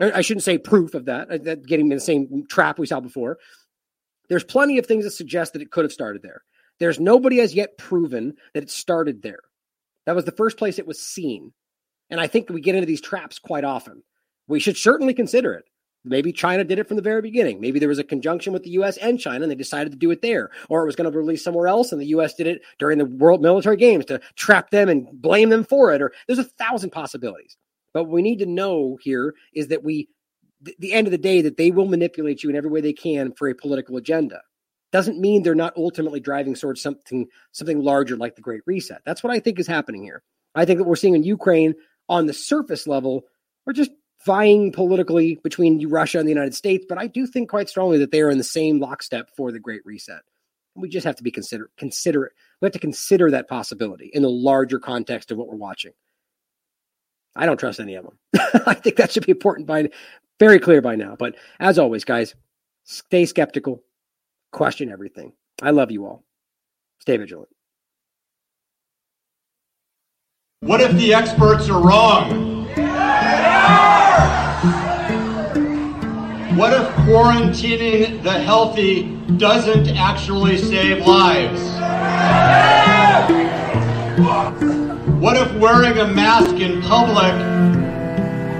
[0.00, 3.00] I shouldn't say proof of that, uh, that getting in the same trap we saw
[3.00, 3.38] before.
[4.32, 6.42] There's plenty of things that suggest that it could have started there.
[6.80, 9.40] There's nobody has yet proven that it started there.
[10.06, 11.52] That was the first place it was seen.
[12.08, 14.02] And I think we get into these traps quite often.
[14.48, 15.66] We should certainly consider it.
[16.02, 17.60] Maybe China did it from the very beginning.
[17.60, 20.10] Maybe there was a conjunction with the US and China and they decided to do
[20.10, 20.48] it there.
[20.70, 23.04] Or it was going to release somewhere else and the US did it during the
[23.04, 26.00] World Military Games to trap them and blame them for it.
[26.00, 27.58] Or there's a thousand possibilities.
[27.92, 30.08] But what we need to know here is that we
[30.78, 33.32] the end of the day that they will manipulate you in every way they can
[33.32, 34.40] for a political agenda.
[34.92, 39.02] Doesn't mean they're not ultimately driving towards something something larger like the great reset.
[39.04, 40.22] That's what i think is happening here.
[40.54, 41.74] I think that we're seeing in ukraine
[42.08, 43.22] on the surface level
[43.66, 43.92] we're just
[44.26, 48.10] vying politically between russia and the united states but i do think quite strongly that
[48.10, 50.20] they are in the same lockstep for the great reset.
[50.74, 54.22] We just have to be consider consider it we have to consider that possibility in
[54.22, 55.92] the larger context of what we're watching.
[57.34, 58.18] I don't trust any of them.
[58.66, 59.90] I think that should be important by
[60.42, 61.14] very clear by now.
[61.16, 62.34] But as always, guys,
[62.84, 63.82] Stay skeptical,
[64.50, 65.32] question everything.
[65.62, 66.24] I love you all.
[66.98, 67.48] Stay vigilant.
[70.60, 72.66] What if the experts are wrong?
[76.56, 81.62] What if quarantining the healthy doesn't actually save lives?
[85.20, 87.81] What if wearing a mask in public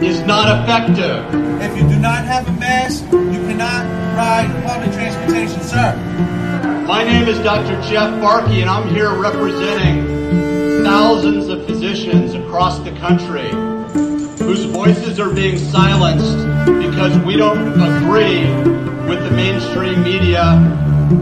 [0.04, 1.24] is not effective?
[1.62, 5.96] If you do not have a mask, you cannot ride public transportation, sir.
[6.86, 7.80] My name is Dr.
[7.88, 13.50] Jeff Barke, and I'm here representing thousands of physicians across the country
[14.44, 16.36] whose voices are being silenced
[16.84, 18.46] because we don't agree
[19.08, 20.58] with the mainstream media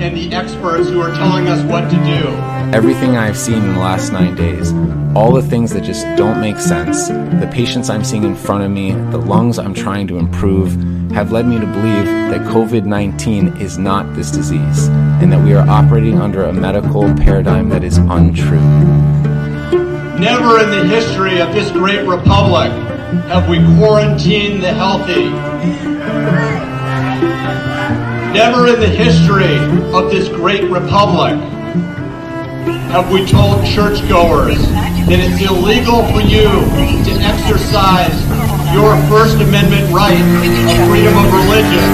[0.00, 2.28] and the experts who are telling us what to do.
[2.74, 4.72] Everything I've seen in the last nine days,
[5.16, 8.70] all the things that just don't make sense, the patients I'm seeing in front of
[8.70, 10.72] me, the lungs I'm trying to improve,
[11.12, 14.86] have led me to believe that COVID 19 is not this disease
[15.20, 18.60] and that we are operating under a medical paradigm that is untrue.
[20.20, 22.70] Never in the history of this great republic
[23.28, 25.30] have we quarantined the healthy.
[28.32, 29.56] Never in the history
[29.92, 31.34] of this great republic
[32.94, 34.58] have we told churchgoers
[35.10, 38.14] that it's illegal for you to exercise
[38.70, 41.90] your First Amendment right of freedom of religion.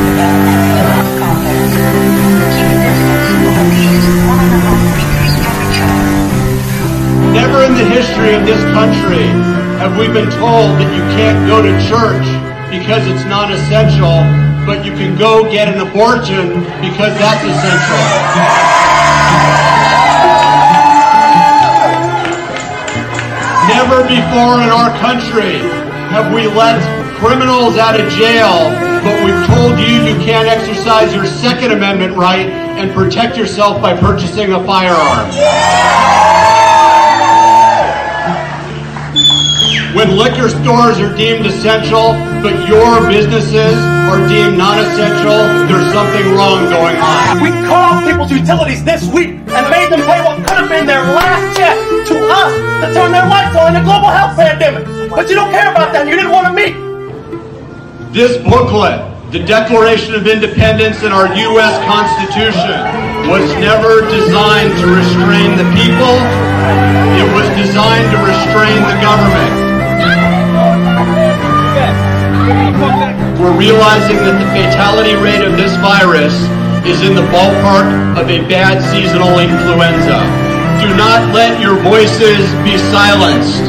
[7.32, 9.24] Never in the history of this country
[9.80, 12.28] have we been told that you can't go to church
[12.68, 14.20] because it's non essential,
[14.66, 18.02] but you can go get an abortion because that's essential.
[23.70, 25.58] Never before in our country
[26.10, 26.82] have we let
[27.16, 28.70] criminals out of jail,
[29.02, 33.96] but we've told you you can't exercise your Second Amendment right and protect yourself by
[33.96, 35.30] purchasing a firearm.
[39.94, 42.12] When liquor stores are deemed essential,
[42.46, 43.74] but your businesses
[44.06, 47.42] are deemed non-essential, there's something wrong going on.
[47.42, 50.86] We cut off people's utilities this week and made them pay what could have been
[50.86, 51.74] their last check
[52.06, 52.54] to us
[52.86, 54.86] to turn their lights on in a global health pandemic.
[55.10, 56.06] But you don't care about that.
[56.06, 56.78] You didn't want to meet.
[58.14, 59.02] This booklet,
[59.32, 61.74] the Declaration of Independence in our U.S.
[61.82, 62.78] Constitution,
[63.26, 66.14] was never designed to restrain the people.
[67.18, 69.65] It was designed to restrain the government.
[72.46, 76.34] We're realizing that the fatality rate of this virus
[76.86, 80.22] is in the ballpark of a bad seasonal influenza.
[80.78, 83.66] Do not let your voices be silenced.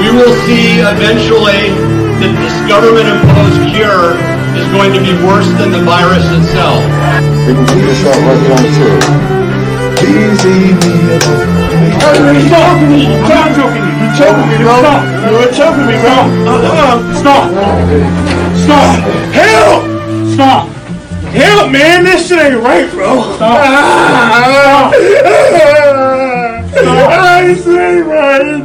[0.00, 1.76] We will see eventually
[2.24, 4.16] that this government imposed cure
[4.56, 7.19] is going to be worse than the virus itself.
[7.50, 8.94] People keep this out right down too.
[10.06, 10.94] Easy me.
[11.98, 13.10] You're choking me.
[13.26, 14.06] I'm choking you.
[14.14, 14.78] Choking me, bro.
[14.78, 15.02] Stop.
[15.26, 16.14] You're choking me, bro.
[17.18, 17.50] Stop.
[18.54, 19.02] Stop.
[19.34, 19.82] Help.
[20.32, 20.68] Stop.
[21.34, 22.04] Help, man.
[22.04, 23.34] This shit ain't right, bro.
[23.34, 24.92] Stop.
[27.42, 28.62] This ain't right.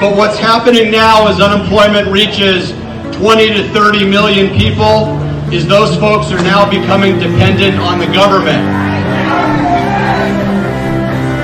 [0.00, 2.72] But what's happening now as unemployment reaches
[3.12, 5.21] 20 to 30 million people
[5.52, 8.64] is those folks are now becoming dependent on the government.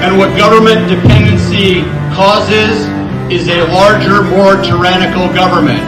[0.01, 1.83] And what government dependency
[2.17, 2.89] causes
[3.31, 5.85] is a larger, more tyrannical government.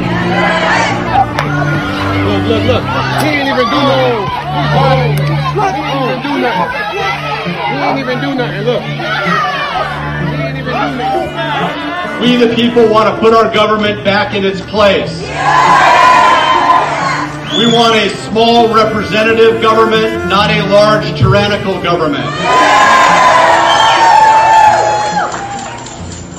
[2.29, 2.85] Look, look, look.
[3.25, 4.29] He ain't even do no.
[4.45, 6.91] He ain't even do nothing.
[7.49, 8.63] He ain't even do nothing.
[8.69, 8.83] Look.
[8.83, 8.97] He
[10.45, 12.21] ain't even do nothing.
[12.21, 15.23] We, the people, want to put our government back in its place.
[17.59, 22.25] We want a small representative government, not a large tyrannical government.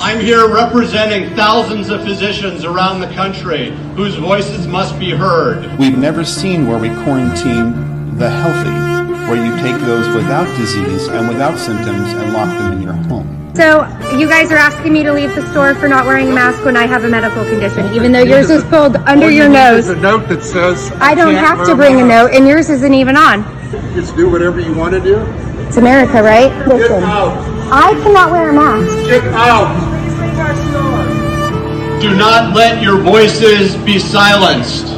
[0.00, 5.78] I'm here representing thousands of physicians around the country whose voices must be heard.
[5.78, 11.28] We've never seen where we quarantine the healthy, where you take those without disease and
[11.28, 13.41] without symptoms and lock them in your home.
[13.54, 13.84] So
[14.16, 16.74] you guys are asking me to leave the store for not wearing a mask when
[16.74, 19.86] I have a medical condition, even though yours is pulled under your nose.
[19.88, 22.70] There's A note that says I don't can't have to bring a note, and yours
[22.70, 23.44] isn't even on.
[23.94, 25.18] Just do whatever you want to do.
[25.66, 26.50] It's America, right?
[26.66, 27.36] Listen, out.
[27.70, 28.96] I cannot wear a mask.
[29.06, 29.68] Get out.
[32.00, 34.91] Do not let your voices be silenced.